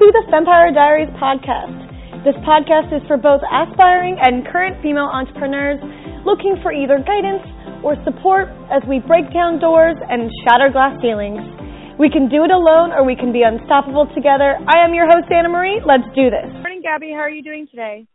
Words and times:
to 0.00 0.08
the 0.16 0.24
Fempire 0.32 0.72
Diaries 0.72 1.12
podcast. 1.20 1.76
This 2.24 2.32
podcast 2.40 2.88
is 2.88 3.04
for 3.04 3.20
both 3.20 3.44
aspiring 3.44 4.16
and 4.16 4.48
current 4.48 4.80
female 4.80 5.12
entrepreneurs 5.12 5.76
looking 6.24 6.56
for 6.64 6.72
either 6.72 7.04
guidance 7.04 7.44
or 7.84 8.00
support 8.08 8.48
as 8.72 8.80
we 8.88 9.04
break 9.04 9.28
down 9.28 9.60
doors 9.60 10.00
and 10.08 10.32
shatter 10.40 10.72
glass 10.72 10.96
ceilings. 11.04 11.44
We 12.00 12.08
can 12.08 12.32
do 12.32 12.48
it 12.48 12.50
alone 12.50 12.96
or 12.96 13.04
we 13.04 13.12
can 13.12 13.28
be 13.28 13.44
unstoppable 13.44 14.08
together. 14.16 14.56
I 14.72 14.80
am 14.80 14.96
your 14.96 15.04
host, 15.04 15.28
Anna 15.28 15.52
Marie. 15.52 15.84
Let's 15.84 16.08
do 16.16 16.32
this. 16.32 16.48
Good 16.48 16.64
Morning, 16.64 16.80
Gaby. 16.80 17.12
How 17.12 17.28
are 17.28 17.36
you 17.36 17.44
doing 17.44 17.68
today? 17.68 18.08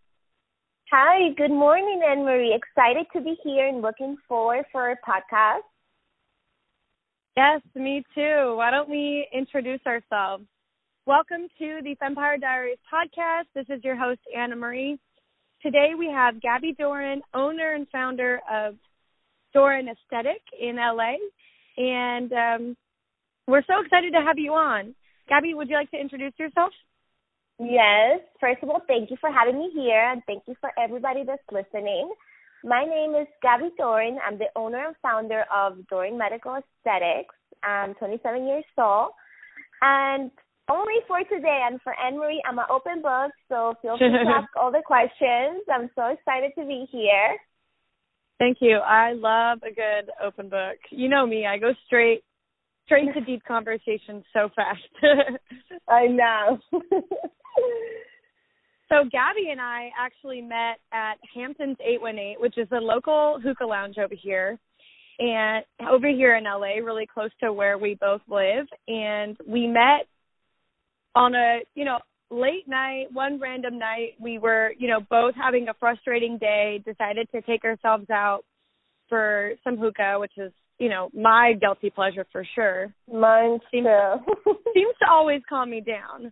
Hi, 0.90 1.38
good 1.38 1.54
morning, 1.54 2.02
Anne 2.02 2.26
Marie. 2.26 2.58
Excited 2.58 3.06
to 3.14 3.22
be 3.22 3.38
here 3.46 3.70
and 3.70 3.86
looking 3.86 4.18
forward 4.28 4.66
for 4.72 4.90
our 4.90 4.98
podcast. 5.06 5.70
Yes, 7.38 7.62
me 7.76 8.02
too. 8.16 8.58
Why 8.58 8.72
don't 8.72 8.90
we 8.90 9.30
introduce 9.32 9.86
ourselves? 9.86 10.50
Welcome 11.08 11.50
to 11.60 11.82
the 11.84 11.96
Fempire 12.02 12.42
Diaries 12.42 12.80
podcast. 12.92 13.44
This 13.54 13.68
is 13.70 13.84
your 13.84 13.96
host, 13.96 14.22
Anna 14.36 14.56
Marie. 14.56 14.98
Today 15.62 15.92
we 15.96 16.08
have 16.08 16.42
Gaby 16.42 16.76
Dorin, 16.82 17.20
owner 17.32 17.76
and 17.76 17.88
founder 17.92 18.42
of 18.52 18.74
Dorin 19.56 19.86
Aesthetic 19.88 20.42
in 20.60 20.78
LA. 20.78 21.14
And 21.78 22.34
um, 22.34 22.78
we're 23.46 23.62
so 23.68 23.82
excited 23.84 24.14
to 24.14 24.22
have 24.26 24.40
you 24.40 24.54
on. 24.54 24.96
Gaby, 25.30 25.54
would 25.54 25.70
you 25.70 25.76
like 25.76 25.92
to 25.92 26.02
introduce 26.02 26.34
yourself? 26.40 26.72
Yes. 27.60 28.22
First 28.40 28.64
of 28.64 28.72
all, 28.72 28.82
thank 28.88 29.12
you 29.12 29.18
for 29.22 29.32
having 29.32 29.60
me 29.60 29.70
here, 29.76 30.12
and 30.12 30.24
thank 30.26 30.42
you 30.48 30.56
for 30.60 30.72
everybody 30.76 31.22
that's 31.24 31.44
listening. 31.52 32.12
My 32.64 32.84
name 32.84 33.14
is 33.14 33.28
Gaby 33.44 33.76
Dorin. 33.80 34.18
I'm 34.28 34.40
the 34.40 34.50
owner 34.56 34.88
and 34.88 34.96
founder 35.04 35.44
of 35.56 35.78
Dorin 35.92 36.18
Medical 36.18 36.58
Aesthetics. 36.58 37.36
I'm 37.64 37.94
27 37.94 38.48
years 38.48 38.66
old. 38.80 39.12
And 39.84 40.32
only 40.70 40.96
for 41.08 41.20
today 41.24 41.64
and 41.70 41.82
for 41.82 41.94
Anne 42.00 42.18
Marie, 42.18 42.42
I'm 42.46 42.60
an 42.60 42.66
open 42.70 43.02
book, 43.02 43.32
so 43.50 43.76
feel 43.82 43.98
free 43.98 44.10
to 44.10 44.30
ask 44.36 44.50
all 44.56 44.72
the 44.72 44.84
questions. 44.86 45.64
I'm 45.72 45.90
so 45.96 46.08
excited 46.08 46.52
to 46.58 46.66
be 46.66 46.86
here. 46.92 47.38
Thank 48.40 48.58
you. 48.60 48.78
I 48.78 49.14
love 49.14 49.60
a 49.64 49.74
good 49.74 50.12
open 50.24 50.50
book. 50.50 50.78
You 50.90 51.08
know 51.08 51.26
me, 51.26 51.46
I 51.46 51.58
go 51.58 51.72
straight 51.86 52.24
straight 52.86 53.12
to 53.16 53.22
deep 53.22 53.44
conversation 53.46 54.24
so 54.32 54.50
fast. 54.56 54.82
I 55.88 56.08
know. 56.08 56.60
So 58.90 59.04
Gaby 59.04 59.50
and 59.50 59.60
I 59.60 59.90
actually 60.00 60.42
met 60.42 60.78
at 60.94 61.16
Hampton's 61.34 61.78
818, 61.80 62.36
which 62.40 62.58
is 62.58 62.68
a 62.72 62.76
local 62.76 63.40
hookah 63.44 63.66
lounge 63.66 63.98
over 63.98 64.14
here, 64.14 64.60
and 65.18 65.66
over 65.90 66.08
here 66.08 66.36
in 66.36 66.44
LA, 66.44 66.84
really 66.84 67.08
close 67.12 67.32
to 67.42 67.52
where 67.52 67.78
we 67.78 67.98
both 68.00 68.22
live. 68.28 68.68
And 68.88 69.38
we 69.48 69.66
met 69.66 70.08
on 71.16 71.36
a, 71.36 71.60
you 71.76 71.86
know, 71.86 72.00
late 72.30 72.68
night, 72.68 73.06
one 73.12 73.40
random 73.40 73.80
night. 73.80 74.14
We 74.20 74.38
were, 74.38 74.74
you 74.78 74.88
know, 74.88 75.00
both 75.10 75.36
having 75.36 75.68
a 75.70 75.74
frustrating 75.80 76.38
day, 76.38 76.84
decided 76.86 77.30
to 77.34 77.42
take 77.42 77.64
ourselves 77.64 78.10
out 78.10 78.42
for 79.10 79.54
some 79.64 79.78
hookah, 79.78 80.18
which 80.20 80.34
is, 80.38 80.52
you 80.80 80.90
know, 80.90 81.10
my 81.14 81.54
guilty 81.60 81.90
pleasure 81.90 82.26
for 82.32 82.46
sure. 82.56 82.94
Mine 83.12 83.60
seems, 83.72 83.86
too. 83.86 84.54
seems 84.74 84.96
to 85.00 85.10
always 85.10 85.42
calm 85.50 85.70
me 85.70 85.82
down 85.82 86.32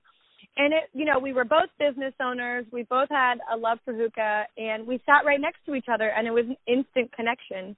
and 0.57 0.73
it 0.73 0.83
you 0.93 1.05
know 1.05 1.19
we 1.19 1.33
were 1.33 1.45
both 1.45 1.69
business 1.79 2.13
owners 2.21 2.65
we 2.71 2.83
both 2.83 3.09
had 3.09 3.35
a 3.53 3.57
love 3.57 3.79
for 3.83 3.93
hookah 3.93 4.43
and 4.57 4.85
we 4.85 5.01
sat 5.05 5.25
right 5.25 5.41
next 5.41 5.59
to 5.65 5.75
each 5.75 5.87
other 5.91 6.11
and 6.15 6.27
it 6.27 6.31
was 6.31 6.45
an 6.47 6.57
instant 6.67 7.11
connection 7.13 7.75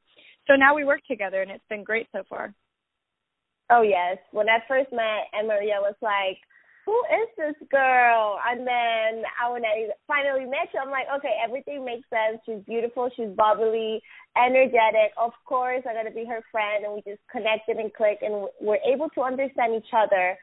so 0.48 0.56
now 0.56 0.76
we 0.76 0.84
work 0.84 1.02
together 1.08 1.42
and 1.42 1.52
it's 1.52 1.64
been 1.70 1.84
great 1.84 2.08
so 2.12 2.22
far 2.30 2.54
oh 3.72 3.82
yes 3.82 4.18
when 4.32 4.50
i 4.50 4.58
first 4.68 4.92
met 4.92 5.28
emily 5.38 5.72
i 5.76 5.80
was 5.80 5.96
like 6.02 6.38
who 6.86 6.96
is 7.10 7.30
this 7.38 7.68
girl 7.70 8.38
and 8.48 8.62
then 8.62 9.24
I, 9.42 9.52
when 9.52 9.66
i 9.66 9.90
finally 10.08 10.46
met 10.46 10.70
her, 10.74 10.80
i'm 10.80 10.92
like 10.92 11.08
okay 11.18 11.36
everything 11.44 11.84
makes 11.84 12.08
sense 12.10 12.42
she's 12.46 12.64
beautiful 12.66 13.10
she's 13.16 13.30
bubbly 13.36 14.02
energetic 14.38 15.12
of 15.18 15.32
course 15.46 15.84
i 15.90 15.94
got 15.94 16.08
to 16.08 16.16
be 16.16 16.26
her 16.26 16.42
friend 16.52 16.86
and 16.86 16.94
we 16.94 17.02
just 17.02 17.22
connected 17.32 17.78
and 17.78 17.94
clicked 17.94 18.24
and 18.24 18.48
we're 18.62 18.84
able 18.86 19.10
to 19.10 19.22
understand 19.22 19.74
each 19.74 19.94
other 19.96 20.38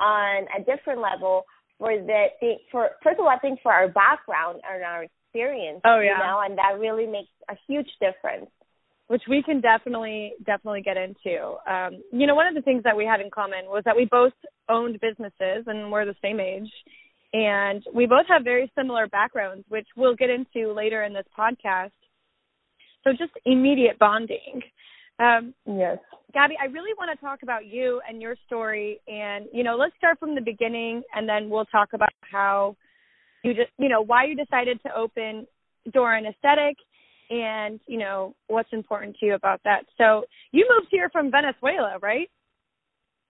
on 0.00 0.46
a 0.56 0.60
different 0.64 1.00
level 1.00 1.44
for 1.78 1.96
the 1.96 2.26
for 2.70 2.90
first 3.02 3.18
of 3.18 3.24
all 3.24 3.30
I 3.30 3.38
think 3.38 3.60
for 3.62 3.72
our 3.72 3.88
background 3.88 4.60
and 4.68 4.82
our 4.82 5.04
experience. 5.04 5.80
Oh 5.84 6.00
yeah. 6.00 6.18
You 6.18 6.18
know, 6.18 6.40
and 6.44 6.58
that 6.58 6.78
really 6.78 7.06
makes 7.06 7.30
a 7.48 7.54
huge 7.66 7.88
difference. 8.00 8.50
Which 9.08 9.22
we 9.28 9.42
can 9.42 9.60
definitely 9.60 10.34
definitely 10.44 10.82
get 10.82 10.96
into. 10.96 11.56
Um, 11.66 12.02
you 12.12 12.26
know, 12.26 12.34
one 12.34 12.46
of 12.46 12.54
the 12.54 12.62
things 12.62 12.82
that 12.84 12.96
we 12.96 13.04
had 13.04 13.20
in 13.20 13.30
common 13.30 13.64
was 13.66 13.82
that 13.84 13.96
we 13.96 14.04
both 14.04 14.34
owned 14.68 15.00
businesses 15.00 15.64
and 15.66 15.90
we're 15.90 16.04
the 16.04 16.14
same 16.22 16.40
age. 16.40 16.70
And 17.32 17.82
we 17.92 18.06
both 18.06 18.26
have 18.28 18.44
very 18.44 18.70
similar 18.76 19.06
backgrounds, 19.06 19.64
which 19.68 19.86
we'll 19.96 20.14
get 20.14 20.30
into 20.30 20.72
later 20.72 21.02
in 21.04 21.12
this 21.12 21.26
podcast. 21.38 21.90
So 23.04 23.12
just 23.12 23.32
immediate 23.44 23.98
bonding. 23.98 24.62
Um, 25.18 25.54
yes. 25.66 25.98
Gaby, 26.32 26.54
I 26.60 26.66
really 26.66 26.92
want 26.98 27.10
to 27.12 27.24
talk 27.24 27.42
about 27.42 27.66
you 27.66 28.00
and 28.08 28.20
your 28.20 28.36
story. 28.46 29.00
And, 29.08 29.46
you 29.52 29.64
know, 29.64 29.76
let's 29.76 29.96
start 29.96 30.18
from 30.18 30.34
the 30.34 30.40
beginning 30.40 31.02
and 31.14 31.28
then 31.28 31.50
we'll 31.50 31.64
talk 31.66 31.92
about 31.92 32.10
how 32.20 32.76
you 33.42 33.54
just, 33.54 33.70
you 33.78 33.88
know, 33.88 34.02
why 34.02 34.24
you 34.24 34.36
decided 34.36 34.80
to 34.82 34.94
open 34.94 35.46
Dorin 35.90 36.28
Aesthetic 36.28 36.76
and, 37.30 37.80
you 37.86 37.98
know, 37.98 38.34
what's 38.46 38.72
important 38.72 39.16
to 39.20 39.26
you 39.26 39.34
about 39.34 39.60
that. 39.64 39.84
So 39.96 40.24
you 40.52 40.66
moved 40.68 40.88
here 40.90 41.08
from 41.10 41.30
Venezuela, 41.30 41.98
right? 42.00 42.30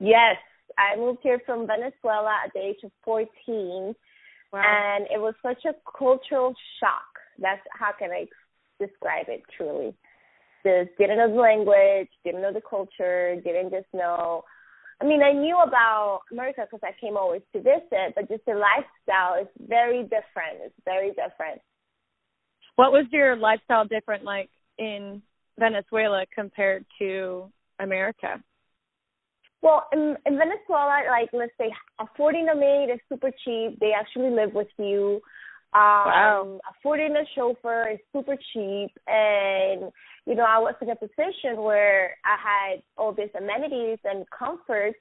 Yes. 0.00 0.36
I 0.76 0.96
moved 0.96 1.20
here 1.22 1.40
from 1.44 1.66
Venezuela 1.66 2.40
at 2.44 2.52
the 2.54 2.60
age 2.60 2.78
of 2.84 2.92
14. 3.04 3.94
Wow. 4.52 4.62
And 4.64 5.06
it 5.12 5.20
was 5.20 5.34
such 5.42 5.64
a 5.64 5.74
cultural 5.98 6.54
shock. 6.80 7.18
That's 7.38 7.60
how 7.72 7.92
can 7.98 8.10
I 8.10 8.26
describe 8.78 9.26
it 9.28 9.42
truly 9.56 9.94
just 10.64 10.96
didn't 10.98 11.18
know 11.18 11.30
the 11.30 11.40
language, 11.40 12.08
didn't 12.24 12.42
know 12.42 12.52
the 12.52 12.62
culture, 12.68 13.36
didn't 13.44 13.70
just 13.70 13.86
know. 13.92 14.44
I 15.00 15.04
mean, 15.04 15.22
I 15.22 15.32
knew 15.32 15.56
about 15.56 16.22
America 16.32 16.66
because 16.68 16.82
I 16.82 16.98
came 17.00 17.16
always 17.16 17.42
to 17.52 17.60
visit, 17.60 18.14
but 18.14 18.28
just 18.28 18.44
the 18.46 18.54
lifestyle 18.54 19.40
is 19.40 19.48
very 19.68 20.02
different. 20.02 20.64
It's 20.64 20.74
very 20.84 21.10
different. 21.10 21.60
What 22.78 22.92
was 22.92 23.06
your 23.10 23.34
lifestyle 23.34 23.84
different 23.86 24.22
like 24.22 24.50
in 24.78 25.20
Venezuela 25.58 26.24
compared 26.32 26.86
to 27.00 27.50
America? 27.80 28.40
Well, 29.62 29.88
in, 29.92 30.16
in 30.24 30.38
Venezuela, 30.38 31.02
like 31.10 31.30
let's 31.32 31.50
say 31.58 31.72
affording 31.98 32.46
a 32.48 32.54
maid 32.54 32.92
is 32.94 33.00
super 33.08 33.32
cheap. 33.44 33.80
They 33.80 33.90
actually 33.98 34.30
live 34.30 34.54
with 34.54 34.68
you. 34.78 35.20
Um, 35.74 35.80
wow. 36.06 36.60
Affording 36.70 37.16
a 37.16 37.24
chauffeur 37.34 37.94
is 37.94 37.98
super 38.12 38.36
cheap, 38.52 38.92
and 39.08 39.90
you 40.24 40.36
know, 40.36 40.46
I 40.48 40.58
was 40.60 40.74
in 40.80 40.88
a 40.88 40.94
position 40.94 41.60
where 41.60 42.14
I 42.24 42.36
had 42.38 42.82
all 42.96 43.12
these 43.12 43.34
amenities 43.36 43.98
and 44.04 44.24
comforts 44.30 45.00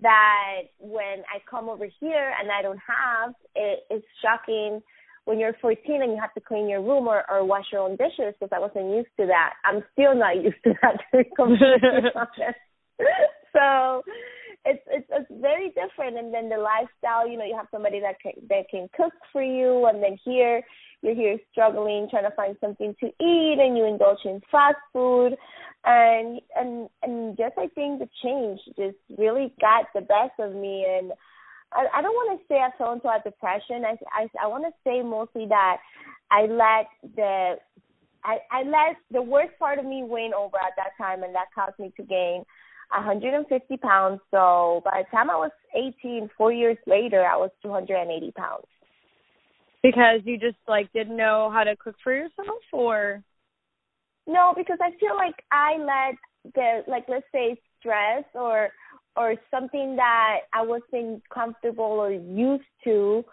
that 0.00 0.62
when 0.78 1.18
I 1.28 1.38
come 1.50 1.68
over 1.68 1.86
here 2.00 2.32
and 2.40 2.50
I 2.50 2.62
don't 2.62 2.80
have, 2.80 3.34
it, 3.54 3.80
it's 3.90 4.06
shocking 4.22 4.80
when 5.24 5.38
you're 5.38 5.54
14 5.60 6.02
and 6.02 6.12
you 6.12 6.18
have 6.20 6.34
to 6.34 6.40
clean 6.40 6.68
your 6.68 6.82
room 6.82 7.06
or, 7.06 7.24
or 7.30 7.44
wash 7.44 7.66
your 7.72 7.82
own 7.82 7.96
dishes 7.96 8.34
because 8.38 8.50
I 8.52 8.58
wasn't 8.58 8.94
used 8.94 9.10
to 9.18 9.26
that. 9.26 9.54
I'm 9.64 9.82
still 9.92 10.14
not 10.14 10.36
used 10.42 10.62
to 10.64 10.74
that 10.82 10.96
to 11.12 11.18
be 11.18 11.30
completely 11.36 12.10
honest. 12.14 12.58
so 13.52 14.02
it's 14.64 14.82
it's 14.88 15.06
it's 15.10 15.40
very 15.40 15.68
different 15.68 16.18
and 16.18 16.32
then 16.32 16.48
the 16.48 16.58
lifestyle, 16.58 17.28
you 17.28 17.38
know, 17.38 17.44
you 17.44 17.56
have 17.56 17.68
somebody 17.70 18.00
that 18.00 18.20
can 18.20 18.32
that 18.48 18.68
can 18.70 18.88
cook 18.96 19.12
for 19.32 19.42
you 19.42 19.86
and 19.86 20.02
then 20.02 20.18
here 20.24 20.62
you're 21.02 21.14
here 21.14 21.38
struggling 21.50 22.08
trying 22.10 22.24
to 22.24 22.36
find 22.36 22.56
something 22.60 22.94
to 23.00 23.06
eat 23.06 23.56
and 23.58 23.76
you 23.76 23.86
indulge 23.86 24.18
in 24.24 24.40
fast 24.50 24.76
food 24.92 25.34
and 25.84 26.40
and 26.56 26.88
and 27.02 27.36
just 27.38 27.54
I 27.56 27.68
think 27.68 28.00
the 28.00 28.08
change 28.22 28.60
just 28.76 28.98
really 29.18 29.54
got 29.60 29.86
the 29.94 30.02
best 30.02 30.38
of 30.38 30.54
me 30.54 30.86
and 30.88 31.12
I, 31.72 31.86
I 31.94 32.02
don't 32.02 32.14
want 32.14 32.40
to 32.40 32.46
say 32.48 32.58
I 32.58 32.70
fell 32.76 32.92
into 32.92 33.08
a 33.08 33.20
depression. 33.24 33.84
I 33.84 33.96
I, 34.12 34.28
I 34.42 34.46
want 34.46 34.64
to 34.64 34.72
say 34.84 35.02
mostly 35.02 35.46
that 35.48 35.78
I 36.30 36.42
let 36.42 36.86
the 37.16 37.56
I, 38.24 38.38
I 38.50 38.62
let 38.62 38.96
the 39.10 39.22
worst 39.22 39.58
part 39.58 39.78
of 39.78 39.84
me 39.84 40.02
win 40.04 40.32
over 40.36 40.56
at 40.56 40.74
that 40.76 40.92
time, 40.98 41.22
and 41.22 41.34
that 41.34 41.46
caused 41.54 41.78
me 41.78 41.92
to 41.96 42.02
gain 42.02 42.44
150 42.90 43.76
pounds. 43.78 44.20
So 44.30 44.82
by 44.84 45.02
the 45.02 45.16
time 45.16 45.30
I 45.30 45.36
was 45.36 45.52
18, 45.74 46.30
four 46.36 46.52
years 46.52 46.76
later, 46.86 47.24
I 47.24 47.36
was 47.36 47.50
280 47.62 48.32
pounds. 48.32 48.66
Because 49.82 50.20
you 50.24 50.38
just 50.38 50.58
like 50.68 50.92
didn't 50.92 51.16
know 51.16 51.50
how 51.52 51.64
to 51.64 51.76
cook 51.76 51.96
for 52.02 52.14
yourself 52.14 52.62
or 52.72 53.22
No, 54.26 54.52
because 54.56 54.78
I 54.82 54.90
feel 55.00 55.14
like 55.16 55.36
I 55.50 55.78
let 55.78 56.54
the 56.54 56.82
like 56.86 57.04
let's 57.08 57.24
say 57.32 57.58
stress 57.78 58.24
or 58.34 58.70
or 59.20 59.34
something 59.50 59.96
that 59.96 60.38
I 60.52 60.62
wasn't 60.62 61.22
comfortable 61.28 61.84
or 61.84 62.10
used 62.12 62.72
to 62.84 63.24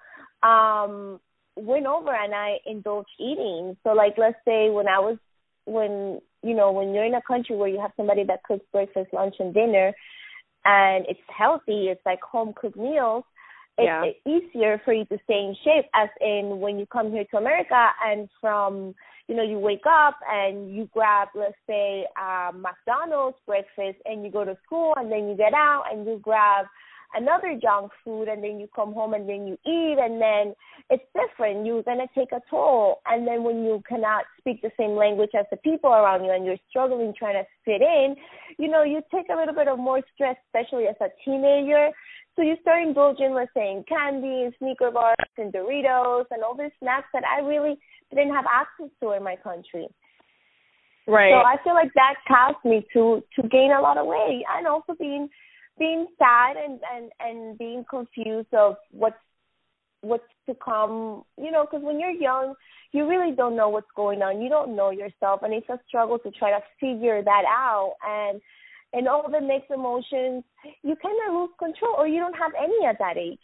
um 0.43 1.19
went 1.55 1.87
over 1.87 2.13
and 2.13 2.35
I 2.35 2.57
indulged 2.65 3.09
eating. 3.19 3.77
So 3.83 3.93
like 3.93 4.15
let's 4.17 4.37
say 4.45 4.69
when 4.69 4.87
I 4.87 4.99
was 4.99 5.17
when 5.65 6.21
you 6.43 6.55
know, 6.55 6.71
when 6.71 6.93
you're 6.93 7.05
in 7.05 7.15
a 7.15 7.21
country 7.21 7.55
where 7.55 7.67
you 7.67 7.79
have 7.79 7.91
somebody 7.97 8.23
that 8.25 8.43
cooks 8.43 8.65
breakfast, 8.71 9.09
lunch 9.13 9.35
and 9.39 9.53
dinner 9.53 9.93
and 10.65 11.05
it's 11.07 11.19
healthy, 11.27 11.87
it's 11.87 12.05
like 12.05 12.21
home 12.21 12.53
cooked 12.55 12.77
meals, 12.77 13.23
it's 13.77 14.17
yeah. 14.25 14.33
easier 14.33 14.81
for 14.83 14.93
you 14.93 15.05
to 15.05 15.17
stay 15.23 15.39
in 15.39 15.55
shape 15.63 15.85
as 15.93 16.09
in 16.21 16.59
when 16.59 16.79
you 16.79 16.85
come 16.85 17.11
here 17.11 17.25
to 17.31 17.37
America 17.37 17.89
and 18.05 18.27
from 18.41 18.95
you 19.27 19.35
know 19.35 19.43
you 19.43 19.59
wake 19.59 19.85
up 19.89 20.17
and 20.29 20.73
you 20.73 20.89
grab 20.93 21.27
let's 21.35 21.55
say 21.67 22.05
uh, 22.19 22.51
McDonald's 22.53 23.37
breakfast 23.45 23.97
and 24.05 24.23
you 24.23 24.31
go 24.31 24.45
to 24.45 24.57
school 24.65 24.93
and 24.97 25.11
then 25.11 25.27
you 25.27 25.35
get 25.35 25.53
out 25.53 25.83
and 25.91 26.05
you 26.05 26.19
grab 26.21 26.65
another 27.13 27.57
junk 27.61 27.91
food 28.03 28.27
and 28.27 28.43
then 28.43 28.59
you 28.59 28.67
come 28.75 28.93
home 28.93 29.13
and 29.13 29.27
then 29.29 29.47
you 29.47 29.53
eat 29.65 29.97
and 29.99 30.21
then 30.21 30.53
it's 30.89 31.03
different. 31.15 31.65
You're 31.65 31.83
going 31.83 31.99
to 31.99 32.07
take 32.13 32.31
a 32.31 32.41
toll. 32.49 33.01
And 33.05 33.25
then 33.25 33.43
when 33.43 33.63
you 33.63 33.81
cannot 33.87 34.25
speak 34.39 34.61
the 34.61 34.71
same 34.77 34.91
language 34.91 35.31
as 35.37 35.45
the 35.49 35.57
people 35.57 35.89
around 35.89 36.25
you 36.25 36.31
and 36.31 36.45
you're 36.45 36.57
struggling 36.69 37.13
trying 37.17 37.41
to 37.41 37.47
fit 37.63 37.81
in 37.81 38.15
you 38.57 38.67
know 38.67 38.83
you 38.83 39.01
take 39.13 39.27
a 39.31 39.35
little 39.35 39.53
bit 39.53 39.67
of 39.67 39.77
more 39.77 40.01
stress 40.13 40.35
especially 40.47 40.85
as 40.87 40.95
a 41.01 41.07
teenager. 41.23 41.89
So 42.35 42.43
you 42.43 42.55
start 42.61 42.83
indulging 42.85 43.33
let's 43.33 43.51
say 43.53 43.83
candy 43.87 44.43
and 44.43 44.53
Snicker 44.59 44.91
bars 44.91 45.15
and 45.37 45.51
doritos 45.51 46.25
and 46.31 46.43
all 46.43 46.55
these 46.55 46.71
snacks 46.79 47.07
that 47.13 47.23
i 47.25 47.41
really 47.41 47.79
didn't 48.15 48.33
have 48.33 48.45
access 48.51 48.89
to 49.01 49.11
in 49.11 49.23
my 49.23 49.35
country. 49.35 49.87
Right. 51.07 51.31
So 51.31 51.37
i 51.37 51.55
feel 51.63 51.73
like 51.73 51.93
that 51.93 52.15
caused 52.27 52.63
me 52.65 52.85
to 52.93 53.23
to 53.35 53.47
gain 53.47 53.71
a 53.71 53.81
lot 53.81 53.97
of 53.97 54.05
weight 54.07 54.43
and 54.57 54.67
also 54.67 54.93
being 54.99 55.29
being 55.79 56.07
sad 56.17 56.57
and 56.57 56.79
and 56.93 57.11
and 57.19 57.57
being 57.57 57.85
confused 57.89 58.53
of 58.53 58.75
what's 58.91 59.15
what's 60.01 60.25
to 60.47 60.55
come 60.55 61.23
you 61.37 61.49
know 61.49 61.63
because 61.63 61.81
when 61.83 61.97
you're 61.97 62.11
young 62.11 62.55
you 62.91 63.07
really 63.07 63.35
don't 63.35 63.55
know 63.55 63.69
what's 63.69 63.91
going 63.95 64.21
on. 64.21 64.41
You 64.41 64.49
don't 64.49 64.75
know 64.75 64.91
yourself 64.91 65.41
and 65.43 65.53
it's 65.53 65.69
a 65.69 65.79
struggle 65.87 66.19
to 66.19 66.31
try 66.31 66.51
to 66.51 66.63
figure 66.79 67.21
that 67.23 67.43
out. 67.47 67.95
And 68.05 68.41
and 68.93 69.07
all 69.07 69.29
the 69.29 69.41
mixed 69.41 69.71
emotions 69.71 70.43
you 70.83 70.95
kind 70.95 71.17
of 71.27 71.35
lose 71.35 71.49
control 71.59 71.95
or 71.97 72.07
you 72.07 72.19
don't 72.19 72.37
have 72.37 72.51
any 72.57 72.85
at 72.87 72.99
that 72.99 73.17
age 73.17 73.39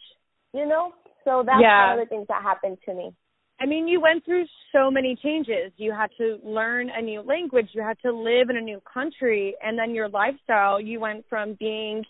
you 0.52 0.66
know? 0.66 0.92
So 1.24 1.42
that's 1.44 1.60
yeah. 1.60 1.90
one 1.90 1.98
of 1.98 2.06
the 2.06 2.08
things 2.08 2.26
that 2.28 2.42
happened 2.42 2.78
to 2.86 2.94
me 2.94 3.12
I 3.60 3.66
mean, 3.66 3.86
you 3.86 4.00
went 4.00 4.24
through 4.24 4.44
so 4.72 4.90
many 4.90 5.16
changes. 5.22 5.72
You 5.76 5.92
had 5.92 6.10
to 6.18 6.38
learn 6.42 6.90
a 6.94 7.00
new 7.00 7.20
language. 7.20 7.68
You 7.72 7.82
had 7.82 7.98
to 8.04 8.12
live 8.12 8.50
in 8.50 8.56
a 8.56 8.60
new 8.60 8.80
country. 8.92 9.54
And 9.62 9.78
then 9.78 9.94
your 9.94 10.08
lifestyle, 10.08 10.80
you 10.80 10.98
went 11.00 11.24
from 11.28 11.56
being 11.60 12.04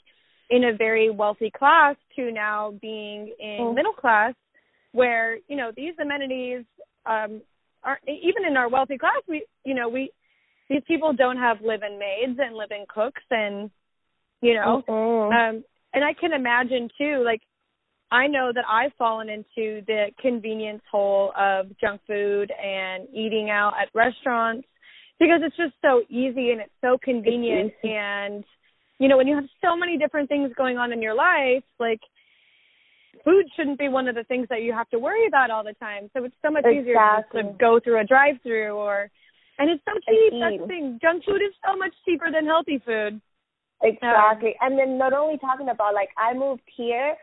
in 0.50 0.64
a 0.64 0.76
very 0.76 1.10
wealthy 1.10 1.50
class 1.50 1.96
to 2.16 2.30
now 2.30 2.74
being 2.80 3.32
in 3.38 3.58
mm. 3.60 3.74
middle 3.74 3.92
class 3.92 4.34
where 4.92 5.38
you 5.48 5.56
know 5.56 5.72
these 5.76 5.94
amenities 6.00 6.64
um 7.06 7.40
are 7.82 7.98
even 8.06 8.44
in 8.48 8.56
our 8.56 8.68
wealthy 8.68 8.98
class 8.98 9.20
we 9.28 9.44
you 9.64 9.74
know 9.74 9.88
we 9.88 10.10
these 10.68 10.82
people 10.86 11.12
don't 11.12 11.36
have 11.36 11.58
live-in 11.62 11.98
maids 11.98 12.38
and 12.38 12.54
live-in 12.54 12.84
cooks 12.88 13.22
and 13.30 13.70
you 14.40 14.54
know 14.54 14.82
mm-hmm. 14.88 15.56
um 15.56 15.64
and 15.94 16.04
i 16.04 16.12
can 16.12 16.32
imagine 16.32 16.88
too 16.96 17.22
like 17.24 17.40
i 18.14 18.26
know 18.26 18.52
that 18.54 18.64
i've 18.68 18.92
fallen 18.96 19.28
into 19.28 19.82
the 19.86 20.06
convenience 20.20 20.82
hole 20.90 21.32
of 21.38 21.66
junk 21.80 22.00
food 22.06 22.50
and 22.52 23.08
eating 23.12 23.50
out 23.50 23.72
at 23.80 23.88
restaurants 23.94 24.66
because 25.18 25.40
it's 25.42 25.56
just 25.56 25.74
so 25.82 26.02
easy 26.08 26.50
and 26.50 26.60
it's 26.60 26.72
so 26.80 26.96
convenient 27.02 27.72
it's 27.72 27.76
and 27.84 28.44
you 28.98 29.08
know, 29.08 29.16
when 29.16 29.26
you 29.26 29.34
have 29.34 29.44
so 29.62 29.76
many 29.76 29.98
different 29.98 30.28
things 30.28 30.50
going 30.56 30.78
on 30.78 30.92
in 30.92 31.02
your 31.02 31.14
life, 31.14 31.64
like 31.78 32.00
food 33.24 33.46
shouldn't 33.56 33.78
be 33.78 33.88
one 33.88 34.08
of 34.08 34.14
the 34.14 34.24
things 34.24 34.46
that 34.50 34.62
you 34.62 34.72
have 34.72 34.88
to 34.90 34.98
worry 34.98 35.26
about 35.26 35.50
all 35.50 35.64
the 35.64 35.74
time. 35.74 36.10
So 36.16 36.24
it's 36.24 36.34
so 36.42 36.50
much 36.50 36.64
exactly. 36.64 37.40
easier 37.40 37.52
to 37.52 37.58
go 37.58 37.80
through 37.82 38.00
a 38.00 38.04
drive 38.04 38.36
through 38.42 38.72
or 38.72 39.10
and 39.58 39.70
it's 39.70 39.82
so 39.84 39.94
cheap. 40.08 40.32
That's 40.40 40.60
the 40.60 40.66
thing. 40.66 40.98
Junk 41.00 41.24
food 41.24 41.42
is 41.42 41.54
so 41.66 41.76
much 41.76 41.92
cheaper 42.04 42.30
than 42.32 42.44
healthy 42.46 42.82
food. 42.84 43.20
Exactly. 43.82 44.54
Um, 44.62 44.72
and 44.72 44.78
then 44.78 44.98
not 44.98 45.12
only 45.12 45.38
talking 45.38 45.68
about 45.68 45.94
like 45.94 46.10
I 46.16 46.34
moved 46.34 46.62
here 46.76 47.14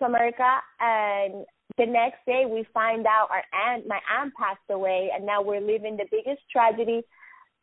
to 0.00 0.04
America 0.06 0.58
and 0.80 1.46
the 1.78 1.86
next 1.86 2.18
day 2.26 2.44
we 2.50 2.66
find 2.74 3.06
out 3.06 3.28
our 3.30 3.44
aunt 3.54 3.86
my 3.86 4.00
aunt 4.18 4.32
passed 4.34 4.58
away 4.70 5.10
and 5.14 5.24
now 5.24 5.40
we're 5.40 5.60
living 5.60 5.96
the 5.96 6.06
biggest 6.10 6.42
tragedy 6.50 7.02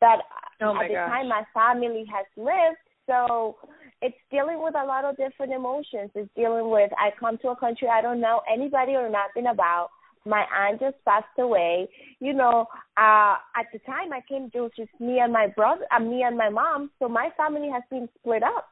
that 0.00 0.18
oh 0.62 0.74
at 0.80 0.88
the 0.88 0.94
gosh. 0.94 1.08
time 1.10 1.28
my 1.28 1.42
family 1.52 2.04
has 2.10 2.24
lived 2.36 2.78
so 3.08 3.56
it's 4.00 4.16
dealing 4.30 4.62
with 4.62 4.74
a 4.76 4.84
lot 4.84 5.04
of 5.04 5.16
different 5.16 5.52
emotions. 5.52 6.10
It's 6.14 6.30
dealing 6.36 6.70
with 6.70 6.90
I 6.98 7.10
come 7.18 7.38
to 7.38 7.48
a 7.48 7.56
country 7.56 7.88
I 7.88 8.02
don't 8.02 8.20
know 8.20 8.42
anybody 8.52 8.92
or 8.92 9.08
nothing 9.08 9.50
about. 9.50 9.88
My 10.26 10.44
aunt 10.54 10.80
just 10.80 10.96
passed 11.04 11.26
away. 11.38 11.88
You 12.20 12.34
know, 12.34 12.66
uh 12.96 13.36
at 13.56 13.66
the 13.72 13.80
time 13.86 14.12
I 14.12 14.20
came 14.28 14.50
to 14.52 14.70
just 14.76 14.90
me 15.00 15.18
and 15.18 15.32
my 15.32 15.48
brother, 15.48 15.86
uh, 15.94 16.00
me 16.00 16.22
and 16.22 16.36
my 16.36 16.50
mom. 16.50 16.90
So 16.98 17.08
my 17.08 17.30
family 17.36 17.68
has 17.72 17.82
been 17.90 18.08
split 18.20 18.42
up. 18.42 18.68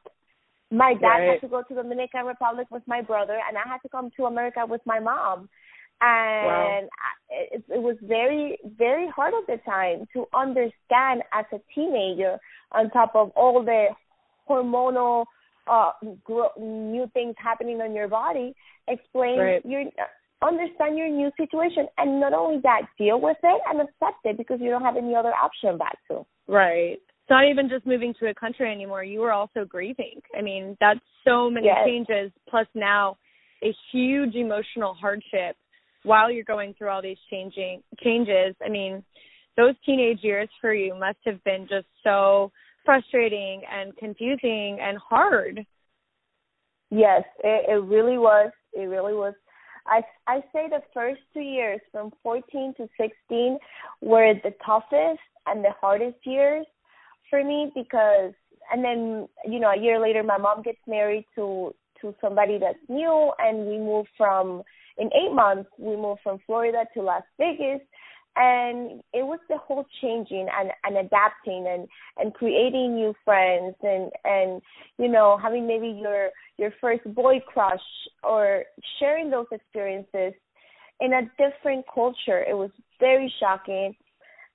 My 0.69 0.93
dad 0.93 1.07
right. 1.07 1.29
had 1.31 1.41
to 1.41 1.47
go 1.47 1.63
to 1.63 1.73
the 1.73 1.83
Dominican 1.83 2.25
Republic 2.25 2.67
with 2.69 2.83
my 2.87 3.01
brother, 3.01 3.37
and 3.47 3.57
I 3.57 3.67
had 3.67 3.77
to 3.79 3.89
come 3.89 4.09
to 4.17 4.25
America 4.25 4.65
with 4.67 4.81
my 4.85 4.99
mom. 4.99 5.49
And 5.99 6.87
wow. 6.87 6.87
it, 7.29 7.63
it 7.69 7.81
was 7.81 7.95
very, 8.03 8.59
very 8.77 9.07
hard 9.09 9.33
at 9.33 9.47
the 9.47 9.63
time 9.63 10.07
to 10.13 10.25
understand 10.35 11.23
as 11.33 11.45
a 11.51 11.59
teenager, 11.73 12.37
on 12.71 12.89
top 12.91 13.15
of 13.15 13.31
all 13.35 13.63
the 13.63 13.87
hormonal 14.49 15.25
uh 15.69 15.91
grow, 16.23 16.49
new 16.57 17.09
things 17.13 17.35
happening 17.37 17.81
on 17.81 17.93
your 17.93 18.07
body 18.07 18.55
explain 18.87 19.39
right. 19.39 19.65
your 19.65 19.83
understand 20.41 20.97
your 20.97 21.09
new 21.09 21.31
situation 21.35 21.87
and 21.97 22.19
not 22.19 22.33
only 22.33 22.61
that 22.61 22.83
deal 22.97 23.19
with 23.19 23.37
it 23.43 23.61
and 23.67 23.81
accept 23.81 24.23
it 24.23 24.37
because 24.37 24.59
you 24.61 24.69
don't 24.69 24.83
have 24.83 24.95
any 24.95 25.15
other 25.15 25.33
option 25.33 25.77
back 25.77 25.97
to 26.07 26.25
right 26.47 26.99
it's 27.27 27.29
not 27.29 27.49
even 27.49 27.67
just 27.67 27.85
moving 27.85 28.13
to 28.19 28.29
a 28.29 28.33
country 28.33 28.71
anymore 28.71 29.03
you 29.03 29.19
were 29.19 29.33
also 29.33 29.65
grieving 29.65 30.21
i 30.37 30.41
mean 30.41 30.77
that's 30.79 30.99
so 31.27 31.49
many 31.49 31.67
yes. 31.67 31.77
changes 31.85 32.31
plus 32.49 32.67
now 32.73 33.17
a 33.63 33.73
huge 33.91 34.35
emotional 34.35 34.93
hardship 34.93 35.55
while 36.03 36.31
you're 36.31 36.45
going 36.45 36.73
through 36.77 36.89
all 36.89 37.01
these 37.01 37.17
changing 37.29 37.81
changes 38.01 38.55
i 38.65 38.69
mean 38.69 39.03
those 39.57 39.73
teenage 39.85 40.19
years 40.21 40.47
for 40.61 40.73
you 40.73 40.95
must 40.97 41.17
have 41.25 41.43
been 41.43 41.67
just 41.69 41.87
so 42.03 42.51
frustrating 42.85 43.61
and 43.69 43.95
confusing 43.97 44.77
and 44.81 44.97
hard. 44.97 45.65
Yes, 46.89 47.23
it, 47.43 47.65
it 47.69 47.83
really 47.83 48.17
was. 48.17 48.51
It 48.73 48.85
really 48.85 49.13
was. 49.13 49.33
I 49.87 50.01
I 50.27 50.41
say 50.53 50.69
the 50.69 50.81
first 50.93 51.19
two 51.33 51.41
years 51.41 51.81
from 51.91 52.11
14 52.23 52.73
to 52.77 52.87
16 52.97 53.57
were 54.01 54.33
the 54.43 54.53
toughest 54.65 55.19
and 55.47 55.63
the 55.63 55.71
hardest 55.81 56.17
years 56.23 56.65
for 57.29 57.43
me 57.43 57.71
because 57.75 58.33
and 58.71 58.83
then 58.83 59.27
you 59.45 59.59
know 59.59 59.71
a 59.71 59.79
year 59.79 59.99
later 59.99 60.23
my 60.23 60.37
mom 60.37 60.61
gets 60.61 60.79
married 60.87 61.25
to 61.35 61.73
to 62.01 62.13
somebody 62.21 62.57
that's 62.59 62.77
new 62.89 63.31
and 63.39 63.65
we 63.67 63.77
move 63.77 64.05
from 64.17 64.61
in 64.97 65.09
8 65.29 65.33
months 65.33 65.69
we 65.77 65.95
moved 65.95 66.21
from 66.23 66.39
Florida 66.45 66.85
to 66.93 67.01
Las 67.01 67.23
Vegas. 67.37 67.81
And 68.39 69.01
it 69.13 69.25
was 69.25 69.39
the 69.49 69.57
whole 69.57 69.83
changing 69.99 70.47
and, 70.55 70.69
and 70.83 70.97
adapting 70.97 71.65
and 71.67 71.87
and 72.17 72.31
creating 72.35 72.93
new 72.93 73.15
friends 73.25 73.75
and 73.81 74.11
and 74.25 74.61
you 74.99 75.07
know 75.07 75.39
having 75.41 75.65
maybe 75.65 75.87
your 75.87 76.29
your 76.57 76.71
first 76.79 77.03
boy 77.15 77.39
crush 77.47 77.79
or 78.23 78.63
sharing 78.99 79.31
those 79.31 79.47
experiences 79.51 80.33
in 80.99 81.13
a 81.13 81.23
different 81.39 81.85
culture. 81.91 82.43
It 82.47 82.55
was 82.55 82.69
very 82.99 83.33
shocking 83.39 83.95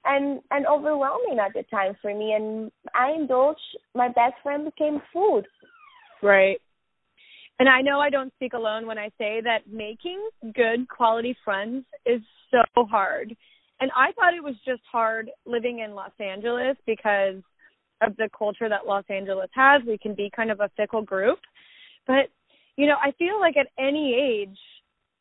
and 0.05 0.41
and 0.51 0.67
overwhelming 0.67 1.39
at 1.39 1.53
the 1.55 1.63
time 1.71 1.97
for 2.01 2.15
me 2.15 2.33
and 2.33 2.71
i 2.95 3.13
indulged 3.13 3.61
my 3.95 4.09
best 4.09 4.35
friend 4.43 4.65
became 4.65 5.01
food 5.13 5.45
right 6.23 6.61
and 7.59 7.69
i 7.69 7.81
know 7.81 8.01
i 8.01 8.11
don't 8.11 8.33
speak 8.35 8.53
alone 8.53 8.87
when 8.87 8.99
i 8.99 9.09
say 9.19 9.41
that 9.41 9.61
making 9.71 10.21
good 10.55 10.89
quality 10.89 11.37
friends 11.45 11.85
is 12.05 12.21
so 12.51 12.85
hard 12.85 13.37
and 13.83 13.91
I 13.97 14.13
thought 14.13 14.33
it 14.33 14.45
was 14.45 14.55
just 14.65 14.81
hard 14.91 15.29
living 15.45 15.81
in 15.81 15.97
Los 15.97 16.13
Angeles 16.21 16.77
because 16.87 17.43
of 18.01 18.17
the 18.17 18.29
culture 18.37 18.69
that 18.69 18.87
Los 18.87 19.03
Angeles 19.09 19.51
has. 19.57 19.83
We 19.85 19.99
can 19.99 20.15
be 20.15 20.31
kind 20.35 20.53
of 20.53 20.61
a 20.61 20.71
fickle 20.77 21.03
group. 21.03 21.41
But, 22.07 22.31
you 22.77 22.87
know, 22.87 22.95
I 23.03 23.11
feel 23.19 23.41
like 23.41 23.57
at 23.57 23.67
any 23.81 24.15
age, 24.15 24.57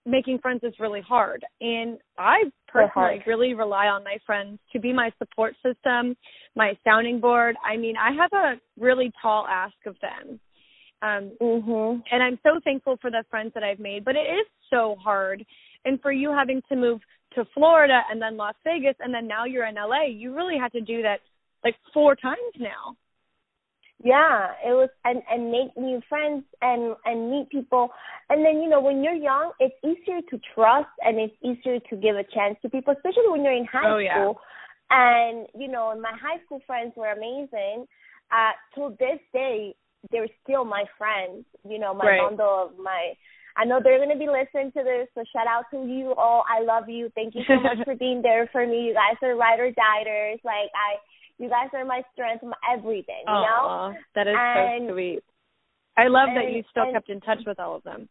making 0.05 0.39
friends 0.39 0.61
is 0.63 0.73
really 0.79 1.01
hard. 1.01 1.43
And 1.59 1.97
I 2.17 2.43
personally 2.67 3.23
really 3.27 3.53
rely 3.53 3.87
on 3.87 4.03
my 4.03 4.17
friends 4.25 4.59
to 4.73 4.79
be 4.79 4.93
my 4.93 5.11
support 5.19 5.55
system, 5.63 6.15
my 6.55 6.77
sounding 6.83 7.19
board. 7.19 7.55
I 7.63 7.77
mean, 7.77 7.95
I 7.97 8.11
have 8.13 8.31
a 8.33 8.59
really 8.79 9.11
tall 9.21 9.45
ask 9.47 9.75
of 9.85 9.95
them. 10.01 10.39
Um, 11.03 11.31
mm-hmm. 11.41 11.99
And 12.11 12.23
I'm 12.23 12.39
so 12.43 12.59
thankful 12.63 12.97
for 13.01 13.09
the 13.09 13.23
friends 13.29 13.51
that 13.55 13.63
I've 13.63 13.79
made, 13.79 14.05
but 14.05 14.15
it 14.15 14.27
is 14.27 14.45
so 14.69 14.95
hard. 15.03 15.43
And 15.85 15.99
for 16.01 16.11
you 16.11 16.31
having 16.31 16.61
to 16.69 16.75
move 16.75 17.01
to 17.33 17.45
Florida 17.53 18.01
and 18.09 18.21
then 18.21 18.37
Las 18.37 18.55
Vegas 18.63 18.95
and 18.99 19.13
then 19.13 19.27
now 19.27 19.45
you're 19.45 19.65
in 19.65 19.75
LA, 19.75 20.05
you 20.07 20.35
really 20.35 20.57
had 20.59 20.71
to 20.73 20.81
do 20.81 21.01
that 21.01 21.19
like 21.63 21.75
four 21.93 22.15
times 22.15 22.37
now. 22.59 22.95
Yeah, 24.03 24.51
it 24.65 24.73
was 24.73 24.89
and 25.05 25.21
and 25.29 25.51
make 25.51 25.75
new 25.77 26.01
friends 26.09 26.43
and 26.61 26.95
and 27.05 27.29
meet 27.29 27.49
people. 27.49 27.89
And 28.29 28.45
then 28.45 28.61
you 28.61 28.69
know 28.69 28.81
when 28.81 29.03
you're 29.03 29.13
young, 29.13 29.51
it's 29.59 29.75
easier 29.83 30.21
to 30.29 30.39
trust 30.55 30.89
and 31.01 31.19
it's 31.19 31.35
easier 31.43 31.79
to 31.89 31.95
give 31.95 32.15
a 32.15 32.23
chance 32.23 32.57
to 32.63 32.69
people, 32.69 32.93
especially 32.93 33.29
when 33.29 33.43
you're 33.43 33.53
in 33.53 33.65
high 33.65 33.89
oh, 33.89 33.97
yeah. 33.97 34.15
school. 34.15 34.39
And 34.89 35.47
you 35.57 35.67
know, 35.67 35.93
my 35.99 36.11
high 36.11 36.43
school 36.45 36.61
friends 36.65 36.93
were 36.95 37.11
amazing. 37.11 37.85
Uh, 38.31 38.51
to 38.75 38.95
this 38.99 39.19
day, 39.33 39.75
they're 40.11 40.31
still 40.43 40.65
my 40.65 40.85
friends. 40.97 41.45
You 41.67 41.77
know, 41.77 41.93
my 41.93 42.05
right. 42.05 42.21
bundle 42.21 42.71
of 42.71 42.83
my 42.83 43.13
I 43.57 43.65
know 43.65 43.79
they're 43.83 43.97
going 43.97 44.09
to 44.09 44.17
be 44.17 44.31
listening 44.31 44.71
to 44.71 44.83
this, 44.83 45.07
so 45.13 45.23
shout 45.33 45.47
out 45.47 45.65
to 45.71 45.85
you 45.85 46.15
all. 46.15 46.43
I 46.47 46.63
love 46.63 46.87
you. 46.87 47.11
Thank 47.15 47.35
you 47.35 47.41
so 47.47 47.59
much 47.59 47.77
for 47.85 47.95
being 47.95 48.21
there 48.21 48.49
for 48.51 48.65
me. 48.65 48.87
You 48.87 48.93
guys 48.93 49.17
are 49.21 49.35
ride 49.35 49.59
or 49.59 49.71
diers. 49.71 50.39
Like 50.43 50.71
I, 50.71 50.97
you 51.41 51.49
guys 51.49 51.69
are 51.73 51.83
my 51.83 52.03
strength, 52.13 52.43
my 52.43 52.53
everything. 52.71 53.23
You 53.25 53.33
Aww, 53.33 53.91
know, 53.91 53.99
that 54.15 54.27
is 54.27 54.35
And- 54.37 54.87
so 54.89 54.93
sweet. 54.93 55.23
I 55.97 56.07
love 56.07 56.29
that 56.35 56.51
you 56.51 56.63
still 56.69 56.83
and- 56.83 56.93
kept 56.93 57.09
in 57.09 57.19
touch 57.21 57.43
with 57.45 57.59
all 57.59 57.75
of 57.75 57.83
them. 57.83 58.07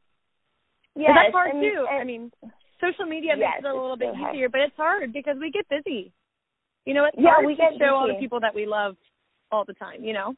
Yeah, 0.96 1.14
that's 1.14 1.32
hard 1.32 1.54
and- 1.54 1.62
too. 1.62 1.86
and- 1.88 2.00
I 2.00 2.04
mean, 2.04 2.32
social 2.80 3.06
media 3.06 3.34
Yes, 3.36 3.62
makes 3.62 3.64
it 3.64 3.70
a 3.70 3.74
little 3.74 3.96
bit 3.96 4.14
so 4.14 4.28
easier, 4.30 4.48
but 4.48 4.60
it's 4.60 4.76
hard 4.76 5.12
because 5.12 5.38
we 5.38 5.50
get 5.50 5.68
busy. 5.68 6.12
You 6.84 6.94
know, 6.94 7.04
it's 7.04 7.16
Yeah, 7.16 7.30
hard 7.30 7.46
we 7.46 7.54
to 7.54 7.62
get 7.62 7.78
show 7.78 7.94
all 7.94 8.08
the 8.08 8.14
people 8.14 8.40
that 8.40 8.54
we 8.54 8.66
love 8.66 8.96
all 9.52 9.64
the 9.64 9.74
time. 9.74 10.04
You 10.04 10.12
know, 10.12 10.34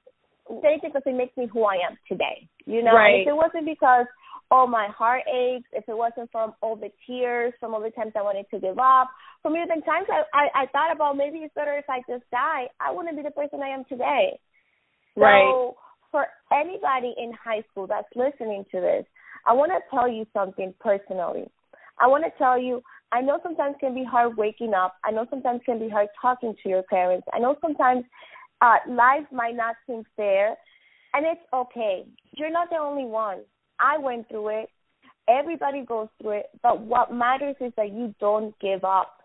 because 0.48 1.02
it 1.06 1.14
makes 1.14 1.36
me 1.36 1.46
who 1.46 1.64
I 1.64 1.76
am 1.76 1.96
today. 2.06 2.46
You 2.66 2.82
know, 2.82 2.92
Right. 2.94 3.22
if 3.22 3.28
it 3.28 3.36
wasn't 3.36 3.64
because 3.64 4.06
all 4.50 4.66
my 4.66 4.86
heart 4.88 5.22
aches, 5.26 5.68
if 5.72 5.88
it 5.88 5.96
wasn't 5.96 6.30
from 6.30 6.54
all 6.60 6.76
the 6.76 6.90
tears, 7.06 7.54
from 7.58 7.74
all 7.74 7.80
the 7.80 7.90
times 7.90 8.12
I 8.14 8.22
wanted 8.22 8.48
to 8.50 8.58
give 8.60 8.78
up, 8.78 9.08
from 9.42 9.56
even 9.56 9.82
times 9.82 10.06
I, 10.08 10.22
I, 10.32 10.62
I 10.62 10.66
thought 10.66 10.94
about 10.94 11.16
maybe 11.16 11.38
it's 11.38 11.54
better 11.54 11.76
if 11.76 11.84
I 11.88 11.98
just 12.08 12.24
die, 12.30 12.68
I 12.80 12.92
wouldn't 12.92 13.16
be 13.16 13.22
the 13.22 13.30
person 13.30 13.60
I 13.62 13.68
am 13.68 13.84
today. 13.88 14.38
Right. 15.16 15.42
So 15.42 15.76
for 16.10 16.26
anybody 16.52 17.14
in 17.18 17.32
high 17.32 17.62
school 17.70 17.86
that's 17.86 18.08
listening 18.14 18.64
to 18.70 18.80
this, 18.80 19.04
I 19.46 19.52
want 19.52 19.72
to 19.72 19.80
tell 19.90 20.08
you 20.08 20.26
something 20.32 20.72
personally. 20.80 21.50
I 21.98 22.06
want 22.06 22.24
to 22.24 22.30
tell 22.38 22.60
you, 22.60 22.82
I 23.10 23.20
know 23.20 23.38
sometimes 23.42 23.76
can 23.80 23.94
be 23.94 24.04
hard 24.04 24.36
waking 24.36 24.72
up. 24.74 24.94
I 25.04 25.10
know 25.10 25.26
sometimes 25.28 25.60
can 25.66 25.78
be 25.78 25.88
hard 25.88 26.08
talking 26.20 26.54
to 26.62 26.68
your 26.68 26.82
parents. 26.84 27.26
I 27.32 27.38
know 27.38 27.56
sometimes 27.60 28.04
uh, 28.60 28.76
life 28.88 29.26
might 29.32 29.56
not 29.56 29.76
seem 29.86 30.04
fair, 30.16 30.56
and 31.12 31.26
it's 31.26 31.42
okay. 31.52 32.04
You're 32.32 32.50
not 32.50 32.70
the 32.70 32.76
only 32.76 33.04
one. 33.04 33.40
I 33.78 33.98
went 33.98 34.28
through 34.28 34.62
it. 34.62 34.70
Everybody 35.28 35.84
goes 35.84 36.08
through 36.20 36.38
it. 36.38 36.46
But 36.62 36.80
what 36.80 37.12
matters 37.12 37.56
is 37.60 37.72
that 37.76 37.92
you 37.92 38.14
don't 38.18 38.58
give 38.60 38.84
up, 38.84 39.21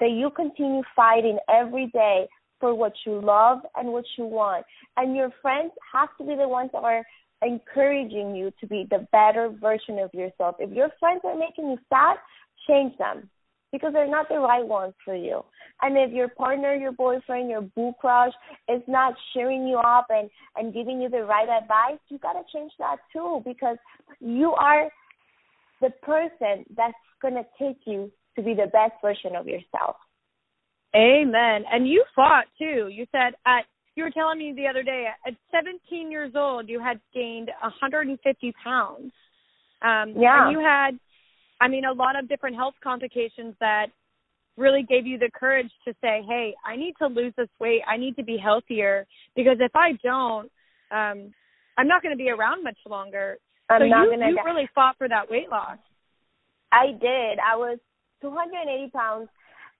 that 0.00 0.10
you 0.10 0.30
continue 0.30 0.82
fighting 0.96 1.38
every 1.48 1.86
day 1.88 2.26
for 2.58 2.74
what 2.74 2.92
you 3.06 3.20
love 3.20 3.58
and 3.76 3.88
what 3.88 4.04
you 4.18 4.24
want. 4.24 4.64
And 4.96 5.16
your 5.16 5.30
friends 5.40 5.72
have 5.92 6.08
to 6.18 6.24
be 6.24 6.36
the 6.36 6.48
ones 6.48 6.70
that 6.72 6.82
are 6.82 7.04
encouraging 7.42 8.34
you 8.34 8.52
to 8.60 8.66
be 8.66 8.86
the 8.90 9.06
better 9.12 9.48
version 9.60 9.98
of 9.98 10.12
yourself. 10.12 10.56
If 10.58 10.70
your 10.70 10.90
friends 11.00 11.22
are 11.24 11.36
making 11.36 11.70
you 11.70 11.78
sad, 11.88 12.16
change 12.68 12.96
them 12.98 13.30
because 13.72 13.92
they're 13.92 14.10
not 14.10 14.28
the 14.28 14.38
right 14.38 14.66
ones 14.66 14.94
for 15.04 15.14
you. 15.14 15.42
And 15.82 15.96
if 15.96 16.12
your 16.12 16.28
partner, 16.28 16.74
your 16.74 16.92
boyfriend, 16.92 17.48
your 17.48 17.62
boo 17.62 17.92
crush 18.00 18.32
is 18.68 18.82
not 18.86 19.14
cheering 19.32 19.66
you 19.66 19.78
up 19.78 20.06
and 20.10 20.28
and 20.56 20.74
giving 20.74 21.00
you 21.00 21.08
the 21.08 21.22
right 21.22 21.48
advice, 21.48 21.98
you 22.08 22.18
got 22.18 22.34
to 22.34 22.42
change 22.52 22.72
that 22.78 22.96
too 23.12 23.42
because 23.46 23.76
you 24.20 24.52
are 24.52 24.90
the 25.80 25.90
person 26.02 26.66
that's 26.76 26.94
going 27.22 27.34
to 27.34 27.44
take 27.58 27.78
you 27.86 28.10
to 28.36 28.42
be 28.42 28.54
the 28.54 28.66
best 28.72 28.94
version 29.02 29.36
of 29.36 29.46
yourself. 29.46 29.96
Amen. 30.94 31.64
And 31.70 31.86
you 31.88 32.04
fought 32.14 32.46
too. 32.58 32.88
You 32.88 33.06
said 33.12 33.34
at 33.46 33.64
you 33.94 34.04
were 34.04 34.10
telling 34.10 34.38
me 34.38 34.52
the 34.56 34.66
other 34.66 34.82
day 34.82 35.06
at 35.26 35.34
17 35.52 36.10
years 36.10 36.32
old 36.34 36.68
you 36.68 36.80
had 36.80 37.00
gained 37.14 37.50
150 37.60 38.54
pounds. 38.62 39.12
Um, 39.82 40.14
Yeah. 40.16 40.44
And 40.44 40.52
you 40.52 40.60
had, 40.60 40.98
I 41.60 41.68
mean, 41.68 41.84
a 41.84 41.92
lot 41.92 42.18
of 42.18 42.28
different 42.28 42.56
health 42.56 42.74
complications 42.82 43.54
that 43.60 43.86
really 44.56 44.82
gave 44.82 45.06
you 45.06 45.18
the 45.18 45.30
courage 45.30 45.70
to 45.86 45.94
say, 46.00 46.22
"Hey, 46.28 46.54
I 46.64 46.76
need 46.76 46.94
to 46.98 47.06
lose 47.06 47.34
this 47.36 47.48
weight. 47.58 47.82
I 47.86 47.96
need 47.96 48.16
to 48.16 48.22
be 48.22 48.36
healthier 48.36 49.06
because 49.34 49.58
if 49.60 49.74
I 49.74 49.92
don't, 50.02 50.50
um, 50.90 51.32
I'm 51.78 51.88
not 51.88 52.02
going 52.02 52.12
to 52.12 52.22
be 52.22 52.30
around 52.30 52.62
much 52.64 52.78
longer." 52.86 53.38
I'm 53.70 53.82
so 53.82 53.86
not 53.86 54.04
you, 54.04 54.26
you 54.26 54.38
really 54.44 54.68
fought 54.74 54.98
for 54.98 55.08
that 55.08 55.30
weight 55.30 55.48
loss. 55.48 55.78
I 56.72 56.88
did. 56.92 57.38
I 57.38 57.56
was 57.56 57.78
280 58.20 58.90
pounds, 58.90 59.28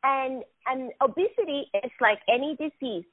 and 0.03 0.43
and 0.67 0.93
obesity 1.03 1.71
is 1.75 1.91
like 2.01 2.19
any 2.29 2.57
disease. 2.57 3.05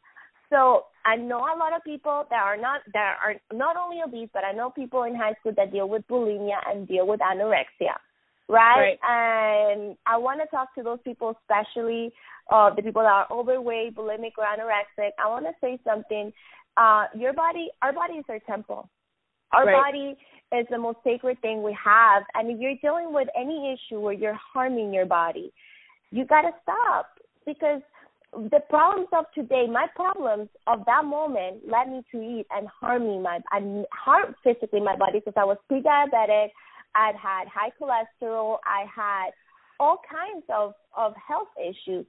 So 0.50 0.86
I 1.06 1.16
know 1.16 1.40
a 1.40 1.58
lot 1.58 1.76
of 1.76 1.84
people 1.84 2.26
that 2.30 2.42
are 2.42 2.58
not 2.58 2.82
that 2.94 3.18
are 3.24 3.36
not 3.54 3.76
only 3.76 3.98
obese, 4.06 4.30
but 4.34 4.44
I 4.44 4.54
know 4.54 4.70
people 4.70 5.04
in 5.04 5.16
high 5.16 5.34
school 5.40 5.54
that 5.58 5.72
deal 5.72 5.90
with 5.90 6.08
bulimia 6.08 6.58
and 6.68 6.88
deal 6.88 7.06
with 7.06 7.20
anorexia, 7.20 7.96
right? 8.48 8.98
And 9.04 9.98
I 10.06 10.18
want 10.18 10.40
to 10.42 10.48
talk 10.48 10.74
to 10.76 10.84
those 10.84 11.00
people, 11.04 11.36
especially 11.42 12.14
uh, 12.50 12.74
the 12.74 12.82
people 12.82 13.02
that 13.02 13.12
are 13.12 13.28
overweight, 13.32 13.96
bulimic, 13.96 14.32
or 14.38 14.46
anorexic. 14.46 15.12
I 15.20 15.28
want 15.28 15.46
to 15.46 15.54
say 15.60 15.80
something. 15.84 16.32
Uh, 16.78 17.06
your 17.16 17.34
body, 17.34 17.70
our 17.82 17.92
bodies 17.92 18.24
are 18.30 18.40
temple. 18.40 18.90
Our 19.52 19.66
Right. 19.66 19.74
body 19.74 20.18
is 20.52 20.68
the 20.70 20.78
most 20.78 21.00
sacred 21.04 21.40
thing 21.42 21.64
we 21.64 21.74
have. 21.74 22.24
And 22.36 22.50
if 22.50 22.60
you're 22.60 22.76
dealing 22.76 23.14
with 23.14 23.28
any 23.36 23.74
issue 23.74 24.00
where 24.00 24.14
you're 24.14 24.34
harming 24.54 24.94
your 24.94 25.06
body, 25.06 25.54
you 26.12 26.26
got 26.26 26.42
to 26.42 26.54
stop 26.64 27.20
because 27.46 27.82
the 28.34 28.60
problems 28.70 29.08
of 29.14 29.26
today, 29.34 29.68
my 29.68 29.88
problems 29.96 30.50
of 30.68 30.86
that 30.86 31.06
moment 31.06 31.68
led 31.68 31.90
me 31.90 32.04
to 32.12 32.22
eat 32.22 32.46
and 32.52 32.68
harming 32.68 33.22
my 33.22 33.40
and 33.52 33.86
harm 33.92 34.36
physically 34.44 34.82
my 34.82 34.96
body 34.96 35.20
because 35.20 35.34
I 35.38 35.46
was 35.46 35.58
pre-diabetic, 35.68 36.50
I'd 36.96 37.16
had 37.16 37.48
high 37.48 37.72
cholesterol, 37.80 38.58
I 38.66 38.86
had 38.94 39.32
all 39.80 40.02
kinds 40.10 40.46
of 40.50 40.74
of 40.96 41.14
health 41.16 41.50
issues, 41.58 42.06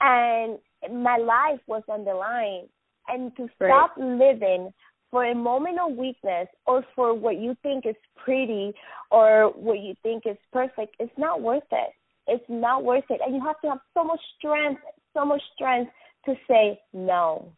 and 0.00 0.58
my 0.90 1.16
life 1.18 1.60
was 1.66 1.82
on 1.88 2.04
the 2.04 2.14
line. 2.14 2.68
And 3.08 3.34
to 3.36 3.48
Right. 3.58 3.70
stop 3.70 3.92
living 3.96 4.72
for 5.10 5.24
a 5.24 5.34
moment 5.34 5.78
of 5.80 5.96
weakness 5.96 6.48
or 6.66 6.84
for 6.94 7.14
what 7.14 7.38
you 7.38 7.56
think 7.62 7.84
is 7.86 7.96
pretty 8.16 8.72
or 9.10 9.52
what 9.56 9.80
you 9.80 9.94
think 10.02 10.24
is 10.26 10.36
perfect, 10.52 10.94
it's 10.98 11.12
not 11.18 11.42
worth 11.42 11.64
it. 11.72 11.90
It's 12.26 12.44
not 12.48 12.84
worth 12.84 13.04
it. 13.10 13.20
And 13.24 13.34
you 13.34 13.44
have 13.44 13.60
to 13.62 13.68
have 13.68 13.80
so 13.94 14.04
much 14.04 14.20
strength, 14.38 14.80
so 15.14 15.24
much 15.24 15.42
strength 15.54 15.90
to 16.26 16.34
say 16.48 16.80
no. 16.92 17.50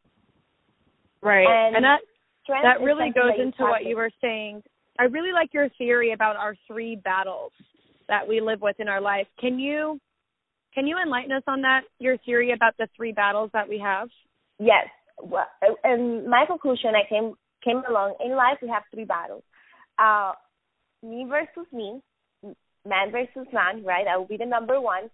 Right. 1.22 1.46
And 1.46 1.76
and 1.76 1.84
that 1.84 2.00
that 2.48 2.80
really 2.80 3.10
goes 3.14 3.32
that 3.36 3.42
into 3.42 3.62
what 3.62 3.84
you 3.84 3.96
were 3.96 4.10
saying. 4.20 4.62
I 4.98 5.04
really 5.04 5.32
like 5.32 5.52
your 5.52 5.68
theory 5.78 6.12
about 6.12 6.36
our 6.36 6.56
three 6.66 6.96
battles 6.96 7.52
that 8.08 8.26
we 8.26 8.40
live 8.40 8.60
with 8.60 8.76
in 8.78 8.88
our 8.88 9.00
life. 9.00 9.26
Can 9.38 9.58
you 9.58 10.00
can 10.74 10.86
you 10.86 10.96
enlighten 10.98 11.32
us 11.32 11.42
on 11.46 11.60
that? 11.62 11.82
Your 11.98 12.16
theory 12.18 12.52
about 12.52 12.74
the 12.78 12.88
three 12.96 13.12
battles 13.12 13.50
that 13.52 13.68
we 13.68 13.78
have? 13.78 14.08
Yes. 14.58 14.86
Well, 15.22 15.46
and 15.84 16.26
my 16.26 16.44
conclusion, 16.46 16.92
I 16.94 17.08
came 17.08 17.34
came 17.64 17.82
along 17.88 18.14
in 18.24 18.36
life. 18.36 18.58
We 18.60 18.68
have 18.68 18.84
three 18.92 19.04
battles: 19.04 19.42
uh, 19.98 20.32
me 21.02 21.26
versus 21.28 21.66
me, 21.72 22.00
man 22.86 23.10
versus 23.10 23.46
man. 23.52 23.84
Right? 23.84 24.06
I 24.06 24.16
will 24.16 24.26
be 24.26 24.36
the 24.36 24.46
number 24.46 24.80
one. 24.80 25.04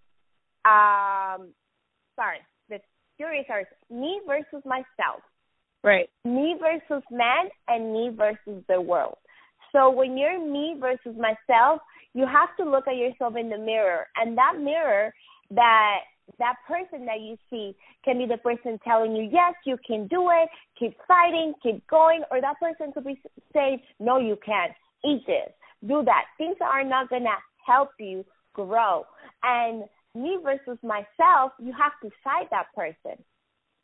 Um, 0.64 1.54
sorry, 2.16 2.38
the 2.68 2.78
theories 3.16 3.46
are 3.48 3.64
me 3.90 4.20
versus 4.26 4.62
myself, 4.64 5.22
Right. 5.82 6.10
me 6.24 6.56
versus 6.60 7.02
man, 7.10 7.48
and 7.68 7.92
me 7.92 8.10
versus 8.14 8.62
the 8.68 8.80
world. 8.80 9.16
So 9.72 9.90
when 9.90 10.16
you're 10.16 10.40
me 10.40 10.76
versus 10.78 11.16
myself, 11.16 11.80
you 12.14 12.26
have 12.26 12.56
to 12.58 12.68
look 12.68 12.88
at 12.88 12.96
yourself 12.96 13.36
in 13.36 13.48
the 13.48 13.58
mirror, 13.58 14.06
and 14.16 14.36
that 14.36 14.54
mirror 14.58 15.12
that 15.50 16.00
that 16.38 16.56
person 16.66 17.06
that 17.06 17.20
you 17.20 17.36
see 17.50 17.74
can 18.04 18.18
be 18.18 18.26
the 18.26 18.38
person 18.38 18.78
telling 18.84 19.14
you, 19.16 19.28
yes, 19.30 19.54
you 19.64 19.76
can 19.86 20.06
do 20.06 20.28
it, 20.30 20.48
keep 20.78 20.96
fighting, 21.06 21.54
keep 21.62 21.86
going, 21.88 22.22
or 22.30 22.40
that 22.40 22.58
person 22.60 22.92
could 22.92 23.04
be 23.04 23.20
saying, 23.52 23.80
no, 23.98 24.18
you 24.18 24.36
can't, 24.44 24.72
eat 25.04 25.22
this, 25.26 25.50
do 25.86 26.02
that. 26.04 26.24
Things 26.36 26.56
are 26.60 26.84
not 26.84 27.08
going 27.08 27.22
to 27.22 27.36
help 27.66 27.90
you 27.98 28.24
grow. 28.52 29.04
And 29.42 29.84
me 30.14 30.38
versus 30.42 30.78
myself, 30.82 31.52
you 31.60 31.72
have 31.72 31.92
to 32.02 32.10
fight 32.24 32.48
that 32.50 32.66
person. 32.74 33.22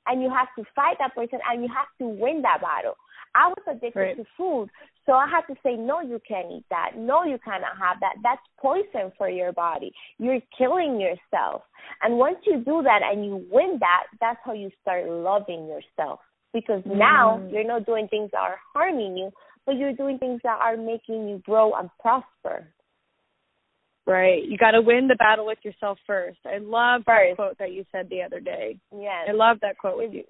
And 0.07 0.23
you 0.23 0.31
have 0.31 0.49
to 0.59 0.65
fight 0.75 0.97
that 0.99 1.15
person 1.15 1.39
and 1.51 1.63
you 1.63 1.69
have 1.69 1.87
to 1.99 2.07
win 2.07 2.43
that 2.43 2.61
battle. 2.61 2.97
I 3.35 3.49
was 3.49 3.59
addicted 3.67 3.99
Right. 4.01 4.17
to 4.17 4.25
food, 4.37 4.71
so 5.07 5.13
I 5.13 5.27
had 5.27 5.43
to 5.53 5.57
say, 5.63 5.75
no, 5.75 6.01
you 6.01 6.21
can't 6.27 6.53
eat 6.53 6.65
that. 6.71 6.93
No, 6.97 7.25
you 7.25 7.39
cannot 7.45 7.77
have 7.79 7.99
that. 8.01 8.15
That's 8.23 8.41
poison 8.61 9.13
for 9.19 9.29
your 9.29 9.53
body. 9.53 9.93
You're 10.19 10.41
killing 10.57 11.01
yourself. 11.01 11.63
And 12.03 12.17
once 12.19 12.39
you 12.47 12.59
do 12.59 12.83
that 12.83 13.03
and 13.03 13.25
you 13.25 13.45
win 13.51 13.79
that, 13.81 14.05
that's 14.21 14.39
how 14.45 14.53
you 14.53 14.71
start 14.83 15.09
loving 15.09 15.67
yourself. 15.67 16.21
Because 16.53 16.83
now 16.87 17.39
Mm. 17.39 17.51
you're 17.51 17.65
not 17.65 17.87
doing 17.87 18.07
things 18.07 18.31
that 18.31 18.41
are 18.41 18.61
harming 18.73 19.17
you, 19.17 19.33
but 19.67 19.77
you're 19.77 19.93
doing 19.93 20.19
things 20.19 20.41
that 20.45 20.61
are 20.61 20.77
making 20.77 21.29
you 21.29 21.39
grow 21.39 21.73
and 21.75 21.91
prosper. 21.99 22.69
Right. 24.07 24.45
You 24.45 24.59
got 24.59 24.73
to 24.73 24.83
win 24.83 25.09
the 25.09 25.15
battle 25.17 25.47
with 25.47 25.59
yourself 25.63 25.99
first. 26.07 26.39
I 26.45 26.59
love 26.59 27.03
that 27.07 27.37
quote 27.37 27.59
that 27.59 27.73
you 27.73 27.85
said 27.91 28.09
the 28.11 28.23
other 28.23 28.39
day. 28.39 28.77
Yes. 28.93 29.27
I 29.29 29.33
love 29.33 29.59
that 29.63 29.79
quote 29.79 29.97
with 29.97 30.13
you. 30.13 30.25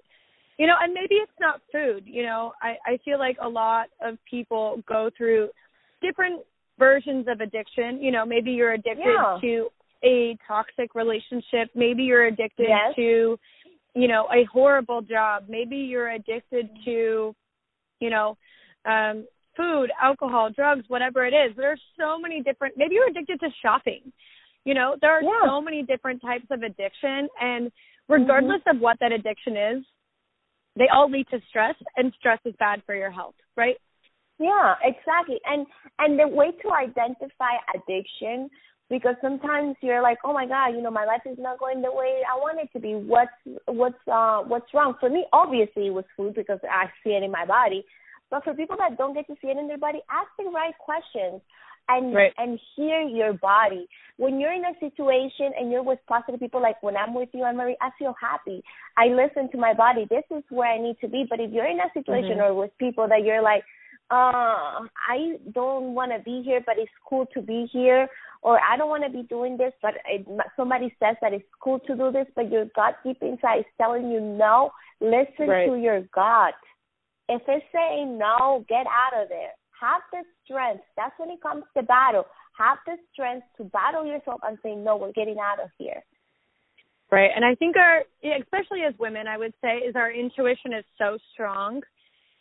You 0.57 0.67
know, 0.67 0.75
and 0.81 0.93
maybe 0.93 1.15
it's 1.15 1.31
not 1.41 1.59
food. 1.71 2.03
You 2.05 2.23
know, 2.23 2.53
I 2.61 2.75
I 2.85 2.97
feel 3.03 3.19
like 3.19 3.37
a 3.41 3.49
lot 3.49 3.87
of 4.01 4.17
people 4.29 4.81
go 4.87 5.09
through 5.17 5.49
different 6.01 6.43
versions 6.79 7.27
of 7.27 7.41
addiction. 7.41 8.01
You 8.01 8.11
know, 8.11 8.25
maybe 8.25 8.51
you're 8.51 8.73
addicted 8.73 9.03
Yeah. 9.05 9.37
to 9.41 9.67
a 10.03 10.37
toxic 10.47 10.95
relationship. 10.95 11.69
Maybe 11.75 12.03
you're 12.03 12.27
addicted 12.27 12.67
Yes. 12.69 12.95
to, 12.95 13.37
you 13.93 14.07
know, 14.07 14.29
a 14.33 14.45
horrible 14.45 15.01
job. 15.01 15.45
Maybe 15.49 15.75
you're 15.75 16.11
addicted 16.11 16.69
to, 16.85 17.35
you 17.99 18.09
know, 18.09 18.37
um 18.85 19.27
food, 19.55 19.91
alcohol, 20.01 20.49
drugs, 20.49 20.83
whatever 20.87 21.25
it 21.25 21.33
is. 21.33 21.55
There's 21.55 21.81
so 21.97 22.19
many 22.19 22.41
different. 22.41 22.75
Maybe 22.77 22.95
you're 22.95 23.09
addicted 23.09 23.39
to 23.41 23.49
shopping. 23.61 24.11
You 24.65 24.73
know, 24.73 24.95
there 25.01 25.11
are 25.11 25.21
Yeah. 25.21 25.45
so 25.45 25.61
many 25.61 25.83
different 25.83 26.21
types 26.21 26.49
of 26.49 26.63
addiction, 26.63 27.29
and 27.39 27.71
regardless 28.07 28.61
of 28.67 28.79
what 28.79 28.97
that 28.99 29.11
addiction 29.11 29.55
is, 29.55 29.85
they 30.75 30.87
all 30.89 31.09
lead 31.09 31.27
to 31.29 31.39
stress, 31.49 31.75
and 31.95 32.13
stress 32.13 32.39
is 32.45 32.55
bad 32.57 32.83
for 32.85 32.95
your 32.95 33.11
health, 33.11 33.35
right? 33.55 33.77
Yeah, 34.39 34.75
exactly. 34.83 35.39
And 35.45 35.65
and 35.99 36.19
the 36.19 36.27
way 36.27 36.51
to 36.51 36.71
identify 36.73 37.55
addiction 37.73 38.49
because 38.89 39.15
sometimes 39.21 39.75
you're 39.81 40.01
like, 40.01 40.17
"Oh 40.23 40.33
my 40.33 40.45
god, 40.45 40.69
you 40.69 40.81
know, 40.81 40.91
my 40.91 41.05
life 41.05 41.21
is 41.25 41.37
not 41.39 41.59
going 41.59 41.81
the 41.81 41.91
way 41.91 42.21
I 42.29 42.35
want 42.35 42.59
it 42.59 42.69
to 42.73 42.79
be. 42.79 42.93
What's 42.95 43.31
what's 43.65 44.07
uh 44.11 44.41
what's 44.41 44.73
wrong?" 44.73 44.95
For 44.99 45.09
me, 45.09 45.25
obviously 45.31 45.87
it 45.87 45.93
was 45.93 46.05
food 46.17 46.35
because 46.35 46.59
I 46.69 46.87
see 47.03 47.11
it 47.11 47.23
in 47.23 47.31
my 47.31 47.45
body. 47.45 47.85
But 48.31 48.43
for 48.43 48.53
people 48.53 48.77
that 48.77 48.97
don't 48.97 49.13
get 49.13 49.27
to 49.27 49.35
see 49.41 49.47
it 49.49 49.57
in 49.57 49.67
their 49.67 49.77
body, 49.77 50.01
ask 50.09 50.27
the 50.37 50.45
right 50.49 50.77
questions 50.77 51.41
and 51.87 52.15
Right. 52.15 52.33
and 52.37 52.59
hear 52.75 53.01
your 53.01 53.33
body. 53.33 53.87
When 54.17 54.39
you're 54.39 54.53
in 54.53 54.65
a 54.65 54.73
situation 54.79 55.53
and 55.57 55.71
you're 55.71 55.83
with 55.83 55.99
positive 56.07 56.39
people, 56.39 56.61
like 56.61 56.81
when 56.81 56.97
I'm 56.97 57.13
with 57.13 57.29
you, 57.33 57.43
Anne 57.43 57.57
Marie, 57.57 57.77
I 57.81 57.91
feel 57.99 58.15
happy. 58.19 58.63
I 58.97 59.07
listen 59.07 59.49
to 59.51 59.57
my 59.57 59.73
body. 59.73 60.05
This 60.09 60.23
is 60.31 60.43
where 60.49 60.71
I 60.71 60.79
need 60.79 60.97
to 61.01 61.07
be. 61.07 61.25
But 61.29 61.39
if 61.39 61.51
you're 61.51 61.67
in 61.67 61.79
a 61.79 61.91
situation 61.93 62.37
Mhm. 62.39 62.49
or 62.49 62.53
with 62.55 62.77
people 62.77 63.07
that 63.07 63.23
you're 63.23 63.41
like, 63.41 63.63
uh, 64.11 64.85
I 65.07 65.39
don't 65.51 65.93
want 65.93 66.11
to 66.11 66.19
be 66.19 66.41
here, 66.43 66.61
but 66.61 66.77
it's 66.77 66.91
cool 67.05 67.25
to 67.27 67.41
be 67.41 67.65
here, 67.65 68.07
or 68.43 68.59
I 68.61 68.77
don't 68.77 68.89
want 68.89 69.03
to 69.03 69.09
be 69.09 69.23
doing 69.23 69.57
this, 69.57 69.73
but 69.81 69.95
it, 70.05 70.27
somebody 70.55 70.95
says 70.99 71.17
that 71.21 71.33
it's 71.33 71.49
cool 71.59 71.79
to 71.79 71.95
do 71.95 72.11
this, 72.11 72.27
but 72.35 72.51
your 72.51 72.65
gut 72.75 72.97
deep 73.03 73.21
inside 73.21 73.59
is 73.59 73.65
telling 73.77 74.11
you 74.11 74.19
no. 74.19 74.71
Listen 75.01 75.49
Right. 75.49 75.67
to 75.67 75.75
your 75.75 76.01
gut. 76.13 76.55
If 77.27 77.41
it's 77.47 77.65
saying 77.73 78.17
no, 78.17 78.65
get 78.69 78.85
out 78.87 79.21
of 79.21 79.29
there. 79.29 79.51
Have 79.79 80.01
the 80.11 80.23
strength. 80.43 80.83
That's 80.95 81.13
when 81.17 81.29
it 81.29 81.41
comes 81.41 81.63
to 81.75 81.83
battle. 81.83 82.25
Have 82.57 82.77
the 82.85 82.97
strength 83.11 83.45
to 83.57 83.65
battle 83.65 84.05
yourself 84.05 84.39
and 84.47 84.57
say, 84.63 84.75
no, 84.75 84.95
we're 84.95 85.11
getting 85.11 85.37
out 85.39 85.59
of 85.59 85.69
here. 85.77 86.03
Right. 87.11 87.31
And 87.35 87.43
I 87.43 87.55
think 87.55 87.75
our, 87.77 88.03
especially 88.23 88.81
as 88.87 88.93
women, 88.97 89.27
I 89.27 89.37
would 89.37 89.53
say, 89.61 89.77
is 89.77 89.95
our 89.95 90.11
intuition 90.11 90.73
is 90.73 90.85
so 90.97 91.17
strong. 91.33 91.81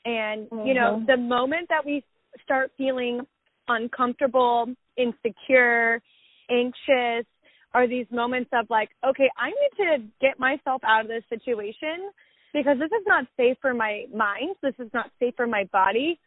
And, 0.04 0.48
you 0.64 0.74
know, 0.74 0.98
Mhm. 1.00 1.06
the 1.06 1.16
moment 1.16 1.68
that 1.70 1.84
we 1.84 2.04
start 2.42 2.70
feeling 2.76 3.26
uncomfortable, 3.68 4.68
insecure, 4.96 6.02
anxious, 6.50 7.26
are 7.72 7.86
these 7.86 8.10
moments 8.10 8.50
of 8.52 8.68
like, 8.70 8.90
okay, 9.02 9.30
I 9.36 9.50
need 9.50 9.72
to 9.78 9.98
get 10.20 10.38
myself 10.38 10.82
out 10.84 11.02
of 11.02 11.08
this 11.08 11.24
situation 11.28 12.10
because 12.54 12.78
this 12.78 12.92
is 12.98 13.04
not 13.06 13.26
safe 13.36 13.58
for 13.60 13.74
my 13.74 14.04
mind. 14.14 14.56
This 14.62 14.74
is 14.78 14.88
not 14.94 15.10
safe 15.18 15.34
for 15.36 15.46
my 15.46 15.64
body. 15.72 16.18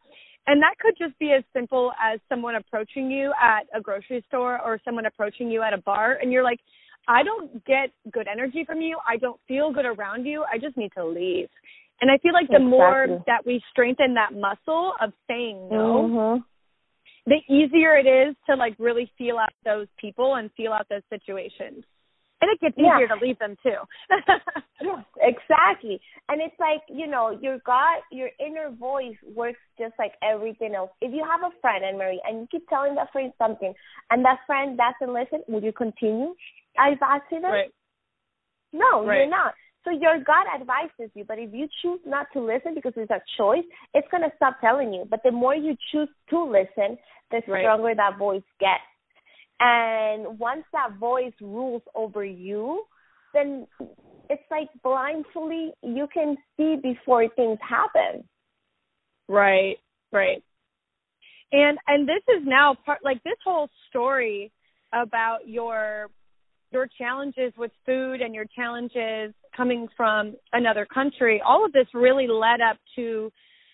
And 0.46 0.62
that 0.62 0.76
could 0.80 0.94
just 0.98 1.18
be 1.18 1.32
as 1.32 1.44
simple 1.54 1.92
as 2.02 2.20
someone 2.30 2.56
approaching 2.56 3.10
you 3.10 3.34
at 3.42 3.62
a 3.74 3.82
grocery 3.82 4.24
store 4.28 4.62
or 4.62 4.80
someone 4.86 5.06
approaching 5.06 5.50
you 5.50 5.64
at 5.64 5.74
a 5.74 5.80
bar 5.80 6.20
and 6.22 6.32
you're 6.32 6.44
like, 6.44 6.60
I 7.08 7.24
don't 7.24 7.66
get 7.66 7.90
good 8.12 8.28
energy 8.28 8.64
from 8.66 8.82
you. 8.82 8.98
I 9.08 9.18
don't 9.18 9.40
feel 9.48 9.72
good 9.72 9.86
around 9.86 10.26
you. 10.26 10.46
I 10.52 10.58
just 10.58 10.76
need 10.78 10.92
to 10.98 11.06
leave. 11.06 11.48
And 12.02 12.12
I 12.12 12.18
feel 12.20 12.34
like 12.34 12.50
the 12.50 12.60
more 12.60 13.24
that 13.26 13.46
we 13.46 13.62
strengthen 13.72 14.14
that 14.14 14.34
muscle 14.34 14.94
of 15.02 15.14
saying 15.28 15.70
no, 15.70 16.10
Mhm. 16.10 16.44
the 17.26 17.42
easier 17.50 17.96
it 17.98 18.06
is 18.06 18.36
to 18.46 18.56
like 18.56 18.76
really 18.78 19.06
feel 19.18 19.38
out 19.38 19.52
those 19.64 19.88
people 19.98 20.36
and 20.36 20.52
feel 20.54 20.74
out 20.74 20.88
those 20.90 21.04
situations. 21.10 21.84
And 22.42 22.52
it 22.52 22.60
gets 22.60 22.78
Yeah. 22.78 22.98
easier 22.98 23.08
to 23.08 23.16
leave 23.16 23.40
them 23.40 23.56
too. 23.64 23.78
Yeah, 24.80 25.02
exactly. 25.22 26.00
And 26.30 26.40
it's 26.40 26.54
like, 26.60 26.82
you 26.88 27.08
know, 27.08 27.32
your 27.42 27.58
gut, 27.66 28.04
your 28.12 28.30
inner 28.40 28.70
voice 28.70 29.18
works 29.36 29.60
just 29.80 29.94
like 29.98 30.14
everything 30.22 30.76
else. 30.76 30.92
If 31.02 31.12
you 31.14 31.26
have 31.26 31.42
a 31.42 31.50
friend, 31.62 31.84
Anne 31.84 31.98
Marie, 31.98 32.22
and 32.24 32.42
you 32.42 32.48
keep 32.52 32.70
telling 32.70 32.94
that 32.94 33.12
friend 33.12 33.34
something, 33.40 33.74
and 34.12 34.24
that 34.24 34.38
friend 34.46 34.78
doesn't 34.78 35.12
listen, 35.12 35.42
will 35.48 35.64
you 35.64 35.74
continue 35.74 36.36
advising 36.78 37.42
them? 37.42 37.52
right. 37.52 37.72
No, 38.74 39.04
Right. 39.06 39.22
you're 39.22 39.30
not. 39.30 39.56
So 39.84 39.92
your 39.92 40.20
gut 40.20 40.46
advises 40.54 41.10
you, 41.16 41.24
but 41.24 41.40
if 41.40 41.54
you 41.54 41.68
choose 41.82 42.02
not 42.06 42.28
to 42.34 42.40
listen 42.42 42.76
because 42.76 42.94
it's 42.98 43.10
a 43.10 43.22
choice, 43.38 43.64
it's 43.94 44.08
going 44.12 44.24
to 44.24 44.36
stop 44.36 44.60
telling 44.60 44.94
you. 44.94 45.06
But 45.10 45.22
the 45.24 45.32
more 45.32 45.56
you 45.56 45.76
choose 45.92 46.10
to 46.30 46.44
listen, 46.44 46.98
the 47.32 47.42
Right. 47.48 47.62
stronger 47.62 47.96
that 47.96 48.18
voice 48.18 48.44
gets. 48.60 48.84
And 49.60 50.40
once 50.40 50.64
that 50.74 50.98
voice 51.00 51.34
rules 51.42 51.82
over 51.96 52.24
you, 52.24 52.84
then 53.34 53.68
it's 54.30 54.44
like 54.52 54.70
blindfully 54.84 55.72
you 55.82 56.08
can 56.14 56.38
see 56.56 56.76
before 56.82 57.28
things 57.36 57.58
happen. 57.68 58.24
Right, 59.28 59.78
right. 60.12 60.44
And 61.52 61.78
and 61.88 62.08
this 62.08 62.24
is 62.30 62.44
now 62.46 62.76
part 62.86 63.00
like 63.04 63.24
this 63.24 63.38
whole 63.44 63.70
story 63.90 64.52
about 64.94 65.48
your 65.48 66.08
your 66.72 66.88
challenges 66.98 67.54
with 67.58 67.72
food 67.86 68.22
and 68.22 68.36
your 68.36 68.46
challenges 68.56 69.34
coming 69.56 69.88
from 69.96 70.36
another 70.54 70.86
country. 70.86 71.42
All 71.46 71.66
of 71.66 71.72
this 71.72 71.88
really 71.94 72.28
led 72.28 72.62
up 72.62 72.78
to 72.96 73.32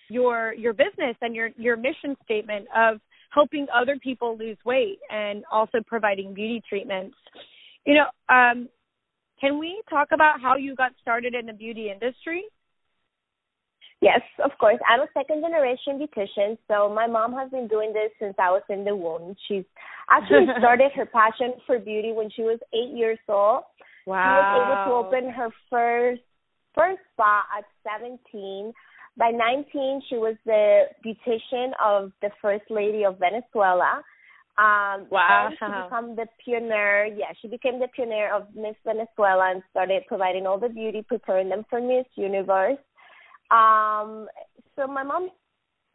your 0.10 0.54
your 0.54 0.74
business 0.74 1.16
and 1.22 1.36
your 1.36 1.50
your 1.58 1.76
mission 1.76 2.16
statement 2.24 2.68
of 2.76 3.00
helping 3.34 3.68
other 3.74 3.98
people 4.02 4.38
lose 4.38 4.58
weight 4.66 5.00
and 5.10 5.44
also 5.52 5.80
providing 5.86 6.34
beauty 6.34 6.62
treatments. 6.68 7.16
You 7.86 7.96
know, 7.96 8.34
um 8.34 8.70
can 9.40 9.60
we 9.60 9.82
talk 9.90 10.10
about 10.14 10.40
how 10.42 10.56
you 10.56 10.76
got 10.76 10.92
started 11.02 11.34
in 11.36 11.46
the 11.46 11.54
beauty 11.54 11.92
industry? 11.92 12.44
Yes, 14.02 14.22
of 14.44 14.52
course. 14.60 14.80
I'm 14.88 15.00
a 15.00 15.08
second 15.14 15.42
generation 15.42 15.98
beautician, 15.98 16.58
so 16.68 16.94
my 16.94 17.08
mom 17.08 17.34
has 17.34 17.50
been 17.52 17.70
doing 17.70 17.94
this 17.94 18.12
since 18.20 18.36
I 18.38 18.52
was 18.52 18.62
in 18.70 18.84
the 18.84 18.94
womb. 18.94 19.36
She's 19.48 19.64
actually 20.10 20.48
started 20.60 20.92
her 20.96 21.06
passion 21.06 21.54
for 21.66 21.80
beauty 21.80 22.12
when 22.12 22.30
she 22.30 22.42
was 22.42 22.60
eight 22.74 22.96
years 22.98 23.20
old. 23.30 23.64
Wow. 24.06 24.28
She 24.28 24.60
was 24.60 24.60
able 24.60 24.80
to 24.86 25.08
open 25.08 25.32
her 25.32 25.50
first 25.70 26.22
first 26.76 27.00
spa 27.14 27.44
at 27.58 27.64
17. 28.00 28.74
By 29.18 29.30
19, 29.32 30.02
she 30.10 30.16
was 30.16 30.36
the 30.46 30.86
beautician 31.06 31.72
of 31.84 32.12
the 32.22 32.30
first 32.42 32.64
lady 32.70 33.06
of 33.06 33.20
Venezuela. 33.20 34.02
Um, 34.58 35.08
Wow. 35.12 35.50
She 35.52 35.66
became 35.66 36.16
the 36.16 36.28
pioneer. 36.46 37.06
Yeah, 37.06 37.32
she 37.42 37.48
became 37.48 37.80
the 37.80 37.88
pioneer 37.96 38.34
of 38.34 38.48
Miss 38.56 38.76
Venezuela 38.86 39.52
and 39.52 39.64
started 39.72 40.04
providing 40.08 40.46
all 40.48 40.60
the 40.60 40.70
beauty, 40.70 41.04
preparing 41.08 41.50
them 41.50 41.64
for 41.70 41.80
Miss 41.82 42.06
Universe. 42.16 42.78
Um, 43.52 44.28
so 44.76 44.88
my 44.88 45.04
mom. 45.04 45.30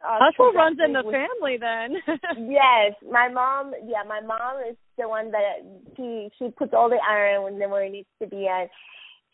Uh, 0.01 0.17
Hustle 0.19 0.53
runs 0.53 0.77
in 0.85 0.93
the 0.93 1.03
was- 1.03 1.13
family 1.13 1.57
then. 1.57 1.95
Yes, 2.49 2.95
my 3.11 3.27
mom. 3.27 3.73
Yeah, 3.85 4.03
my 4.07 4.21
mom 4.21 4.61
is 4.69 4.77
the 4.97 5.09
one 5.09 5.29
that 5.31 5.59
she 5.97 6.29
she 6.39 6.49
puts 6.57 6.73
all 6.73 6.89
the 6.89 6.99
iron 7.09 7.43
when 7.43 7.69
where 7.69 7.83
it 7.83 7.91
needs 7.91 8.07
to 8.21 8.27
be, 8.27 8.47
and 8.49 8.69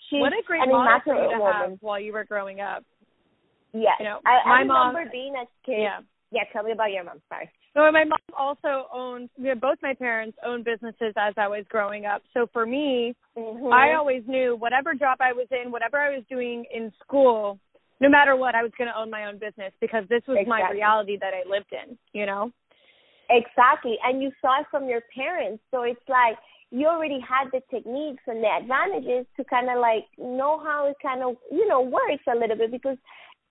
she's 0.10 0.22
what 0.22 0.34
a 0.34 0.42
great 0.46 0.64
an 0.64 0.70
model 0.70 1.02
for 1.04 1.14
you 1.14 1.20
immaculate 1.22 1.38
to 1.38 1.40
woman. 1.40 1.70
have 1.72 1.78
while 1.82 2.00
you 2.00 2.14
were 2.14 2.24
growing 2.24 2.62
up. 2.62 2.84
Yes, 3.76 3.96
You 4.00 4.06
know, 4.06 4.20
I, 4.26 4.48
my 4.48 4.62
I 4.62 4.64
mom- 4.64 4.96
being 5.12 5.36
a 5.36 5.46
kid. 5.66 5.82
Yeah. 5.84 6.00
yeah. 6.32 6.44
Tell 6.54 6.64
me 6.64 6.72
about 6.72 6.92
your 6.92 7.04
mom. 7.04 7.20
Sorry. 7.28 7.50
So 7.74 7.82
my 7.92 8.06
mom 8.06 8.20
also 8.38 8.88
owned. 8.94 9.30
You 9.38 9.50
know, 9.54 9.60
both 9.60 9.78
my 9.84 9.94
parents 9.94 10.38
owned 10.46 10.64
businesses 10.64 11.14
as 11.18 11.34
I 11.36 11.50
was 11.50 11.66
growing 11.68 12.06
up. 12.06 12.22
So 12.34 12.48
for 12.54 12.66
me, 12.66 13.14
Mm-hmm. 13.38 13.68
I 13.68 13.96
always 13.96 14.24
knew 14.28 14.56
whatever 14.56 14.94
job 14.94 15.18
I 15.20 15.34
was 15.34 15.48
in, 15.52 15.70
whatever 15.70 15.98
I 16.00 16.16
was 16.16 16.24
doing 16.30 16.64
in 16.74 16.90
school, 17.04 17.60
no 18.00 18.08
matter 18.08 18.38
what, 18.38 18.56
I 18.56 18.64
was 18.64 18.72
going 18.78 18.88
to 18.90 18.98
own 18.98 19.10
my 19.12 19.26
own 19.26 19.40
business 19.40 19.74
because 19.82 20.06
this 20.08 20.22
was 20.26 20.38
my 20.48 20.72
reality 20.72 21.18
that 21.20 21.34
I 21.34 21.44
lived 21.50 21.74
in. 21.74 21.98
You 22.14 22.26
know. 22.26 22.52
Exactly. 23.30 23.98
And 24.06 24.22
you 24.22 24.32
saw 24.42 24.62
it 24.62 24.68
from 24.72 24.88
your 24.88 25.02
parents. 25.14 25.62
So 25.72 25.84
it's 25.84 26.00
like 26.08 26.38
you 26.72 26.88
already 26.88 27.20
had 27.20 27.52
the 27.52 27.62
techniques 27.70 28.24
and 28.28 28.44
the 28.44 28.48
advantages 28.62 29.26
to 29.38 29.44
kind 29.44 29.70
of 29.70 29.80
like 29.80 30.06
know 30.18 30.60
how 30.64 30.88
it 30.88 30.96
kind 31.02 31.24
of, 31.24 31.36
you 31.52 31.68
know, 31.68 31.82
works 31.82 32.24
a 32.32 32.38
little 32.38 32.56
bit 32.56 32.72
because 32.72 32.98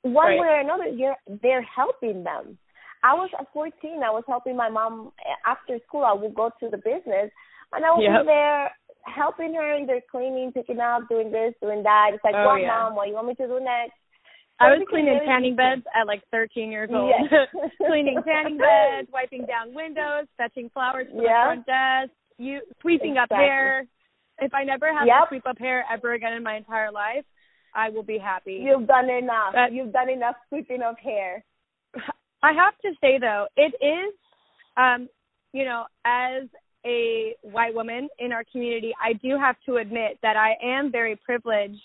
one 0.05 0.27
Right. 0.27 0.41
way 0.41 0.47
or 0.49 0.61
another, 0.61 0.87
you're, 0.87 1.17
they're 1.43 1.63
helping 1.63 2.23
them. 2.25 2.59
I 3.03 3.13
was 3.15 3.29
at 3.39 3.47
14, 3.53 4.03
I 4.03 4.11
was 4.11 4.25
helping 4.27 4.57
my 4.57 4.69
mom 4.69 5.13
eh, 5.27 5.35
after 5.45 5.79
school. 5.87 6.05
I 6.05 6.13
would 6.13 6.35
go 6.35 6.51
to 6.61 6.69
the 6.71 6.79
business 6.79 7.31
and 7.73 7.85
I 7.85 7.91
would 7.93 8.03
Yep. 8.05 8.21
be 8.23 8.27
there 8.27 8.71
helping 9.05 9.53
her 9.55 9.75
either 9.77 10.01
cleaning, 10.11 10.53
picking 10.53 10.81
up, 10.81 11.03
doing 11.09 11.31
this, 11.31 11.53
doing 11.61 11.83
that. 11.83 12.11
It's 12.15 12.25
like, 12.25 12.35
Oh, 12.37 12.47
what, 12.47 12.61
yeah. 12.63 12.69
mom? 12.69 12.95
What 12.95 13.09
you 13.09 13.15
want 13.15 13.29
me 13.29 13.35
to 13.35 13.47
do 13.47 13.61
next? 13.61 13.93
I 14.61 14.71
was 14.71 14.87
cleaning 14.89 15.19
tanning 15.27 15.57
beds 15.57 15.83
at 15.95 16.07
like 16.07 16.23
13 16.31 16.71
years 16.71 16.89
old. 16.93 17.11
Yes. 17.11 17.49
cleaning 17.87 18.23
tanning 18.25 18.57
beds, 18.69 19.09
wiping 19.13 19.45
down 19.47 19.75
windows, 19.75 20.27
fetching 20.39 20.71
flowers 20.73 21.09
from 21.11 21.21
Yeah. 21.25 21.57
the 21.57 21.63
front 21.63 21.67
desk, 21.67 22.13
you 22.39 22.61
sweeping 22.81 23.17
up 23.19 23.31
hair. 23.33 23.85
If 24.41 24.55
I 24.55 24.65
never 24.65 24.93
have 24.93 25.07
Yep. 25.07 25.17
to 25.25 25.29
sweep 25.29 25.47
up 25.47 25.59
hair 25.59 25.85
ever 25.93 26.13
again 26.15 26.33
in 26.35 26.43
my 26.43 26.57
entire 26.57 26.91
life, 26.93 27.25
I 27.75 27.91
will 27.91 28.03
be 28.03 28.19
happy. 28.19 28.61
You've 28.65 28.87
done 28.87 29.11
enough. 29.11 29.53
That- 29.55 29.73
You've 29.73 29.93
done 29.93 30.09
enough 30.09 30.37
sweeping 30.49 30.83
of 30.83 30.99
hair. 30.99 31.45
I 32.43 32.53
have 32.53 32.77
to 32.83 32.93
say 33.01 33.19
though, 33.19 33.47
it 33.57 33.75
is, 33.81 34.15
um, 34.77 35.09
you 35.53 35.65
know, 35.65 35.85
as 36.05 36.49
a 36.85 37.35
white 37.43 37.75
woman 37.75 38.09
in 38.19 38.33
our 38.33 38.45
community, 38.53 38.93
I 39.03 39.15
do 39.15 39.39
have 39.39 39.57
to 39.67 39.77
admit 39.77 40.19
that 40.23 40.37
I 40.37 40.57
am 40.63 40.93
very 40.93 41.17
privileged 41.17 41.81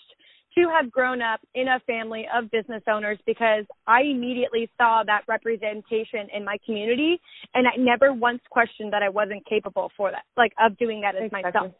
to 0.56 0.68
have 0.68 0.90
grown 0.90 1.22
up 1.22 1.40
in 1.54 1.68
a 1.68 1.78
family 1.86 2.26
of 2.34 2.50
business 2.50 2.82
owners 2.88 3.18
because 3.24 3.64
I 3.86 4.02
immediately 4.02 4.68
saw 4.76 5.02
that 5.06 5.22
representation 5.28 6.28
in 6.34 6.44
my 6.44 6.58
community 6.66 7.20
and 7.54 7.66
I 7.66 7.76
never 7.78 8.12
once 8.12 8.40
questioned 8.50 8.92
that 8.92 9.02
I 9.02 9.08
wasn't 9.08 9.46
capable 9.46 9.92
for 9.96 10.10
that, 10.10 10.24
like 10.36 10.52
of 10.60 10.76
doing 10.76 11.00
that 11.02 11.14
as 11.14 11.26
exactly. 11.26 11.42
myself. 11.52 11.72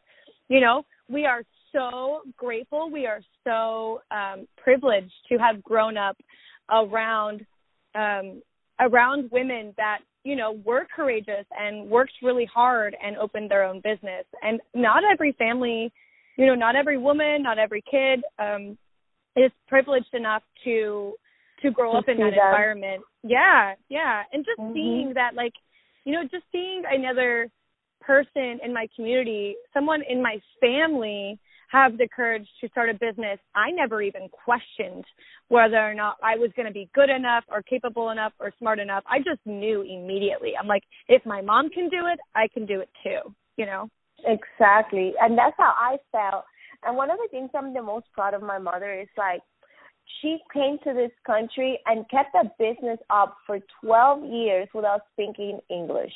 You 0.48 0.60
know, 0.60 0.84
we 1.08 1.26
are 1.26 1.42
so 1.72 2.22
grateful. 2.36 2.90
We 2.90 3.06
are 3.06 3.20
so 3.44 4.02
um 4.10 4.46
privileged 4.56 5.12
to 5.30 5.38
have 5.38 5.62
grown 5.62 5.96
up 5.96 6.16
around 6.70 7.44
um 7.94 8.42
around 8.80 9.30
women 9.30 9.74
that 9.76 9.98
you 10.24 10.36
know 10.36 10.52
were 10.64 10.86
courageous 10.94 11.46
and 11.58 11.88
worked 11.88 12.12
really 12.22 12.44
hard 12.46 12.96
and 13.04 13.16
opened 13.16 13.50
their 13.50 13.64
own 13.64 13.80
business 13.80 14.24
and 14.42 14.60
not 14.74 15.02
every 15.10 15.32
family 15.32 15.92
you 16.36 16.46
know 16.46 16.54
not 16.54 16.76
every 16.76 16.98
woman 16.98 17.42
not 17.42 17.58
every 17.58 17.82
kid 17.90 18.22
um 18.38 18.76
is 19.36 19.50
privileged 19.68 20.12
enough 20.12 20.42
to 20.64 21.14
to 21.62 21.70
grow 21.70 21.92
To 21.92 21.98
up 21.98 22.08
in 22.08 22.18
that, 22.18 22.30
that. 22.30 22.46
environment 22.46 23.02
yeah 23.22 23.74
yeah 23.88 24.22
and 24.32 24.44
just 24.44 24.60
Mhm. 24.60 24.74
seeing 24.74 25.14
that 25.14 25.34
like 25.34 25.54
you 26.04 26.12
know 26.12 26.22
just 26.24 26.44
seeing 26.52 26.82
another 26.88 27.48
person 28.00 28.60
in 28.64 28.72
my 28.72 28.86
community 28.94 29.56
someone 29.74 30.02
in 30.08 30.22
my 30.22 30.40
family 30.60 31.38
have 31.70 31.98
the 31.98 32.08
courage 32.14 32.46
to 32.60 32.68
start 32.68 32.90
a 32.90 32.94
business 32.94 33.38
i 33.54 33.70
never 33.70 34.02
even 34.02 34.28
questioned 34.28 35.04
whether 35.48 35.78
or 35.78 35.94
not 35.94 36.16
i 36.22 36.36
was 36.36 36.50
going 36.56 36.66
to 36.66 36.72
be 36.72 36.88
good 36.94 37.10
enough 37.10 37.44
or 37.50 37.62
capable 37.62 38.10
enough 38.10 38.32
or 38.40 38.52
smart 38.58 38.78
enough 38.78 39.04
i 39.06 39.18
just 39.18 39.40
knew 39.44 39.82
immediately 39.82 40.52
i'm 40.60 40.66
like 40.66 40.82
if 41.08 41.24
my 41.24 41.40
mom 41.40 41.68
can 41.70 41.88
do 41.88 42.06
it 42.06 42.18
i 42.34 42.46
can 42.52 42.66
do 42.66 42.80
it 42.80 42.88
too 43.02 43.34
you 43.56 43.66
know 43.66 43.88
Exactly. 44.24 45.14
And 45.20 45.36
that's 45.36 45.56
how 45.56 45.74
I 45.76 45.96
felt. 46.12 46.44
And 46.84 46.96
one 46.96 47.10
of 47.10 47.18
the 47.18 47.28
things 47.30 47.50
I'm 47.54 47.74
the 47.74 47.82
most 47.82 48.06
proud 48.12 48.34
of 48.34 48.42
my 48.42 48.58
mother 48.58 48.98
is 48.98 49.08
like 49.16 49.40
she 50.20 50.38
came 50.52 50.78
to 50.84 50.92
this 50.92 51.12
country 51.26 51.78
and 51.86 52.08
kept 52.10 52.34
a 52.34 52.50
business 52.58 52.98
up 53.10 53.36
for 53.46 53.58
12 53.82 54.24
years 54.24 54.68
without 54.74 55.02
speaking 55.12 55.60
English. 55.70 56.12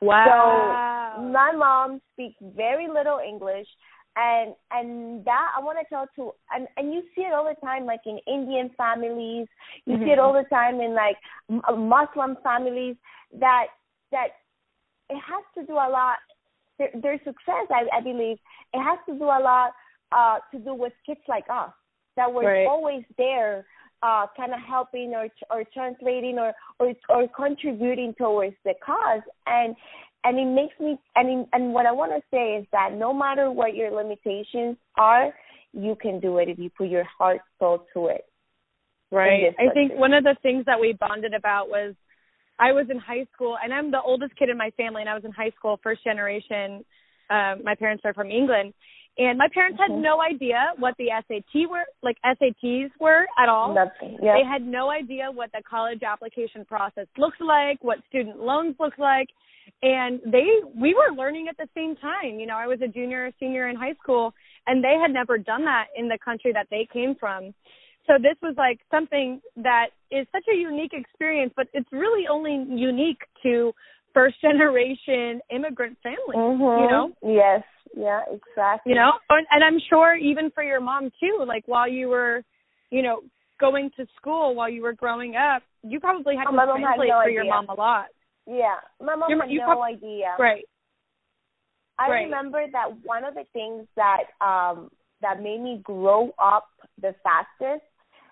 wow 0.00 1.16
So 1.16 1.22
my 1.32 1.52
mom 1.52 2.00
speaks 2.12 2.36
very 2.54 2.86
little 2.88 3.18
English 3.26 3.66
and 4.18 4.54
and 4.72 5.24
that 5.24 5.52
I 5.56 5.60
want 5.60 5.78
to 5.78 5.84
tell 5.88 6.06
to 6.16 6.32
and 6.50 6.66
and 6.76 6.92
you 6.92 7.02
see 7.14 7.22
it 7.22 7.32
all 7.32 7.44
the 7.44 7.58
time 7.64 7.86
like 7.86 8.00
in 8.04 8.18
Indian 8.26 8.70
families 8.76 9.46
you 9.86 9.96
see 9.98 10.10
it 10.10 10.18
Mhm. 10.18 10.22
all 10.24 10.32
the 10.32 10.48
time 10.50 10.80
in 10.80 10.92
like 10.94 11.16
M- 11.48 11.88
Muslim 11.88 12.36
families 12.42 12.96
that 13.38 13.66
that 14.10 14.28
it 15.08 15.20
has 15.30 15.44
to 15.56 15.64
do 15.64 15.74
a 15.74 15.88
lot 15.88 16.18
their, 16.78 16.90
their 17.02 17.18
success 17.18 17.66
I, 17.70 17.82
I 17.92 18.00
believe 18.00 18.38
it 18.74 18.82
has 18.82 18.98
to 19.08 19.14
do 19.16 19.24
a 19.24 19.40
lot 19.50 19.70
uh 20.12 20.38
to 20.52 20.58
do 20.58 20.74
with 20.74 20.92
kids 21.06 21.20
like 21.28 21.44
us 21.50 21.72
that 22.16 22.32
were 22.32 22.44
Right. 22.44 22.66
always 22.66 23.04
there 23.16 23.66
uh 24.02 24.26
kind 24.36 24.52
of 24.52 24.60
helping 24.60 25.14
or 25.14 25.28
or 25.50 25.62
translating 25.72 26.38
or 26.38 26.52
or 26.80 26.92
or 27.08 27.28
contributing 27.28 28.14
towards 28.14 28.56
the 28.64 28.74
cause 28.84 29.22
and 29.46 29.76
and 30.24 30.38
it 30.38 30.46
makes 30.46 30.78
me 30.80 30.98
and 31.14 31.28
in, 31.28 31.46
and 31.52 31.72
what 31.72 31.86
I 31.86 31.92
want 31.92 32.12
to 32.12 32.22
say 32.30 32.56
is 32.56 32.66
that 32.72 32.90
no 32.94 33.12
matter 33.12 33.50
what 33.50 33.74
your 33.74 33.90
limitations 33.90 34.76
are 34.96 35.32
you 35.72 35.96
can 36.00 36.18
do 36.18 36.38
it 36.38 36.48
if 36.48 36.58
you 36.58 36.70
put 36.70 36.88
your 36.88 37.04
heart 37.04 37.40
soul 37.58 37.84
to 37.94 38.06
it 38.06 38.24
Right. 39.10 39.54
I 39.58 39.72
think 39.72 39.92
one 39.94 40.12
of 40.12 40.24
the 40.24 40.36
things 40.42 40.64
that 40.66 40.78
we 40.78 40.96
bonded 40.98 41.32
about 41.32 41.68
was 41.68 41.94
I 42.58 42.72
was 42.72 42.86
in 42.90 42.98
high 42.98 43.26
school 43.32 43.56
and 43.62 43.72
I'm 43.72 43.90
the 43.90 44.02
oldest 44.02 44.36
kid 44.36 44.50
in 44.50 44.58
my 44.58 44.70
family 44.76 45.00
and 45.00 45.08
I 45.08 45.14
was 45.14 45.24
in 45.24 45.32
high 45.32 45.52
school, 45.56 45.80
first 45.82 46.04
generation. 46.04 46.84
Um, 47.30 47.62
my 47.64 47.74
parents 47.74 48.02
are 48.04 48.12
from 48.12 48.30
England. 48.30 48.74
And 49.18 49.36
my 49.36 49.48
parents 49.48 49.78
had 49.80 49.90
Mhm. 49.90 50.00
no 50.02 50.22
idea 50.22 50.72
what 50.76 50.96
the 50.96 51.10
SAT 51.10 51.66
were 51.66 51.84
like 52.02 52.18
SATs 52.22 52.90
were 53.00 53.26
at 53.36 53.48
all. 53.48 53.72
nothing 53.74 54.16
yeah 54.22 54.34
They 54.34 54.44
had 54.44 54.64
no 54.66 54.90
idea 54.90 55.30
what 55.30 55.50
the 55.52 55.62
college 55.62 56.02
application 56.02 56.64
process 56.64 57.06
looks 57.16 57.40
like, 57.40 57.82
what 57.82 57.98
student 58.06 58.38
loans 58.40 58.76
look 58.78 58.96
like. 58.98 59.28
And 59.82 60.20
they 60.24 60.48
we 60.74 60.94
were 60.94 61.10
learning 61.14 61.48
at 61.48 61.56
the 61.56 61.68
same 61.74 61.96
time. 61.96 62.38
You 62.40 62.46
know, 62.46 62.56
I 62.56 62.66
was 62.66 62.80
a 62.80 62.88
junior 62.88 63.26
or 63.26 63.32
senior 63.40 63.68
in 63.68 63.76
high 63.76 63.94
school 63.94 64.34
and 64.66 64.82
they 64.82 64.96
had 64.98 65.10
never 65.12 65.36
done 65.36 65.64
that 65.64 65.86
in 65.96 66.08
the 66.08 66.18
country 66.18 66.52
that 66.52 66.68
they 66.70 66.86
came 66.92 67.14
from. 67.16 67.54
So 68.06 68.14
this 68.18 68.36
was 68.40 68.54
like 68.56 68.80
something 68.90 69.40
that 69.56 69.88
is 70.10 70.26
such 70.32 70.46
a 70.48 70.54
unique 70.56 70.92
experience, 70.94 71.52
but 71.56 71.66
it's 71.74 71.90
really 71.92 72.26
only 72.28 72.54
unique 72.70 73.20
to 73.42 73.74
first 74.14 74.40
generation 74.40 75.40
immigrant 75.50 75.98
families, 76.02 76.58
Mhm. 76.60 76.80
you 76.80 76.86
know? 76.88 77.12
yes 77.22 77.62
yeah 77.96 78.20
exactly. 78.30 78.92
you 78.92 78.94
know 78.98 79.12
and, 79.30 79.46
and 79.50 79.62
i'm 79.64 79.78
sure 79.88 80.14
even 80.16 80.50
for 80.50 80.62
your 80.62 80.80
mom 80.80 81.10
too 81.20 81.44
like 81.46 81.62
while 81.66 81.88
you 81.88 82.08
were 82.08 82.42
you 82.90 83.02
know 83.02 83.20
going 83.60 83.90
to 83.96 84.06
school 84.16 84.54
while 84.54 84.68
you 84.68 84.82
were 84.82 84.92
growing 84.92 85.34
up 85.36 85.62
you 85.82 85.98
probably 86.00 86.36
had 86.36 86.44
Oh, 86.46 86.50
to 86.50 86.56
my 86.56 86.66
mom 86.66 86.78
had 86.80 86.86
translate 86.86 87.08
no 87.08 87.20
for 87.22 87.30
your 87.30 87.44
mom 87.46 87.66
a 87.68 87.74
lot. 87.74 88.06
Yeah 88.46 88.76
my 89.04 89.14
mom 89.16 89.30
Your- 89.30 89.40
had 89.42 89.50
no 89.50 89.64
prob- 89.64 89.82
idea. 89.94 90.34
Right. 90.38 90.64
I 91.98 92.08
Right. 92.08 92.24
remember 92.24 92.64
that 92.72 92.88
one 93.04 93.24
of 93.24 93.34
the 93.34 93.44
things 93.52 93.86
that 93.96 94.24
um 94.40 94.90
that 95.20 95.42
made 95.42 95.60
me 95.60 95.80
grow 95.82 96.32
up 96.38 96.68
the 97.00 97.14
fastest 97.24 97.84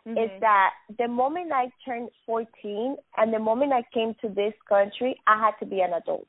Mhm. 0.07 0.25
is 0.25 0.41
that 0.41 0.71
the 0.99 1.09
moment 1.09 1.51
I 1.53 1.71
turned 1.85 2.11
14 2.25 2.97
and 3.17 3.33
the 3.35 3.41
moment 3.41 3.73
I 3.73 3.83
came 3.93 4.15
to 4.23 4.29
this 4.29 4.55
country, 4.69 5.21
I 5.27 5.37
had 5.45 5.59
to 5.59 5.67
be 5.67 5.81
an 5.81 5.93
adult 5.95 6.29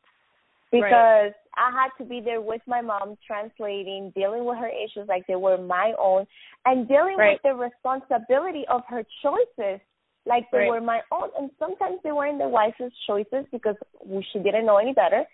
because 0.71 1.31
I 1.55 1.71
had 1.71 1.89
to 1.97 2.03
be 2.03 2.19
there 2.21 2.41
with 2.41 2.61
my 2.67 2.81
mom, 2.81 3.17
translating, 3.25 4.11
dealing 4.15 4.45
with 4.45 4.57
her 4.57 4.67
issues 4.69 5.07
like 5.07 5.25
they 5.27 5.35
were 5.35 5.57
my 5.57 5.93
own, 5.97 6.27
and 6.65 6.87
dealing 6.87 7.17
Right. 7.17 7.33
with 7.33 7.41
the 7.43 7.55
responsibility 7.55 8.65
of 8.67 8.83
her 8.87 9.03
choices 9.21 9.79
like 10.25 10.49
they 10.51 10.59
Right. 10.59 10.69
were 10.69 10.81
my 10.81 11.01
own. 11.11 11.29
And 11.37 11.49
sometimes 11.57 12.01
they 12.03 12.11
weren't 12.11 12.37
the 12.39 12.49
wisest 12.49 12.95
choices 13.05 13.45
because 13.51 13.77
we- 14.03 14.23
she 14.23 14.39
didn't 14.39 14.65
know 14.65 14.77
any 14.77 14.93
better. 14.93 15.25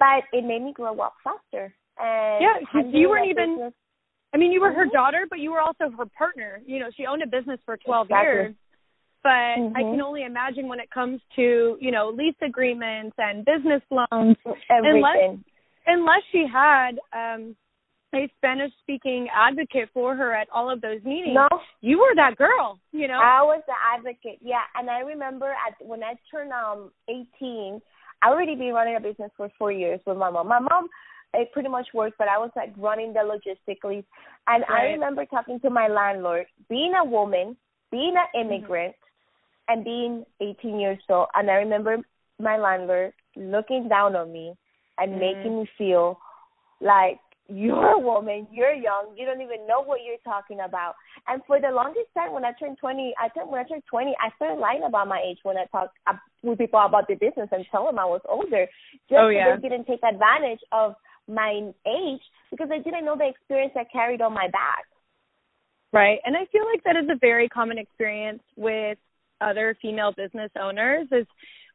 But 0.00 0.24
it 0.32 0.44
made 0.44 0.62
me 0.62 0.72
grow 0.72 0.98
up 0.98 1.14
faster. 1.22 1.72
And 1.98 2.42
Yeah, 2.42 2.58
'cause 2.58 2.68
handling 2.72 2.96
you 2.96 3.08
weren't 3.08 3.26
even- 3.26 3.54
business- 3.56 3.74
i 4.32 4.36
mean 4.36 4.50
you 4.50 4.60
were 4.60 4.72
her 4.72 4.86
Mhm. 4.86 4.90
daughter 4.92 5.26
but 5.30 5.38
you 5.38 5.52
were 5.52 5.60
also 5.60 5.88
her 5.90 6.06
partner 6.06 6.60
you 6.66 6.80
know 6.80 6.90
she 6.90 7.06
owned 7.06 7.22
a 7.22 7.26
business 7.26 7.60
for 7.64 7.76
12 7.76 8.08
Exactly. 8.08 8.32
years 8.32 8.54
but 9.24 9.32
i 9.32 9.82
Mhm. 9.82 9.90
can 9.90 10.00
only 10.00 10.22
imagine 10.22 10.68
when 10.68 10.78
it 10.78 10.90
comes 10.90 11.20
to 11.34 11.76
you 11.80 11.90
know 11.90 12.10
lease 12.10 12.40
agreements 12.42 13.16
and 13.18 13.44
business 13.44 13.82
loans 13.90 14.36
everything. 14.70 15.42
unless 15.86 16.22
she 16.30 16.46
had 16.46 17.00
um 17.12 17.56
a 18.14 18.28
Spanish 18.36 18.72
speaking 18.82 19.28
advocate 19.34 19.88
for 19.92 20.14
her 20.14 20.32
at 20.36 20.48
all 20.50 20.70
of 20.70 20.80
those 20.80 21.02
meetings, 21.02 21.34
No, 21.34 21.48
you 21.80 21.98
were 21.98 22.14
that 22.14 22.36
girl, 22.36 22.78
you 22.92 23.08
know? 23.08 23.18
I 23.20 23.42
was 23.42 23.60
the 23.66 23.74
advocate. 23.92 24.38
Yeah, 24.40 24.62
and 24.76 24.88
I 24.88 25.00
remember 25.00 25.48
at 25.66 25.74
when 25.84 26.04
I 26.04 26.14
turned 26.30 26.52
um 26.52 26.92
18, 27.08 27.82
I 28.22 28.28
already 28.28 28.54
been 28.54 28.72
running 28.72 28.94
a 28.94 29.00
business 29.00 29.32
for 29.36 29.50
four 29.58 29.72
years 29.72 30.00
with 30.06 30.16
my 30.16 30.30
mom. 30.30 30.46
My 30.46 30.60
mom, 30.60 30.88
it 31.34 31.50
pretty 31.52 31.68
much 31.68 31.88
worked, 31.92 32.16
but 32.16 32.28
I 32.28 32.38
was 32.38 32.50
like 32.54 32.72
running 32.76 33.12
the 33.12 33.20
logistically. 33.20 34.04
And 34.46 34.64
I 34.70 34.82
remember 34.92 35.26
talking 35.26 35.58
to 35.60 35.70
my 35.70 35.88
landlord, 35.88 36.46
being 36.68 36.94
a 36.94 37.04
woman, 37.04 37.56
being 37.90 38.14
an 38.16 38.40
immigrant, 38.40 38.94
and 39.68 39.84
being 39.84 40.24
18 40.40 40.78
years 40.78 40.98
old. 41.08 41.28
And 41.34 41.50
I 41.50 41.54
remember 41.54 41.98
my 42.38 42.56
landlord 42.56 43.12
looking 43.36 43.88
down 43.88 44.16
on 44.16 44.32
me 44.32 44.54
and 44.98 45.14
Mhm. 45.14 45.20
making 45.20 45.58
me 45.60 45.66
feel 45.78 46.18
like 46.80 47.18
you're 47.48 47.92
a 47.92 47.98
woman, 47.98 48.46
you're 48.50 48.72
young, 48.72 49.14
you 49.16 49.26
don't 49.26 49.42
even 49.42 49.66
know 49.66 49.82
what 49.82 50.02
you're 50.02 50.16
talking 50.24 50.60
about. 50.60 50.94
And 51.28 51.44
for 51.44 51.60
the 51.60 51.70
longest 51.70 52.12
time, 52.14 52.32
when 52.32 52.44
I 52.44 52.52
turned 52.52 52.78
20, 52.78 53.14
I 53.18 53.28
turned 53.28 53.50
when 53.50 53.60
I 53.60 53.64
turned 53.64 53.84
20, 53.86 54.14
I 54.18 54.30
started 54.36 54.58
lying 54.58 54.82
about 54.84 55.08
my 55.08 55.20
age 55.20 55.38
when 55.42 55.58
I 55.58 55.66
talked 55.66 55.96
uh, 56.06 56.14
with 56.42 56.58
people 56.58 56.80
about 56.80 57.06
the 57.06 57.14
business 57.16 57.48
and 57.52 57.66
tell 57.70 57.84
them 57.84 57.98
I 57.98 58.04
was 58.06 58.22
older, 58.28 58.66
just 59.08 59.18
Oh, 59.20 59.28
so 59.28 59.30
yeah. 59.30 59.56
they 59.56 59.68
didn't 59.68 59.86
take 59.86 60.02
advantage 60.02 60.60
of 60.72 60.96
my 61.28 61.72
age 61.86 62.22
because 62.50 62.68
they 62.68 62.78
didn't 62.78 63.04
know 63.04 63.16
the 63.16 63.28
experience 63.28 63.72
I 63.76 63.84
carried 63.84 64.22
on 64.22 64.32
my 64.32 64.48
back. 64.48 64.84
Right. 65.92 66.20
And 66.24 66.36
I 66.36 66.46
feel 66.46 66.64
like 66.64 66.82
that 66.84 66.96
is 66.96 67.08
a 67.10 67.16
very 67.16 67.48
common 67.48 67.78
experience 67.78 68.42
with 68.56 68.98
other 69.44 69.76
female 69.80 70.12
business 70.16 70.50
owners 70.60 71.06
is 71.12 71.26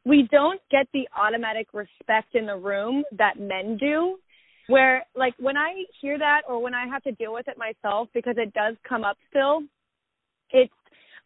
we 0.04 0.28
don't 0.30 0.60
get 0.70 0.86
the 0.92 1.08
automatic 1.16 1.68
respect 1.72 2.34
in 2.34 2.46
the 2.46 2.56
room 2.56 3.04
that 3.18 3.38
men 3.38 3.76
do. 3.76 4.16
Where 4.68 5.04
like 5.16 5.34
when 5.38 5.56
I 5.56 5.84
hear 6.00 6.16
that 6.18 6.42
or 6.48 6.62
when 6.62 6.74
I 6.74 6.86
have 6.86 7.02
to 7.02 7.12
deal 7.12 7.34
with 7.34 7.48
it 7.48 7.58
myself 7.58 8.08
because 8.14 8.36
it 8.38 8.52
does 8.54 8.76
come 8.88 9.02
up 9.02 9.16
still, 9.28 9.62
it's 10.50 10.72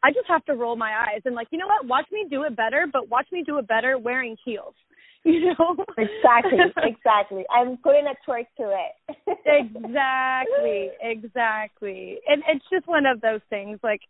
I 0.03 0.11
just 0.11 0.27
have 0.29 0.45
to 0.47 0.55
roll 0.55 0.77
my 0.77 0.93
eyes 0.93 1.23
and 1.25 1.35
like, 1.35 1.49
you 1.51 1.59
know 1.59 1.67
what, 1.67 1.87
watch 1.87 2.07
me 2.11 2.27
do 2.31 2.43
it 2.45 2.57
better, 2.57 2.87
but 2.91 3.09
watch 3.09 3.27
me 3.33 3.43
do 3.45 3.59
it 3.59 3.69
better 3.69 3.99
wearing 3.99 4.37
heels. 4.45 4.75
You 5.27 5.55
know? 5.59 5.75
Exactly, 5.97 6.59
exactly. 6.83 7.45
I'm 7.51 7.79
putting 7.79 8.05
a 8.05 8.31
twerk 8.31 8.45
to 8.59 8.75
it. 8.77 9.17
exactly 9.47 10.91
exactly 11.01 12.19
and 12.29 12.43
it's 12.47 12.65
just 12.71 12.87
one 12.87 13.07
of 13.07 13.23
those 13.23 13.41
things 13.49 13.79
like 13.83 14.03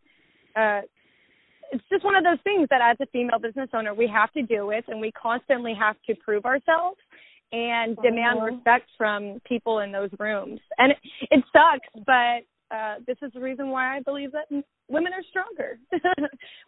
uh 0.57 0.81
it's 1.75 1.85
just 1.91 2.05
one 2.05 2.15
of 2.15 2.23
those 2.23 2.39
things 2.45 2.69
that 2.71 2.81
as 2.81 2.97
a 3.01 3.07
female 3.11 3.39
business 3.41 3.69
owner 3.75 3.93
we 3.93 4.07
have 4.07 4.33
to 4.33 4.43
deal 4.43 4.67
with 4.67 4.85
and 4.89 5.01
we 5.01 5.11
constantly 5.13 5.75
have 5.75 5.97
to 6.07 6.15
prove 6.15 6.45
ourselves 6.47 6.99
and 7.53 7.97
demand 7.97 8.39
Mhm. 8.39 8.47
respect 8.57 8.89
from 8.97 9.41
people 9.41 9.81
in 9.81 9.91
those 9.91 10.11
rooms 10.19 10.61
and 10.79 10.93
it, 10.93 10.99
it 11.31 11.45
sucks 11.53 11.89
but 12.07 12.45
uh, 12.71 12.97
this 13.07 13.19
is 13.23 13.33
the 13.33 13.41
reason 13.41 13.71
why 13.71 13.97
I 13.97 14.01
believe 14.01 14.33
that 14.33 14.47
women 14.89 15.13
are 15.13 15.23
stronger. 15.31 15.79
we 15.93 16.01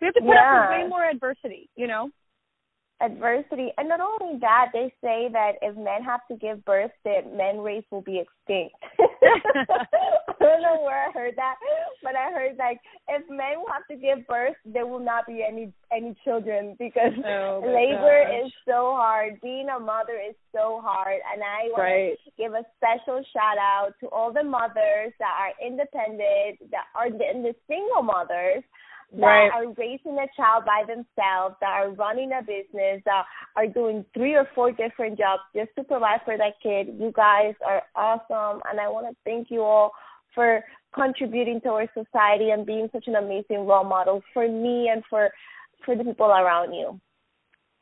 have 0.03 0.15
to 0.15 0.21
put 0.21 0.29
yeah. 0.29 0.67
up 0.67 0.71
with 0.71 0.83
way 0.83 0.89
more 0.89 1.05
adversity, 1.05 1.71
you 1.77 1.87
know 1.87 2.11
adversity. 3.01 3.69
And 3.77 3.89
not 3.89 4.01
only 4.01 4.39
that, 4.41 4.71
they 4.73 4.93
say 5.03 5.29
that 5.33 5.53
if 5.63 5.77
men 5.77 6.03
have 6.05 6.21
to 6.31 6.37
give 6.37 6.65
birth, 6.65 6.91
that 7.05 7.35
men 7.35 7.59
race 7.59 7.85
will 7.91 8.03
be 8.03 8.21
extinct. 8.21 8.77
I 9.01 10.35
don't 10.41 10.63
know 10.63 10.83
where 10.83 11.09
I 11.09 11.13
heard 11.13 11.35
that, 11.37 11.57
but 12.03 12.15
I 12.15 12.31
heard 12.31 12.57
like 12.59 12.79
if 13.09 13.23
men 13.29 13.59
will 13.59 13.73
have 13.73 13.87
to 13.91 13.97
give 13.97 14.27
birth, 14.27 14.55
there 14.65 14.87
will 14.87 15.01
not 15.01 15.27
be 15.27 15.45
any 15.47 15.73
any 15.93 16.15
children 16.25 16.77
because 16.79 17.13
oh 17.25 17.63
labor 17.65 18.25
gosh. 18.25 18.47
is 18.47 18.53
so 18.65 18.95
hard. 18.95 19.41
Being 19.43 19.69
a 19.69 19.81
mother 19.81 20.21
is 20.29 20.37
so 20.55 20.81
hard, 20.83 21.19
and 21.33 21.43
I 21.43 21.69
want 21.71 21.83
right. 21.83 22.19
to 22.25 22.31
give 22.39 22.53
a 22.53 22.65
special 22.77 23.23
shout 23.33 23.59
out 23.59 23.93
to 24.01 24.09
all 24.09 24.33
the 24.33 24.45
mothers 24.45 25.13
that 25.19 25.35
are 25.35 25.67
independent, 25.67 26.71
that 26.71 26.87
are 26.95 27.11
the, 27.11 27.19
the 27.19 27.55
single 27.67 28.03
mothers 28.03 28.63
that 29.13 29.21
right. 29.21 29.51
are 29.53 29.73
raising 29.79 30.19
a 30.19 30.27
child 30.37 30.65
by 30.65 30.83
themselves, 30.87 31.57
that 31.61 31.71
are 31.71 31.91
running 31.91 32.33
a 32.33 32.43
business, 32.43 33.03
that 33.05 33.25
are 33.57 33.67
doing 33.67 34.05
three 34.15 34.35
or 34.35 34.49
four 34.55 34.73
different 34.73 35.19
jobs 35.19 35.43
just 35.55 35.71
to 35.77 35.85
provide 35.85 36.21
for 36.25 36.37
that 36.37 36.55
kid. 36.63 36.95
You 36.99 37.13
guys 37.15 37.55
are 37.67 37.83
awesome, 37.95 38.61
and 38.71 38.81
I 38.81 38.89
want 38.89 39.07
to 39.09 39.17
thank 39.25 39.49
you 39.51 39.63
all 39.63 39.93
for 40.35 40.63
contributing 40.95 41.61
to 41.63 41.71
our 41.71 41.89
society 41.95 42.51
and 42.51 42.67
being 42.67 42.89
such 42.93 43.05
an 43.07 43.15
amazing 43.17 43.67
role 43.67 43.85
model 43.85 44.23
for 44.33 44.49
me 44.49 44.91
and 44.93 45.03
for 45.09 45.31
for 45.85 45.97
the 45.97 46.05
people 46.05 46.27
around 46.27 46.73
you. 46.73 47.01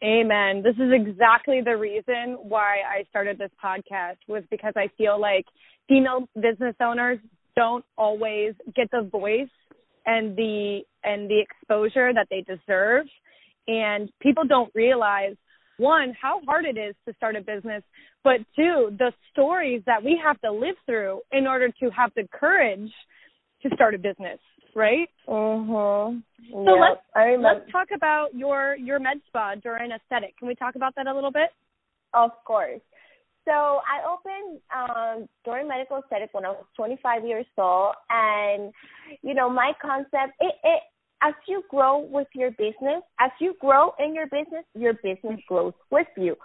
Amen. 0.02 0.62
This 0.62 0.74
is 0.74 0.92
exactly 0.92 1.62
the 1.64 1.76
reason 1.76 2.36
why 2.42 2.80
I 2.80 3.04
started 3.08 3.38
this 3.38 3.50
podcast 3.62 4.16
was 4.28 4.42
because 4.50 4.74
I 4.76 4.88
feel 4.98 5.18
like 5.18 5.46
female 5.88 6.28
business 6.34 6.74
owners 6.80 7.18
don't 7.56 7.84
always 7.96 8.52
get 8.74 8.90
the 8.90 9.08
voice 9.10 9.48
and 10.06 10.36
the 10.36 10.80
and 11.02 11.28
the 11.30 11.40
exposure 11.40 12.12
that 12.12 12.28
they 12.30 12.42
deserve. 12.42 13.06
And 13.66 14.10
people 14.20 14.44
don't 14.44 14.70
realize 14.74 15.36
one 15.76 16.14
how 16.20 16.40
hard 16.46 16.64
it 16.64 16.76
is 16.78 16.94
to 17.06 17.14
start 17.14 17.34
a 17.36 17.40
business 17.40 17.82
but 18.22 18.36
two 18.54 18.94
the 18.98 19.12
stories 19.32 19.82
that 19.86 20.02
we 20.02 20.20
have 20.22 20.40
to 20.40 20.50
live 20.50 20.76
through 20.86 21.20
in 21.32 21.46
order 21.46 21.68
to 21.68 21.90
have 21.90 22.12
the 22.14 22.28
courage 22.32 22.92
to 23.62 23.68
start 23.74 23.94
a 23.94 23.98
business 23.98 24.38
right? 24.74 25.08
Mhm 25.28 26.22
so 26.52 26.70
let's 26.72 27.00
let's 27.40 27.72
talk 27.72 27.88
about 27.92 28.28
your 28.34 28.76
your 28.76 29.00
med 29.00 29.20
spa 29.26 29.54
Dorin 29.56 29.90
Aesthetic. 29.94 30.36
Can 30.38 30.46
we 30.46 30.54
talk 30.54 30.76
about 30.76 30.94
that 30.94 31.06
a 31.06 31.14
little 31.14 31.32
bit? 31.32 31.50
Of 32.12 32.30
course 32.44 32.80
so 33.44 33.80
I 33.84 34.02
opened 34.08 34.60
um, 34.74 35.28
Dorin 35.46 35.68
Medical 35.68 35.98
Aesthetic 35.98 36.30
when 36.32 36.44
I 36.44 36.50
was 36.50 36.64
25 36.76 37.26
years 37.26 37.46
old, 37.58 37.94
and 38.10 38.72
you 39.22 39.34
know 39.34 39.50
my 39.50 39.72
concept. 39.80 40.34
It, 40.40 40.54
it 40.64 40.82
as 41.22 41.34
you 41.48 41.62
grow 41.70 41.98
with 41.98 42.28
your 42.34 42.50
business, 42.52 43.02
as 43.18 43.30
you 43.40 43.54
grow 43.60 43.92
in 43.98 44.14
your 44.14 44.26
business, 44.26 44.64
your 44.74 44.94
business 44.94 45.40
grows 45.48 45.72
with 45.90 46.08
you. 46.16 46.36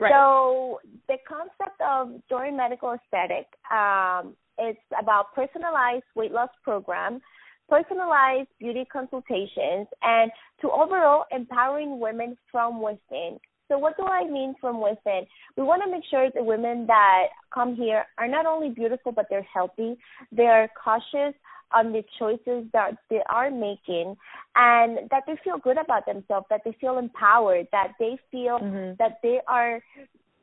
Right. 0.00 0.10
So 0.12 0.80
the 1.08 1.16
concept 1.28 1.80
of 1.80 2.20
Dorin 2.30 2.56
Medical 2.56 2.94
Aesthetic, 2.94 3.46
um, 3.70 4.34
it's 4.58 4.80
about 5.00 5.34
personalized 5.34 6.04
weight 6.16 6.32
loss 6.32 6.48
program, 6.64 7.20
personalized 7.68 8.48
beauty 8.58 8.84
consultations, 8.92 9.86
and 10.02 10.32
to 10.62 10.70
overall 10.70 11.24
empowering 11.30 12.00
women 12.00 12.36
from 12.50 12.82
within. 12.82 13.38
So 13.74 13.78
what 13.78 13.96
do 13.96 14.04
I 14.04 14.24
mean 14.24 14.54
from 14.60 14.80
within? 14.80 15.26
We 15.56 15.64
want 15.64 15.82
to 15.84 15.90
make 15.90 16.04
sure 16.08 16.30
the 16.30 16.44
women 16.44 16.86
that 16.86 17.26
come 17.52 17.74
here 17.74 18.04
are 18.18 18.28
not 18.28 18.46
only 18.46 18.70
beautiful 18.70 19.10
but 19.10 19.26
they're 19.28 19.42
healthy. 19.42 19.96
They 20.30 20.46
are 20.46 20.68
cautious 20.82 21.34
on 21.74 21.90
the 21.90 22.04
choices 22.16 22.68
that 22.72 22.92
they 23.10 23.20
are 23.28 23.50
making 23.50 24.16
and 24.54 25.10
that 25.10 25.24
they 25.26 25.34
feel 25.42 25.58
good 25.58 25.76
about 25.76 26.06
themselves, 26.06 26.46
that 26.50 26.60
they 26.64 26.76
feel 26.80 26.98
empowered, 26.98 27.66
that 27.72 27.94
they 27.98 28.16
feel 28.30 28.60
mm-hmm. 28.60 28.92
that 29.00 29.18
they 29.24 29.40
are 29.48 29.80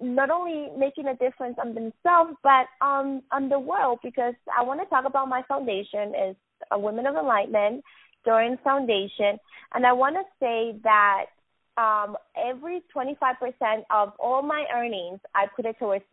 not 0.01 0.29
only 0.29 0.67
making 0.77 1.07
a 1.07 1.15
difference 1.15 1.55
on 1.57 1.73
themselves 1.73 2.33
but 2.43 2.65
on 2.81 3.23
on 3.31 3.47
the 3.47 3.59
world 3.59 3.99
because 4.03 4.33
I 4.53 4.61
want 4.61 4.81
to 4.81 4.87
talk 4.87 5.05
about 5.05 5.29
my 5.29 5.41
foundation 5.47 6.13
is 6.29 6.35
a 6.69 6.77
Women 6.77 7.05
of 7.05 7.15
Enlightenment 7.15 7.85
Dorin 8.27 8.61
Foundation 8.61 9.39
and 9.73 9.85
I 9.85 9.93
want 9.93 10.15
to 10.15 10.23
say 10.37 10.77
that 10.83 11.27
um, 11.77 12.17
every 12.37 12.81
25% 12.95 13.83
of 13.89 14.13
all 14.19 14.41
my 14.41 14.65
earnings, 14.73 15.19
I 15.35 15.45
put 15.55 15.65
it 15.65 15.77
towards 15.79 16.03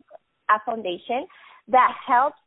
a 0.49 0.59
foundation 0.65 1.27
that 1.67 1.93
helps 2.05 2.37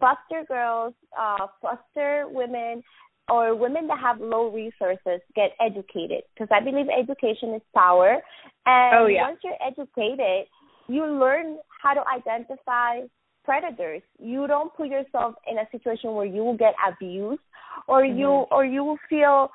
foster 0.00 0.44
girls, 0.46 0.94
uh, 1.18 1.46
foster 1.60 2.26
women, 2.28 2.82
or 3.28 3.54
women 3.54 3.86
that 3.86 3.98
have 3.98 4.20
low 4.20 4.50
resources 4.50 5.20
get 5.34 5.52
educated. 5.60 6.22
Because 6.34 6.48
I 6.50 6.62
believe 6.62 6.86
education 6.88 7.54
is 7.54 7.62
power. 7.74 8.18
And 8.66 8.98
oh, 8.98 9.06
yeah. 9.06 9.22
once 9.22 9.38
you're 9.44 9.54
educated, 9.64 10.46
you 10.88 11.06
learn 11.06 11.58
how 11.82 11.94
to 11.94 12.02
identify 12.08 13.00
predators. 13.44 14.02
You 14.18 14.46
don't 14.46 14.74
put 14.74 14.88
yourself 14.88 15.34
in 15.50 15.58
a 15.58 15.66
situation 15.70 16.14
where 16.14 16.26
you 16.26 16.44
will 16.44 16.56
get 16.56 16.74
abused 16.86 17.40
or 17.88 18.02
mm-hmm. 18.02 18.18
you 18.18 18.28
or 18.50 18.64
you 18.64 18.84
will 18.84 18.98
feel, 19.08 19.50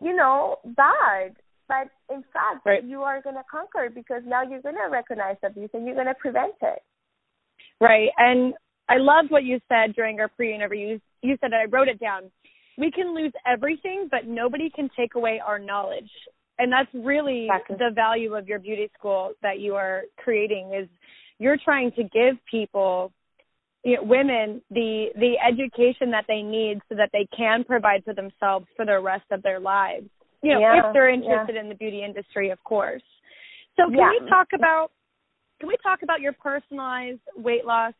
you 0.00 0.14
know, 0.14 0.58
bad 0.64 1.36
but 1.70 2.14
in 2.14 2.22
fact 2.32 2.66
right. 2.66 2.84
you 2.84 3.02
are 3.02 3.22
going 3.22 3.36
to 3.36 3.44
conquer 3.48 3.88
because 3.94 4.22
now 4.26 4.42
you're 4.42 4.60
going 4.60 4.74
to 4.74 4.90
recognize 4.90 5.36
abuse 5.44 5.70
and 5.72 5.86
you're 5.86 5.94
going 5.94 6.08
to 6.08 6.14
prevent 6.14 6.54
it. 6.60 6.80
Right. 7.80 8.10
And 8.18 8.54
i 8.88 8.96
loved 8.98 9.30
what 9.30 9.44
you 9.44 9.60
said 9.68 9.94
during 9.94 10.18
our 10.20 10.28
pre-interview. 10.28 10.86
You, 10.88 11.00
you 11.22 11.38
said 11.40 11.52
i 11.54 11.64
wrote 11.66 11.88
it 11.88 12.00
down. 12.00 12.30
We 12.76 12.90
can 12.90 13.14
lose 13.14 13.32
everything 13.46 14.08
but 14.10 14.26
nobody 14.26 14.68
can 14.68 14.90
take 14.98 15.14
away 15.14 15.40
our 15.44 15.58
knowledge. 15.58 16.10
And 16.58 16.70
that's 16.70 16.90
really 16.92 17.46
exactly. 17.46 17.76
the 17.78 17.94
value 17.94 18.34
of 18.34 18.48
your 18.48 18.58
beauty 18.58 18.90
school 18.98 19.32
that 19.42 19.60
you 19.60 19.76
are 19.76 20.02
creating 20.18 20.72
is 20.74 20.88
you're 21.38 21.56
trying 21.64 21.92
to 21.92 22.02
give 22.02 22.36
people 22.50 23.12
you 23.84 23.96
know, 23.96 24.02
women 24.02 24.60
the 24.70 25.06
the 25.14 25.34
education 25.38 26.10
that 26.10 26.24
they 26.28 26.42
need 26.42 26.80
so 26.88 26.96
that 26.96 27.10
they 27.12 27.26
can 27.34 27.64
provide 27.64 28.04
for 28.04 28.12
themselves 28.12 28.66
for 28.76 28.84
the 28.84 28.98
rest 29.00 29.24
of 29.30 29.42
their 29.42 29.60
lives 29.60 30.10
you 30.42 30.54
know, 30.54 30.60
yeah, 30.60 30.88
if 30.88 30.92
they're 30.92 31.10
interested 31.10 31.54
yeah. 31.54 31.60
in 31.60 31.68
the 31.68 31.74
beauty 31.74 32.02
industry, 32.04 32.50
of 32.50 32.62
course. 32.64 33.02
So 33.76 33.84
can 33.84 33.98
yeah. 33.98 34.10
we 34.10 34.28
talk 34.28 34.48
about 34.54 34.90
can 35.58 35.68
we 35.68 35.76
talk 35.82 36.00
about 36.02 36.20
your 36.20 36.32
personalized 36.32 37.20
weight 37.36 37.66
loss 37.66 37.92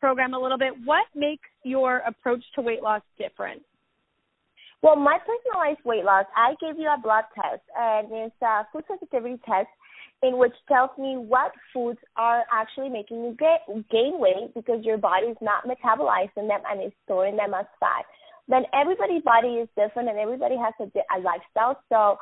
program 0.00 0.34
a 0.34 0.38
little 0.38 0.58
bit? 0.58 0.74
What 0.84 1.06
makes 1.14 1.48
your 1.64 1.98
approach 2.06 2.42
to 2.54 2.60
weight 2.60 2.82
loss 2.82 3.02
different? 3.18 3.62
Well, 4.82 4.96
my 4.96 5.18
personalized 5.18 5.84
weight 5.84 6.04
loss, 6.04 6.24
I 6.36 6.54
gave 6.60 6.78
you 6.78 6.88
a 6.88 7.00
blood 7.00 7.24
test, 7.34 7.62
and 7.76 8.08
it's 8.10 8.34
a 8.42 8.66
food 8.72 8.84
sensitivity 8.88 9.38
test 9.46 9.68
in 10.22 10.38
which 10.38 10.52
tells 10.68 10.90
me 10.98 11.16
what 11.16 11.52
foods 11.72 11.98
are 12.16 12.44
actually 12.52 12.90
making 12.90 13.18
you 13.24 13.36
gain 13.90 14.20
weight 14.20 14.52
because 14.54 14.84
your 14.84 14.98
body 14.98 15.26
is 15.28 15.36
not 15.40 15.64
metabolizing 15.64 16.48
them 16.48 16.60
and 16.70 16.84
is 16.84 16.92
storing 17.04 17.36
them 17.36 17.54
as 17.54 17.64
fat 17.78 18.04
then 18.48 18.64
everybody's 18.74 19.22
body 19.22 19.60
is 19.62 19.68
different 19.76 20.08
and 20.08 20.18
everybody 20.18 20.56
has 20.56 20.74
a, 20.80 20.86
a 21.16 21.18
lifestyle. 21.20 21.80
So 21.88 22.18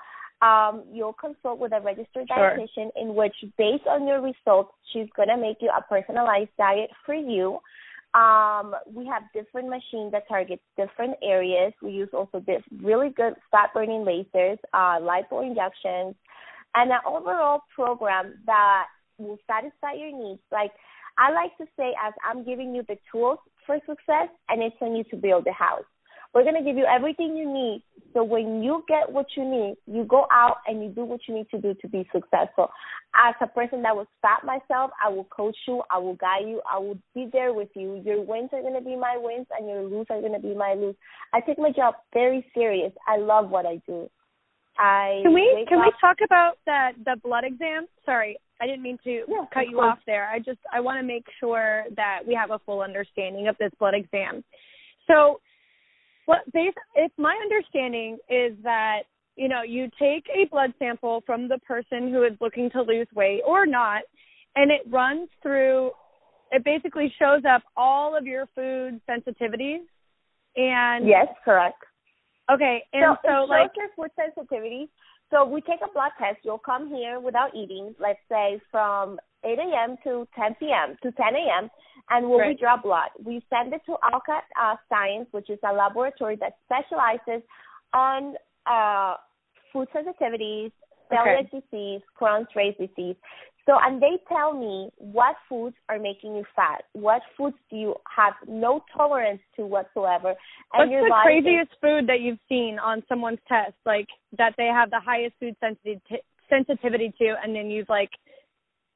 um, 0.47 0.85
you'll 0.93 1.15
consult 1.15 1.59
with 1.59 1.73
a 1.73 1.81
registered 1.81 2.29
sure. 2.29 2.57
dietitian 2.57 2.91
in 2.97 3.15
which, 3.15 3.35
based 3.57 3.87
on 3.89 4.07
your 4.07 4.21
results, 4.21 4.73
she's 4.93 5.09
going 5.17 5.29
to 5.29 5.37
make 5.37 5.59
you 5.61 5.71
a 5.71 5.83
personalized 5.83 6.51
diet 6.57 6.91
for 7.05 7.15
you. 7.15 7.59
Um, 8.15 8.75
we 8.93 9.07
have 9.07 9.23
different 9.35 9.69
machines 9.69 10.13
that 10.13 10.29
target 10.29 10.61
different 10.77 11.17
areas. 11.23 11.73
We 11.83 11.93
use 11.93 12.09
also 12.13 12.41
this 12.41 12.63
really 12.83 13.11
good 13.11 13.35
fat 13.51 13.71
burning 13.75 14.05
lasers, 14.05 14.59
uh, 14.73 14.99
lipo 15.01 15.47
injections, 15.47 16.15
and 16.75 16.91
an 16.91 17.01
overall 17.07 17.63
program 17.75 18.35
that 18.47 18.87
will 19.19 19.39
satisfy 19.47 19.93
your 19.93 20.13
needs. 20.17 20.41
Like 20.51 20.73
I 21.19 21.33
like 21.33 21.57
to 21.59 21.67
say, 21.77 21.95
as 22.03 22.15
I'm 22.25 22.45
giving 22.45 22.75
you 22.75 22.83
the 22.89 22.97
tools 23.13 23.39
for 23.67 23.77
success, 23.81 24.29
and 24.49 24.63
it's 24.63 24.77
on 24.81 24.97
you 24.97 25.05
to 25.05 25.17
build 25.17 25.45
the 25.45 25.53
house. 25.53 25.85
We're 26.39 26.45
going 26.45 26.63
to 26.63 26.63
give 26.63 26.77
you 26.77 26.85
everything 26.85 27.37
you 27.37 27.53
need. 27.53 27.83
So 28.15 28.23
when 28.23 28.63
you 28.63 28.85
get 28.87 29.11
what 29.11 29.27
you 29.37 29.43
need, 29.45 29.75
you 29.89 30.05
go 30.05 30.25
out 30.31 30.59
and 30.69 30.81
you 30.81 30.89
do 30.89 31.05
what 31.05 31.19
you 31.27 31.35
need 31.35 31.51
to 31.51 31.61
do 31.61 31.75
to 31.75 31.89
be 31.89 32.09
successful. 32.13 32.71
As 33.13 33.35
a 33.41 33.49
person 33.49 33.83
that 33.83 33.97
will 33.97 34.07
stop 34.21 34.45
myself, 34.45 34.93
I 35.05 35.09
will 35.09 35.25
coach 35.25 35.57
you, 35.67 35.83
I 35.91 35.99
will 35.99 36.15
guide 36.15 36.47
you, 36.47 36.63
I 36.73 36.79
will 36.79 36.97
be 37.13 37.29
there 37.33 37.53
with 37.53 37.71
you. 37.75 38.01
Your 38.05 38.23
wins 38.23 38.51
are 38.53 38.63
going 38.63 38.75
to 38.75 38.81
be 38.81 38.95
my 38.95 39.17
wins 39.19 39.49
and 39.59 39.69
your 39.69 39.83
lose 39.83 40.07
are 40.11 40.21
going 40.21 40.33
to 40.33 40.39
be 40.39 40.55
my 40.55 40.75
lose. 40.75 40.95
I 41.35 41.41
take 41.41 41.59
my 41.59 41.73
job 41.73 41.95
very 42.15 42.47
serious. 42.55 42.93
I 43.09 43.17
love 43.17 43.51
what 43.51 43.67
I 43.67 43.83
do. 43.85 44.09
I 44.79 45.19
Can 45.25 45.35
we 45.35 45.67
can 45.69 45.81
up, 45.81 45.87
we 45.87 45.93
talk 46.01 46.19
about 46.25 46.59
that 46.67 46.93
the 47.05 47.17
blood 47.25 47.43
exam? 47.43 47.89
Sorry, 48.07 48.39
I 48.61 48.67
didn't 48.67 48.83
mean 48.83 48.99
to 49.03 49.25
yeah, 49.27 49.45
cut 49.53 49.65
of 49.65 49.71
you 49.71 49.77
course. 49.79 49.95
off 49.95 49.99
there. 50.07 50.29
I 50.29 50.39
just 50.39 50.61
I 50.73 50.79
want 50.79 51.01
to 51.01 51.03
make 51.05 51.25
sure 51.41 51.87
that 51.97 52.21
we 52.25 52.35
have 52.35 52.53
a 52.53 52.61
full 52.61 52.83
understanding 52.83 53.49
of 53.49 53.57
this 53.59 53.73
blood 53.81 53.95
exam. 53.95 54.45
So 55.09 55.41
well, 56.29 56.41
based, 56.53 56.77
if 56.95 57.11
my 57.17 57.35
understanding 57.43 58.19
is 58.29 58.53
that 58.63 59.03
you 59.35 59.49
know 59.49 59.63
you 59.63 59.89
take 59.99 60.25
a 60.29 60.47
blood 60.51 60.75
sample 60.79 61.23
from 61.27 61.49
the 61.49 61.59
person 61.61 62.13
who 62.13 62.23
is 62.23 62.33
looking 62.41 62.71
to 62.71 62.83
lose 62.83 63.09
weight 63.15 63.41
or 63.47 63.67
not, 63.67 64.03
and 64.55 64.71
it 64.71 64.83
runs 64.89 65.29
through. 65.43 65.91
It 66.51 66.65
basically 66.65 67.13
shows 67.19 67.43
up 67.49 67.63
all 67.77 68.17
of 68.17 68.27
your 68.27 68.47
food 68.55 69.01
sensitivities, 69.09 69.85
And 70.57 71.07
yes, 71.07 71.27
correct. 71.45 71.77
Okay, 72.51 72.83
and 72.95 73.19
so, 73.23 73.29
so, 73.29 73.45
like 73.45 73.73
your 73.77 73.89
food 73.97 74.11
sensitivities. 74.19 74.89
So 75.31 75.45
we 75.45 75.61
take 75.61 75.81
a 75.85 75.93
blood 75.93 76.13
test. 76.19 76.39
You'll 76.43 76.59
come 76.59 76.89
here 76.89 77.21
without 77.21 77.55
eating, 77.55 77.95
let's 78.01 78.19
say 78.31 78.61
from 78.71 79.19
8 79.45 79.59
a.m. 79.59 79.97
to 80.05 80.27
10 80.37 80.55
p.m. 80.61 80.97
to 81.03 81.13
10 81.13 81.27
a.m. 81.35 81.71
and 82.11 82.29
we'll 82.29 82.39
Right. 82.41 82.49
withdraw 82.49 82.77
blood. 82.77 83.11
We 83.23 83.43
send 83.51 83.73
it 83.73 83.83
to 83.87 83.97
Alcat 84.05 84.43
uh, 84.61 84.77
Science, 84.89 85.29
which 85.33 85.49
is 85.51 85.59
a 85.69 85.73
laboratory 85.73 86.37
that 86.37 86.55
specializes 86.65 87.43
on 87.93 88.35
uh, 88.67 89.15
food 89.73 89.89
sensitivities, 89.95 90.73
celiac 91.13 91.51
disease, 91.51 92.01
Crohn's 92.21 92.49
race 92.57 92.77
disease. 92.79 93.17
So, 93.67 93.77
and 93.83 94.01
they 94.01 94.19
tell 94.29 94.55
me 94.55 94.89
what 94.97 95.37
foods 95.47 95.77
are 95.91 95.99
making 95.99 96.35
you 96.35 96.45
fat. 96.57 96.85
What 96.95 97.21
foods 97.37 97.57
do 97.71 97.77
you 97.77 97.95
have 98.17 98.33
no 98.49 98.83
tolerance 98.97 99.43
to 99.57 99.67
whatsoever? 99.67 100.29
And 100.73 100.79
what's 100.79 100.91
your 100.91 101.03
the 101.05 101.11
body 101.11 101.35
is- 101.37 101.45
craziest 101.45 101.71
food 101.83 102.07
that 102.09 102.21
you've 102.21 102.39
seen 102.49 102.79
on 102.79 103.03
someone's 103.09 103.41
test, 103.47 103.75
like 103.85 104.09
that 104.39 104.55
they 104.57 104.67
have 104.67 104.91
the 104.91 105.01
highest 105.01 105.35
food 105.39 105.55
sensitivity 105.61 106.23
sensitivity 106.49 107.13
to, 107.19 107.35
and 107.45 107.55
then 107.55 107.69
you've 107.71 107.91
like 107.91 108.09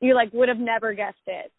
you 0.02 0.14
like 0.14 0.32
would 0.32 0.48
have 0.48 0.58
never 0.58 0.92
guessed 0.92 1.24
it. 1.26 1.50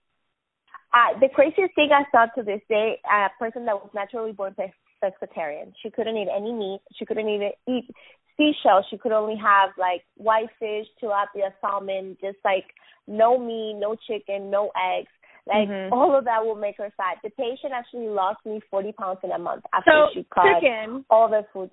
Uh, 0.93 1.17
the 1.19 1.29
craziest 1.33 1.73
thing 1.73 1.89
I 1.91 2.03
saw 2.11 2.27
to 2.35 2.43
this 2.43 2.61
day, 2.69 2.99
a 3.09 3.29
person 3.39 3.65
that 3.65 3.73
was 3.73 3.89
naturally 3.95 4.31
born 4.31 4.53
pes- 4.53 4.69
pescatarian. 5.03 5.73
She 5.81 5.89
couldn't 5.89 6.15
eat 6.15 6.27
any 6.29 6.51
meat. 6.53 6.81
She 6.95 7.05
couldn't 7.05 7.27
even 7.27 7.51
eat 7.67 7.89
seashells. 8.37 8.85
She 8.91 8.97
could 8.97 9.11
only 9.11 9.35
have 9.37 9.71
like 9.77 10.03
whitefish, 10.17 10.85
tilapia, 11.01 11.51
salmon, 11.61 12.17
just 12.21 12.37
like 12.45 12.65
no 13.07 13.39
meat, 13.39 13.77
no 13.79 13.95
chicken, 14.07 14.51
no 14.51 14.71
eggs. 14.77 15.09
Like 15.47 15.67
Mhm. 15.67 15.91
all 15.91 16.15
of 16.15 16.25
that 16.25 16.45
will 16.45 16.55
make 16.55 16.77
her 16.77 16.91
fat. 16.95 17.17
The 17.23 17.29
patient 17.31 17.73
actually 17.73 18.07
lost 18.07 18.45
me 18.45 18.61
40 18.69 18.91
pounds 18.93 19.19
in 19.23 19.31
a 19.31 19.39
month 19.39 19.65
after 19.73 19.91
So 19.91 20.09
she 20.13 20.23
cut 20.25 20.61
chicken, 20.61 21.05
all 21.09 21.27
the 21.27 21.43
food. 21.51 21.71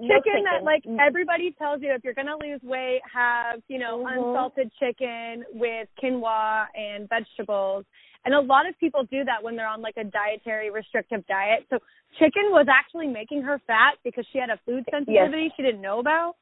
No 0.00 0.16
chicken 0.16 0.44
that 0.44 0.64
like 0.64 0.82
Mm. 0.84 0.98
everybody 0.98 1.52
tells 1.52 1.82
you 1.82 1.92
if 1.92 2.02
you're 2.02 2.14
gonna 2.14 2.36
lose 2.42 2.62
weight, 2.62 3.02
have 3.12 3.60
you 3.68 3.78
know 3.78 3.98
Mhm. 3.98 4.12
unsalted 4.16 4.72
chicken 4.78 5.44
with 5.52 5.88
quinoa 6.02 6.66
and 6.74 7.08
vegetables. 7.08 7.84
And 8.24 8.34
a 8.34 8.40
lot 8.40 8.66
of 8.66 8.78
people 8.78 9.04
do 9.04 9.24
that 9.24 9.42
when 9.42 9.56
they're 9.56 9.66
on 9.68 9.80
like 9.80 9.96
a 9.96 10.04
dietary 10.04 10.70
restrictive 10.70 11.26
diet. 11.26 11.66
So 11.70 11.78
chicken 12.18 12.50
was 12.50 12.68
actually 12.68 13.06
making 13.08 13.42
her 13.42 13.58
fat 13.60 13.96
because 14.04 14.26
she 14.28 14.38
had 14.38 14.50
a 14.50 14.58
food 14.58 14.84
sensitivity 14.90 15.50
she 15.56 15.62
didn't 15.62 15.80
know 15.80 16.00
about. 16.00 16.36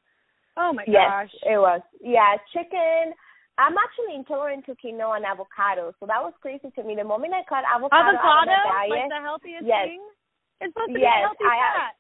Oh 0.56 0.72
my 0.72 0.84
Yes, 0.88 1.08
gosh. 1.08 1.34
it 1.46 1.58
was. 1.58 1.80
Yeah, 2.00 2.36
chicken. 2.52 3.14
I'm 3.58 3.76
actually 3.78 4.14
intolerant 4.14 4.66
to 4.66 4.74
quinoa 4.76 5.16
and 5.16 5.26
avocado, 5.26 5.92
so 5.98 6.06
that 6.06 6.22
was 6.22 6.32
crazy 6.40 6.70
to 6.70 6.82
me. 6.84 6.94
The 6.94 7.02
moment 7.04 7.34
I 7.34 7.42
cut 7.44 7.64
avocado, 7.64 8.10
Avocado, 8.10 8.50
out 8.52 8.66
of 8.66 8.72
my 8.74 8.86
like 8.86 8.90
diet, 8.90 9.08
the 9.10 9.20
healthiest 9.20 9.66
Yes. 9.66 9.86
thing. 9.88 10.02
It's 10.60 10.72
supposed 10.74 10.94
to 10.94 11.00
Yes, 11.00 11.14
be 11.16 11.22
healthy 11.22 11.44
I- 11.44 11.72
fat. 11.78 11.94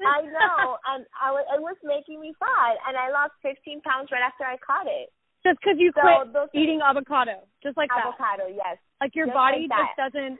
I 0.06 0.22
know, 0.22 0.78
and 0.94 1.06
I 1.16 1.30
was, 1.32 1.44
it 1.54 1.60
was 1.62 1.76
making 1.82 2.20
me 2.20 2.34
fat, 2.38 2.76
and 2.86 2.96
I 2.96 3.10
lost 3.10 3.32
15 3.42 3.80
pounds 3.82 4.08
right 4.12 4.22
after 4.22 4.44
I 4.44 4.56
caught 4.62 4.86
it. 4.86 5.10
Just 5.46 5.58
because 5.62 5.78
you 5.78 5.92
So 5.94 6.02
quit 6.02 6.50
eating 6.54 6.80
avocado, 6.82 7.46
just 7.62 7.76
like 7.76 7.90
that. 7.90 8.06
avocado, 8.06 8.46
yes, 8.50 8.78
Like 9.00 9.14
your 9.14 9.26
just 9.26 9.34
body 9.34 9.66
like 9.70 9.94
just 9.96 10.14
doesn't 10.14 10.38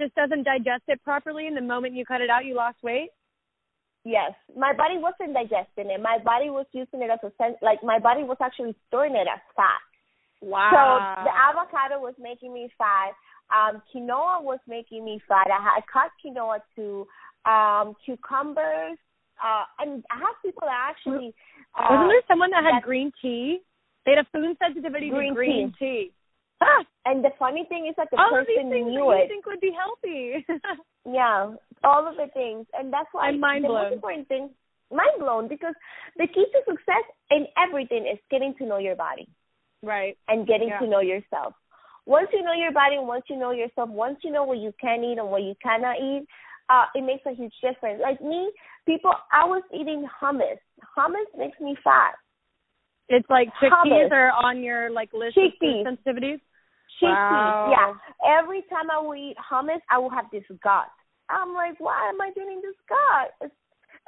just 0.00 0.14
doesn't 0.14 0.44
digest 0.44 0.84
it 0.88 1.02
properly, 1.04 1.46
and 1.46 1.56
the 1.56 1.60
moment 1.64 1.94
you 1.94 2.04
cut 2.04 2.20
it 2.20 2.28
out, 2.30 2.44
you 2.44 2.54
lost 2.54 2.76
weight. 2.82 3.10
yes. 4.04 4.32
My 4.56 4.72
body 4.72 4.96
wasn't 4.98 5.34
digesting 5.34 5.90
it. 5.90 6.00
My 6.00 6.18
body 6.18 6.48
was 6.50 6.66
using 6.72 7.02
it 7.02 7.10
as 7.10 7.20
a 7.24 7.32
sense, 7.36 7.56
like 7.62 7.82
my 7.82 7.98
body 7.98 8.22
was 8.24 8.36
actually 8.40 8.74
storing 8.88 9.14
it 9.16 9.26
as 9.28 9.40
fat. 9.54 9.82
Wow. 10.40 10.70
So 10.72 11.24
the 11.24 11.32
avocado 11.32 12.00
was 12.00 12.14
making 12.18 12.52
me 12.52 12.70
fat. 12.78 13.12
Um, 13.48 13.80
quinoa 13.94 14.42
was 14.42 14.58
making 14.66 15.04
me 15.04 15.20
fat. 15.28 15.46
I, 15.48 15.62
had, 15.62 15.78
I 15.78 15.82
cut 15.92 16.10
quinoa 16.24 16.58
to 16.76 17.06
um, 17.46 17.94
cucumbers, 18.04 18.98
uh, 19.42 19.64
and 19.78 20.04
I 20.10 20.18
have 20.18 20.36
people 20.42 20.66
that 20.66 20.90
actually. 20.90 21.34
Uh, 21.78 21.86
Wasn't 21.90 22.10
there 22.10 22.22
someone 22.28 22.50
that 22.50 22.64
had 22.64 22.76
that- 22.76 22.82
green 22.82 23.12
tea? 23.22 23.60
They 24.04 24.12
had 24.12 24.24
a 24.24 24.28
food 24.30 24.56
sensitivity 24.62 25.10
Green 25.10 25.30
to 25.30 25.34
green 25.34 25.72
tea. 25.78 26.12
Ah, 26.62 26.80
uh, 26.80 26.84
and 27.06 27.24
the 27.24 27.30
funny 27.38 27.64
thing 27.68 27.86
is 27.86 27.94
that 27.96 28.08
the 28.10 28.16
all 28.18 28.30
person 28.30 28.70
things 28.70 28.86
knew 28.86 29.10
that 29.10 29.22
you 29.22 29.28
think 29.28 29.44
would 29.46 29.60
be 29.60 29.72
healthy. 29.72 30.46
Yeah, 31.08 31.54
all 31.84 32.02
of 32.08 32.16
the 32.16 32.26
things, 32.34 32.66
and 32.74 32.92
that's 32.92 33.06
why 33.12 33.28
I'm 33.28 33.38
mind 33.38 33.62
the 33.62 33.68
blown. 33.68 33.82
most 33.84 33.94
important 33.94 34.26
thing, 34.26 34.50
mind 34.90 35.20
blown, 35.20 35.46
because 35.46 35.74
the 36.16 36.26
key 36.26 36.44
to 36.50 36.60
success 36.66 37.06
in 37.30 37.46
everything 37.56 38.06
is 38.10 38.18
getting 38.28 38.54
to 38.58 38.66
know 38.66 38.78
your 38.78 38.96
body 38.96 39.28
right. 39.84 40.18
and 40.26 40.48
getting 40.48 40.66
Yeah. 40.68 40.80
to 40.80 40.86
know 40.88 40.98
yourself. 41.00 41.54
Once 42.06 42.28
you 42.32 42.42
know 42.42 42.54
your 42.54 42.72
body 42.72 42.98
once 42.98 43.24
you 43.30 43.36
know 43.36 43.52
yourself, 43.52 43.88
once 43.88 44.18
you 44.24 44.32
know 44.32 44.42
what 44.44 44.58
you 44.58 44.72
can 44.80 45.04
eat 45.04 45.18
and 45.18 45.30
what 45.30 45.42
you 45.42 45.54
cannot 45.62 45.96
eat, 46.00 46.26
uh, 46.68 46.84
it 46.94 47.02
makes 47.04 47.24
a 47.26 47.34
huge 47.34 47.54
difference. 47.62 48.00
Like 48.02 48.20
me, 48.20 48.50
people, 48.86 49.12
I 49.32 49.44
was 49.44 49.62
eating 49.72 50.06
hummus. 50.22 50.58
Hummus 50.96 51.30
makes 51.38 51.58
me 51.60 51.76
fat. 51.84 52.14
It's 53.08 53.28
like 53.30 53.48
chickpeas 53.62 54.08
Hummus. 54.08 54.12
are 54.12 54.30
on 54.32 54.62
your 54.64 54.90
like 54.90 55.10
list 55.12 55.36
of 55.38 55.44
Chickpeas. 55.44 55.84
food 55.84 55.98
sensitivities. 56.06 56.40
Chickpeas, 57.00 57.12
Wow. 57.12 57.70
yeah. 57.70 58.38
Every 58.42 58.62
time 58.70 58.90
I 58.90 58.98
will 58.98 59.14
eat 59.14 59.36
hummus, 59.38 59.80
I 59.90 59.98
will 59.98 60.10
have 60.10 60.26
this 60.32 60.44
gut. 60.62 60.88
I'm 61.28 61.54
like, 61.54 61.78
why 61.78 62.08
am 62.08 62.20
I 62.20 62.30
getting 62.34 62.60
this 62.62 62.74
gut? 62.88 63.50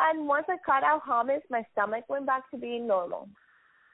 And 0.00 0.26
once 0.26 0.46
I 0.48 0.56
cut 0.64 0.82
out 0.84 1.02
hummus, 1.08 1.42
my 1.50 1.64
stomach 1.72 2.04
went 2.08 2.26
back 2.26 2.48
to 2.50 2.56
being 2.58 2.86
normal. 2.86 3.28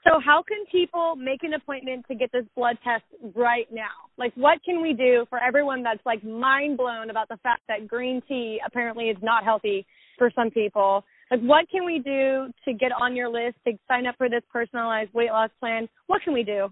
So 0.07 0.21
how 0.21 0.43
can 0.43 0.65
people 0.71 1.17
make 1.17 1.43
an 1.45 1.55
appointment 1.55 2.05
to 2.09 2.15
get 2.15 2.31
this 2.31 2.45
blood 2.55 2.77
test 2.85 3.05
right 3.35 3.67
now? 3.73 4.11
Like 4.19 4.35
what 4.35 4.63
can 4.63 4.83
we 4.83 4.93
do 4.93 5.25
for 5.31 5.43
everyone 5.43 5.83
that's 5.83 6.05
like 6.05 6.23
mind 6.23 6.77
blown 6.77 7.09
about 7.09 7.29
the 7.29 7.39
fact 7.43 7.63
that 7.69 7.89
green 7.89 8.23
tea 8.29 8.61
apparently 8.67 9.07
is 9.07 9.17
not 9.23 9.45
healthy 9.45 9.87
for 10.19 10.31
some 10.35 10.51
people? 10.51 11.05
Like 11.31 11.41
what 11.41 11.71
can 11.71 11.87
we 11.87 12.01
do 12.01 12.53
to 12.67 12.75
get 12.75 12.93
on 12.93 13.17
your 13.17 13.31
list 13.31 13.57
to 13.67 13.73
sign 13.89 14.07
up 14.07 14.17
for 14.19 14.29
this 14.29 14.43
personalized 14.53 15.13
weight 15.15 15.31
loss 15.31 15.51
plan? 15.59 15.89
What 16.07 16.23
can 16.23 16.35
we 16.35 16.43
do? 16.43 16.69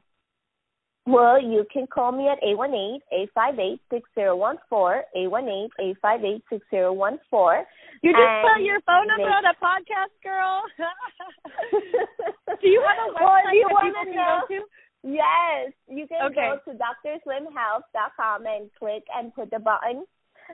Well, 1.05 1.43
you 1.43 1.65
can 1.73 1.89
call 1.89 2.13
me 2.13 2.29
at 2.29 2.41
818-858-6014, 2.43 5.03
818-858-6014. 5.17 7.65
You 8.03 8.13
just 8.13 8.23
And 8.23 8.47
put 8.47 8.63
your 8.63 8.81
phone 8.87 9.07
number 9.09 9.25
they- 9.27 9.35
on 9.35 9.45
a 9.47 9.55
podcast, 9.59 10.13
girl. 10.23 10.63
do 12.61 12.69
you 12.69 12.81
have 12.87 12.99
a 13.09 13.11
website 13.15 13.23
Well, 13.23 13.55
you 13.55 13.67
that 13.69 13.83
people 13.83 14.05
can 14.05 14.15
know- 14.15 14.41
go 14.49 14.55
to? 14.55 14.61
Yes, 15.05 15.73
you 15.89 16.07
can 16.07 16.23
Okay. 16.31 16.49
go 16.65 16.73
to 16.73 16.79
drslimhealth.com 16.79 18.47
and 18.47 18.71
click 18.79 19.03
and 19.13 19.35
put 19.35 19.51
the 19.51 19.59
button. 19.59 20.07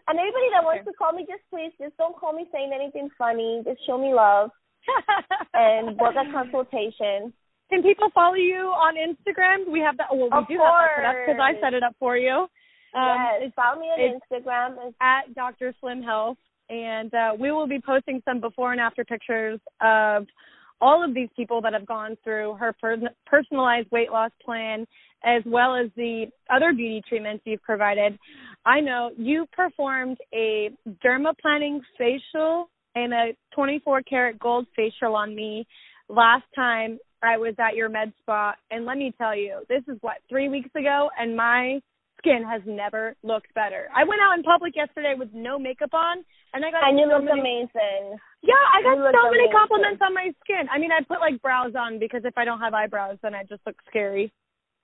And 0.07 0.19
anybody 0.19 0.49
that 0.55 0.65
wants 0.65 0.81
Okay. 0.83 0.91
to 0.93 0.97
call 0.97 1.13
me, 1.13 1.27
just 1.29 1.43
please, 1.51 1.73
just 1.79 1.97
don't 1.99 2.17
call 2.17 2.33
me 2.33 2.49
saying 2.53 2.73
anything 2.73 3.11
funny. 3.19 3.63
Just 3.65 3.85
show 3.85 3.99
me 3.99 4.15
love 4.15 4.51
and 5.55 5.97
book 5.99 6.15
a 6.17 6.25
consultation. 6.33 7.33
Can 7.71 7.83
people 7.83 8.09
follow 8.15 8.35
you 8.35 8.73
on 8.73 8.95
Instagram? 8.95 9.71
We 9.71 9.81
have 9.81 9.97
that. 9.99 10.07
Well, 10.11 10.29
we 10.31 10.39
Of 10.39 10.49
do 10.49 10.59
have 10.59 10.75
that 10.75 10.97
set 10.97 11.05
up 11.05 11.17
because 11.27 11.41
I 11.41 11.61
set 11.61 11.75
it 11.75 11.83
up 11.83 11.95
for 11.99 12.17
you. 12.17 12.47
Um, 12.95 13.17
yes, 13.41 13.53
follow 13.55 13.81
me 13.81 13.87
on 13.87 14.21
Instagram. 14.21 14.77
It's 14.87 14.97
at 15.01 15.35
Dr. 15.35 15.75
Slim 15.81 16.03
Health, 16.03 16.39
and 16.71 17.13
uh, 17.13 17.33
we 17.39 17.53
will 17.53 17.67
be 17.69 17.81
posting 17.85 18.23
some 18.25 18.41
before 18.41 18.73
and 18.73 18.81
after 18.81 19.05
pictures 19.05 19.61
of 19.83 20.27
all 20.81 21.05
of 21.05 21.15
these 21.15 21.29
people 21.37 21.61
that 21.61 21.73
have 21.73 21.87
gone 21.87 22.17
through 22.25 22.55
her 22.55 22.75
per- 22.81 23.11
personalized 23.27 23.91
weight 23.91 24.11
loss 24.11 24.31
plan, 24.43 24.87
as 25.25 25.43
well 25.45 25.77
as 25.77 25.91
the 25.97 26.27
other 26.49 26.73
beauty 26.73 27.03
treatments 27.09 27.43
you've 27.45 27.63
provided. 27.63 28.19
I 28.65 28.81
know 28.81 29.11
you 29.19 29.47
performed 29.53 30.19
a 30.33 30.71
dermaplaning 31.05 31.81
facial 31.99 32.71
and 32.95 33.13
a 33.13 33.37
24 33.55 34.03
karat 34.03 34.39
gold 34.39 34.67
facial 34.75 35.15
on 35.15 35.35
me 35.35 35.67
last 36.09 36.45
time 36.55 36.99
I 37.23 37.37
was 37.37 37.55
at 37.59 37.75
your 37.75 37.89
med 37.89 38.13
spa, 38.21 38.55
and 38.71 38.85
let 38.85 38.97
me 38.97 39.13
tell 39.19 39.37
you, 39.37 39.61
this 39.69 39.83
is 39.89 39.99
what 40.01 40.17
three 40.29 40.49
weeks 40.49 40.71
ago, 40.77 41.11
and 41.19 41.37
my 41.37 41.81
skin 42.19 42.43
has 42.49 42.63
never 42.67 43.15
looked 43.23 43.53
better. 43.55 43.89
I 43.95 44.05
went 44.05 44.21
out 44.21 44.37
in 44.37 44.43
public 44.43 44.75
yesterday 44.77 45.15
with 45.17 45.29
no 45.33 45.59
makeup 45.59 45.95
on, 45.95 46.25
and 46.53 46.65
I 46.65 46.71
got 46.71 46.89
and 46.89 46.99
you 46.99 47.07
so 47.11 47.17
look 47.17 47.25
many, 47.25 47.41
amazing. 47.41 48.19
Yeah, 48.43 48.65
I 48.75 48.83
got 48.83 48.99
You 48.99 49.11
so 49.11 49.31
many 49.31 49.47
amazing. 49.47 49.59
compliments 49.59 50.03
on 50.05 50.15
my 50.15 50.31
skin. 50.45 50.67
I 50.71 50.79
mean, 50.79 50.91
I 50.93 51.03
put 51.03 51.21
like 51.21 51.41
brows 51.43 51.75
on 51.79 51.99
because 51.99 52.23
if 52.25 52.37
I 52.37 52.45
don't 52.45 52.61
have 52.61 52.75
eyebrows, 52.75 53.19
then 53.23 53.35
I 53.35 53.43
just 53.45 53.63
look 53.67 53.77
scary. 53.89 54.33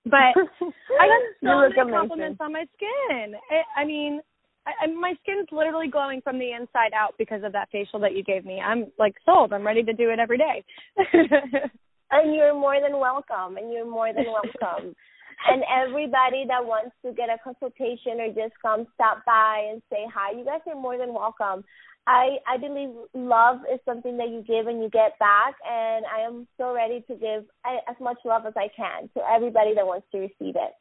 But 0.05 0.35
I 0.99 1.05
got 1.07 1.21
so 1.43 1.59
many 1.59 1.73
amazing. 1.75 1.91
compliments 1.91 2.39
on 2.39 2.53
my 2.53 2.65
skin. 2.75 3.35
I, 3.51 3.81
I 3.81 3.85
mean, 3.85 4.21
I, 4.67 4.85
I, 4.85 4.87
my 4.87 5.13
skin's 5.23 5.47
literally 5.51 5.87
glowing 5.87 6.21
from 6.21 6.39
the 6.39 6.51
inside 6.51 6.93
out 6.95 7.15
because 7.17 7.43
of 7.43 7.51
that 7.53 7.69
facial 7.71 7.99
that 7.99 8.15
you 8.15 8.23
gave 8.23 8.45
me. 8.45 8.59
I'm 8.61 8.91
like 8.99 9.15
sold. 9.25 9.53
I'm 9.53 9.65
ready 9.65 9.83
to 9.83 9.93
do 9.93 10.09
it 10.09 10.19
every 10.19 10.37
day. 10.37 10.63
And 12.11 12.35
you're 12.35 12.53
more 12.53 12.79
than 12.81 12.99
welcome. 12.99 13.57
And 13.57 13.71
you're 13.71 13.89
more 13.89 14.13
than 14.13 14.25
welcome. 14.25 14.95
and 15.47 15.63
everybody 15.69 16.45
that 16.47 16.63
wants 16.65 16.95
to 17.05 17.13
get 17.13 17.29
a 17.29 17.37
consultation 17.43 18.19
or 18.19 18.27
just 18.27 18.53
come 18.61 18.87
stop 18.93 19.23
by 19.25 19.67
and 19.71 19.81
say 19.91 20.05
hi, 20.13 20.31
you 20.37 20.45
guys 20.45 20.61
are 20.67 20.79
more 20.79 20.97
than 20.97 21.13
welcome. 21.13 21.63
I 22.07 22.37
I 22.47 22.57
believe 22.57 22.89
love 23.13 23.59
is 23.71 23.79
something 23.85 24.17
that 24.17 24.29
you 24.29 24.43
give 24.45 24.67
and 24.67 24.81
you 24.81 24.89
get 24.89 25.17
back, 25.19 25.55
and 25.67 26.05
I 26.05 26.21
am 26.21 26.47
so 26.57 26.73
ready 26.73 27.01
to 27.07 27.15
give 27.15 27.45
a- 27.65 27.89
as 27.89 27.99
much 27.99 28.17
love 28.25 28.45
as 28.45 28.53
I 28.55 28.67
can 28.75 29.09
to 29.17 29.27
everybody 29.27 29.73
that 29.73 29.85
wants 29.85 30.07
to 30.11 30.19
receive 30.19 30.55
it. 30.55 30.73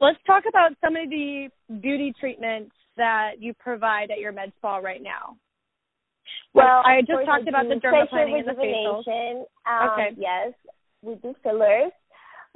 Let's 0.00 0.18
talk 0.26 0.44
about 0.48 0.72
some 0.82 0.96
of 0.96 1.10
the 1.10 1.50
beauty 1.80 2.14
treatments 2.18 2.74
that 2.96 3.40
you 3.40 3.54
provide 3.54 4.10
at 4.10 4.18
your 4.18 4.32
med 4.32 4.52
spa 4.56 4.78
right 4.78 5.02
now. 5.02 5.36
Well, 6.54 6.82
I 6.84 7.00
just 7.00 7.24
talked 7.24 7.48
about 7.48 7.68
the 7.68 7.76
dermaplaning 7.76 8.38
and 8.40 8.48
the 8.48 8.54
facial. 8.54 9.46
Um, 9.66 9.90
Okay. 9.90 10.10
Yes, 10.16 10.52
we 11.02 11.14
do 11.16 11.34
fillers. 11.42 11.92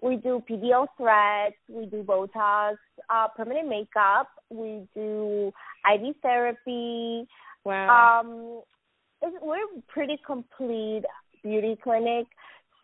We 0.02 0.16
do 0.16 0.42
PDO 0.48 0.88
threads. 0.98 1.54
We 1.68 1.86
do 1.86 2.02
Botox, 2.02 2.76
uh, 3.08 3.28
permanent 3.34 3.68
makeup. 3.68 4.28
We 4.50 4.86
do 4.94 5.52
IV 5.90 6.16
therapy. 6.22 7.26
Wow. 7.64 8.20
Um, 8.20 8.60
it's, 9.22 9.36
we're 9.40 9.66
pretty 9.88 10.18
complete 10.24 11.04
beauty 11.42 11.78
clinic. 11.82 12.26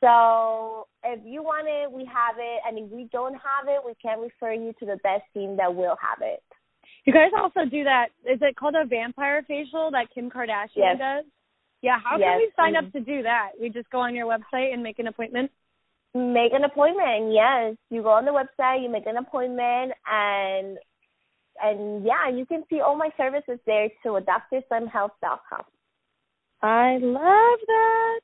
So 0.01 0.89
if 1.05 1.21
you 1.25 1.43
want 1.43 1.69
it, 1.69 1.93
we 1.93 2.05
have 2.07 2.37
it, 2.39 2.61
and 2.67 2.79
if 2.79 2.91
we 2.91 3.09
don't 3.13 3.35
have 3.35 3.69
it, 3.69 3.81
we 3.87 3.93
can 4.03 4.19
refer 4.19 4.53
you 4.53 4.73
to 4.81 4.87
the 4.87 4.97
best 5.05 5.23
team 5.33 5.57
that 5.59 5.73
will 5.73 5.97
have 6.01 6.19
it. 6.23 6.43
You 7.05 7.13
guys 7.13 7.31
also 7.37 7.69
do 7.69 7.85
that. 7.85 8.09
Is 8.25 8.39
it 8.43 8.57
called 8.57 8.75
a 8.77 8.85
vampire 8.85 9.43
facial 9.47 9.91
that 9.91 10.07
Kim 10.15 10.31
Kardashian 10.31 10.77
Yes. 10.77 10.99
does? 10.99 11.25
Yeah. 11.81 11.99
How 11.99 12.17
Yes, 12.17 12.29
can 12.29 12.39
we 12.39 12.53
sign 12.57 12.77
up 12.77 12.85
mm-hmm. 12.85 12.99
to 12.99 13.05
do 13.05 13.23
that? 13.23 13.51
We 13.61 13.71
just 13.71 13.91
go 13.91 14.01
on 14.01 14.15
your 14.15 14.27
website 14.27 14.73
and 14.73 14.83
make 14.83 14.99
an 15.01 15.09
appointment. 15.09 15.51
Make 16.15 16.53
an 16.53 16.65
appointment. 16.65 17.33
Yes, 17.33 17.77
you 17.91 18.03
go 18.03 18.11
on 18.11 18.25
the 18.25 18.31
website, 18.31 18.83
you 18.83 18.91
make 18.91 19.07
an 19.07 19.17
appointment, 19.17 19.93
and 20.07 20.79
and 21.63 22.05
yeah, 22.05 22.29
you 22.29 22.45
can 22.45 22.65
see 22.69 22.81
all 22.81 22.97
my 22.97 23.11
services 23.17 23.59
there 23.67 23.89
too 24.03 24.19
at 24.19 24.27
drslimhealth.com. 24.27 25.65
I 26.61 26.99
love 27.01 27.59
that. 27.67 28.21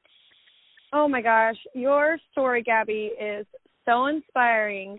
Oh 0.93 1.09
my 1.09 1.23
gosh, 1.23 1.57
your 1.75 2.19
story, 2.31 2.63
Gaby, 2.63 3.13
is 3.21 3.47
so 3.85 4.07
inspiring. 4.07 4.99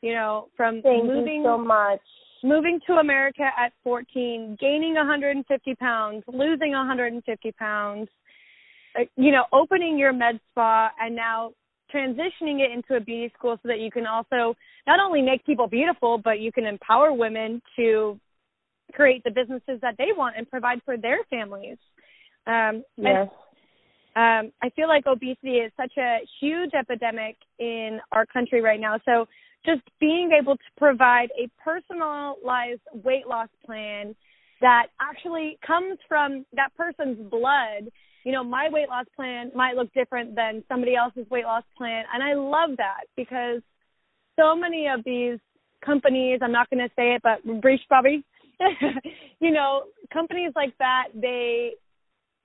You 0.00 0.14
know, 0.14 0.48
from 0.56 0.82
Thank 0.82 1.04
moving 1.04 1.36
you 1.36 1.44
so 1.44 1.58
much. 1.58 2.00
Moving 2.44 2.78
to 2.86 2.94
America 2.94 3.48
at 3.58 3.72
14, 3.82 4.58
gaining 4.60 4.94
150 4.94 5.74
pounds, 5.76 6.22
losing 6.28 6.72
150 6.72 7.52
pounds, 7.52 8.08
uh, 9.00 9.04
you 9.16 9.32
know, 9.32 9.44
opening 9.52 9.98
your 9.98 10.12
med 10.12 10.38
spa 10.50 10.90
and 11.00 11.16
now 11.16 11.52
transitioning 11.92 12.60
it 12.60 12.70
into 12.70 12.96
a 12.96 13.00
beauty 13.00 13.32
school 13.36 13.56
so 13.62 13.68
that 13.68 13.80
you 13.80 13.90
can 13.90 14.06
also 14.06 14.54
not 14.86 15.00
only 15.00 15.22
make 15.22 15.44
people 15.46 15.66
beautiful, 15.66 16.18
but 16.18 16.38
you 16.38 16.52
can 16.52 16.66
empower 16.66 17.12
women 17.12 17.62
to 17.76 18.20
create 18.92 19.24
the 19.24 19.30
businesses 19.30 19.80
that 19.80 19.94
they 19.96 20.08
want 20.14 20.36
and 20.36 20.48
provide 20.48 20.80
for 20.84 20.96
their 20.98 21.18
families. 21.30 21.78
Um, 22.46 22.84
Yes. 22.98 23.28
um, 24.16 24.52
I 24.62 24.68
feel 24.76 24.86
like 24.86 25.06
obesity 25.06 25.56
is 25.58 25.72
such 25.76 25.96
a 25.96 26.18
huge 26.40 26.74
epidemic 26.74 27.36
in 27.58 28.00
our 28.12 28.26
country 28.26 28.60
right 28.60 28.78
now. 28.78 28.98
So 29.06 29.26
just 29.64 29.82
being 30.00 30.30
able 30.38 30.56
to 30.56 30.64
provide 30.76 31.28
a 31.38 31.48
personalized 31.62 32.82
weight 32.92 33.26
loss 33.26 33.48
plan 33.64 34.14
that 34.60 34.86
actually 35.00 35.58
comes 35.66 35.98
from 36.08 36.44
that 36.54 36.74
person's 36.76 37.18
blood. 37.30 37.90
You 38.24 38.32
know, 38.32 38.44
my 38.44 38.68
weight 38.70 38.88
loss 38.88 39.06
plan 39.16 39.50
might 39.54 39.74
look 39.74 39.92
different 39.92 40.34
than 40.34 40.64
somebody 40.68 40.96
else's 40.96 41.28
weight 41.30 41.44
loss 41.44 41.64
plan. 41.76 42.04
And 42.12 42.22
I 42.22 42.34
love 42.34 42.76
that 42.78 43.04
because 43.16 43.60
so 44.38 44.56
many 44.56 44.86
of 44.88 45.04
these 45.04 45.38
companies, 45.84 46.40
I'm 46.42 46.52
not 46.52 46.70
going 46.70 46.86
to 46.86 46.94
say 46.96 47.14
it, 47.14 47.22
but 47.22 47.44
Beachbody, 47.46 48.22
you 49.40 49.50
know, 49.50 49.84
companies 50.12 50.52
like 50.54 50.76
that, 50.78 51.08
they 51.14 51.74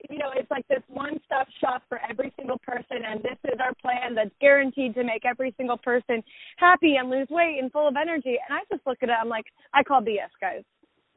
you 0.08 0.18
know, 0.18 0.30
it's 0.34 0.50
like 0.50 0.66
this 0.68 0.82
one 0.88 1.18
stop 1.26 1.46
shop 1.60 1.82
for 1.88 2.00
every 2.08 2.32
single 2.38 2.58
person 2.58 3.04
and 3.06 3.20
this 3.22 3.36
is 3.44 3.58
our 3.60 3.74
plan 3.74 4.14
that's 4.14 4.30
guaranteed 4.40 4.94
to 4.94 5.04
make 5.04 5.24
every 5.24 5.52
single 5.56 5.76
person 5.76 6.22
happy 6.56 6.96
and 6.96 7.10
lose 7.10 7.28
weight 7.30 7.58
and 7.60 7.70
full 7.72 7.88
of 7.88 7.94
energy. 8.00 8.36
And 8.48 8.56
I 8.56 8.60
just 8.72 8.86
look 8.86 8.98
at 9.02 9.08
it, 9.08 9.16
I'm 9.20 9.28
like, 9.28 9.44
I 9.74 9.82
call 9.82 10.00
BS 10.00 10.32
guys. 10.40 10.62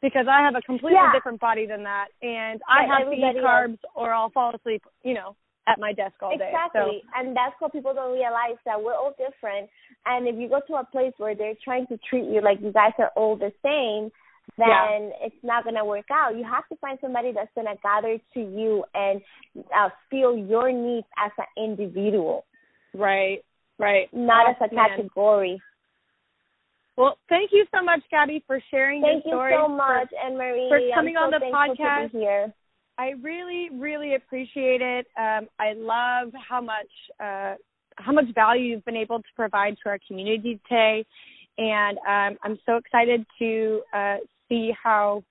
Because 0.01 0.25
I 0.29 0.41
have 0.41 0.55
a 0.55 0.61
completely 0.61 0.99
Yeah. 0.99 1.13
different 1.13 1.39
body 1.39 1.65
than 1.65 1.83
that 1.83 2.07
and 2.21 2.61
I 2.67 2.85
Right, 2.85 2.89
have 2.89 3.09
to 3.09 3.15
eat 3.15 3.43
carbs 3.43 3.79
or 3.95 4.13
I'll 4.13 4.31
fall 4.31 4.53
asleep, 4.53 4.83
you 5.03 5.13
know, 5.13 5.35
at 5.65 5.79
my 5.79 5.93
desk 5.93 6.15
all 6.21 6.37
day. 6.37 6.51
Exactly. 6.51 7.01
And 7.15 7.35
that's 7.35 7.55
what 7.59 7.71
people 7.71 7.93
don't 7.93 8.11
realize 8.11 8.57
that 8.65 8.81
we're 8.81 8.95
all 8.95 9.13
different. 9.17 9.69
And 10.05 10.27
if 10.27 10.35
you 10.35 10.49
go 10.49 10.59
to 10.67 10.75
a 10.75 10.83
place 10.83 11.13
where 11.17 11.35
they're 11.35 11.55
trying 11.63 11.87
to 11.87 11.97
treat 12.09 12.25
you 12.25 12.41
like 12.41 12.59
you 12.61 12.73
guys 12.73 12.91
are 12.99 13.11
all 13.15 13.37
the 13.37 13.53
same, 13.63 14.11
then 14.57 14.67
Yeah. 14.67 15.09
it's 15.25 15.43
not 15.43 15.63
going 15.63 15.75
to 15.75 15.85
work 15.85 16.05
out. 16.11 16.35
You 16.35 16.43
have 16.43 16.67
to 16.69 16.75
find 16.77 16.97
somebody 17.01 17.31
that's 17.31 17.51
going 17.55 17.67
to 17.67 17.75
gather 17.81 18.17
to 18.35 18.39
you 18.39 18.83
and 18.93 19.21
uh, 19.75 19.89
feel 20.09 20.37
your 20.37 20.71
needs 20.71 21.07
as 21.17 21.31
an 21.37 21.45
individual, 21.63 22.45
right, 22.93 23.39
right. 23.79 24.07
not 24.13 24.47
Oh, 24.47 24.51
as 24.51 24.71
a 24.71 24.75
man. 24.75 24.89
category. 24.89 25.61
Well, 26.95 27.17
thank 27.27 27.49
you 27.51 27.65
so 27.73 27.83
much, 27.83 28.01
Gaby, 28.11 28.43
for 28.45 28.59
sharing 28.69 29.01
Thank 29.01 29.25
your 29.25 29.33
story. 29.33 29.51
Thank 29.53 29.61
you 29.61 29.67
so 29.67 29.75
much, 29.75 30.09
Anne 30.23 30.37
Marie. 30.37 30.69
for 30.69 30.79
coming 30.95 31.17
I'm 31.17 31.23
on 31.23 31.33
so 31.33 31.39
the 31.39 31.45
podcast. 31.51 32.11
To 32.11 32.13
be 32.13 32.19
here. 32.19 32.53
I 32.99 33.13
really, 33.23 33.69
really 33.73 34.13
appreciate 34.13 34.81
it. 34.81 35.07
Um, 35.17 35.47
I 35.59 35.73
love 35.73 36.31
how 36.47 36.61
much 36.61 36.91
uh, 37.19 37.55
how 37.97 38.11
much 38.11 38.25
value 38.35 38.65
you've 38.65 38.85
been 38.85 38.95
able 38.95 39.19
to 39.19 39.27
provide 39.35 39.75
to 39.83 39.89
our 39.89 39.97
community 40.07 40.59
today, 40.69 41.03
and 41.57 41.97
um, 42.07 42.37
I'm 42.43 42.59
so 42.67 42.77
excited 42.77 43.25
to 43.39 43.81
uh, 43.93 44.17
see 44.49 44.71
how 44.81 45.23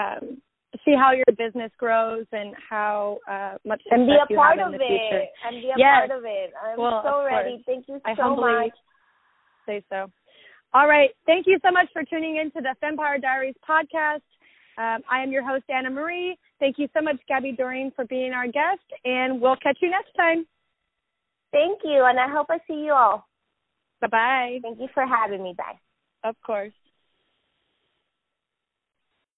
um, 0.00 0.40
see 0.84 0.94
how 0.94 1.12
your 1.12 1.24
business 1.38 1.70
grows 1.78 2.26
and 2.32 2.54
how 2.68 3.18
uh, 3.30 3.56
much 3.64 3.82
And 3.90 4.06
be 4.06 4.12
a 4.14 4.26
you 4.28 4.36
part 4.36 4.58
of 4.58 4.72
the 4.72 4.78
future. 4.78 5.20
it. 5.20 5.30
And 5.46 5.62
be 5.62 5.70
a 5.70 5.78
Yes. 5.78 6.08
part 6.08 6.10
of 6.18 6.24
it. 6.26 6.52
I'm 6.62 6.78
Well, 6.78 7.02
so 7.04 7.24
ready. 7.24 7.62
Thank 7.66 7.88
you 7.88 8.00
I 8.04 8.14
so 8.14 8.36
much. 8.36 8.72
say 9.66 9.82
so. 9.88 10.10
All 10.74 10.86
right. 10.86 11.10
Thank 11.24 11.46
you 11.46 11.58
so 11.64 11.70
much 11.70 11.88
for 11.92 12.02
tuning 12.04 12.36
in 12.36 12.50
to 12.52 12.60
the 12.60 12.74
Fempire 12.82 13.20
Diaries 13.20 13.54
podcast. 13.68 14.20
Um, 14.78 15.02
I 15.10 15.22
am 15.22 15.32
your 15.32 15.42
host, 15.42 15.64
Anna 15.70 15.88
Marie. 15.88 16.36
Thank 16.60 16.78
you 16.78 16.88
so 16.94 17.00
much, 17.00 17.16
Gaby 17.28 17.56
Dorin, 17.58 17.94
for 17.94 18.04
being 18.04 18.32
our 18.32 18.46
guest, 18.46 18.84
and 19.06 19.40
we'll 19.40 19.56
catch 19.56 19.78
you 19.80 19.88
next 19.90 20.12
time. 20.14 20.46
Thank 21.50 21.80
you, 21.84 22.04
and 22.04 22.20
I 22.20 22.28
hope 22.28 22.48
I 22.50 22.58
see 22.66 22.84
you 22.84 22.92
all. 22.92 23.26
Bye 24.02 24.08
bye. 24.08 24.58
Thank 24.60 24.78
you 24.78 24.88
for 24.92 25.06
having 25.06 25.42
me. 25.42 25.54
Bye. 25.56 25.78
Of 26.24 26.36
course. 26.44 26.72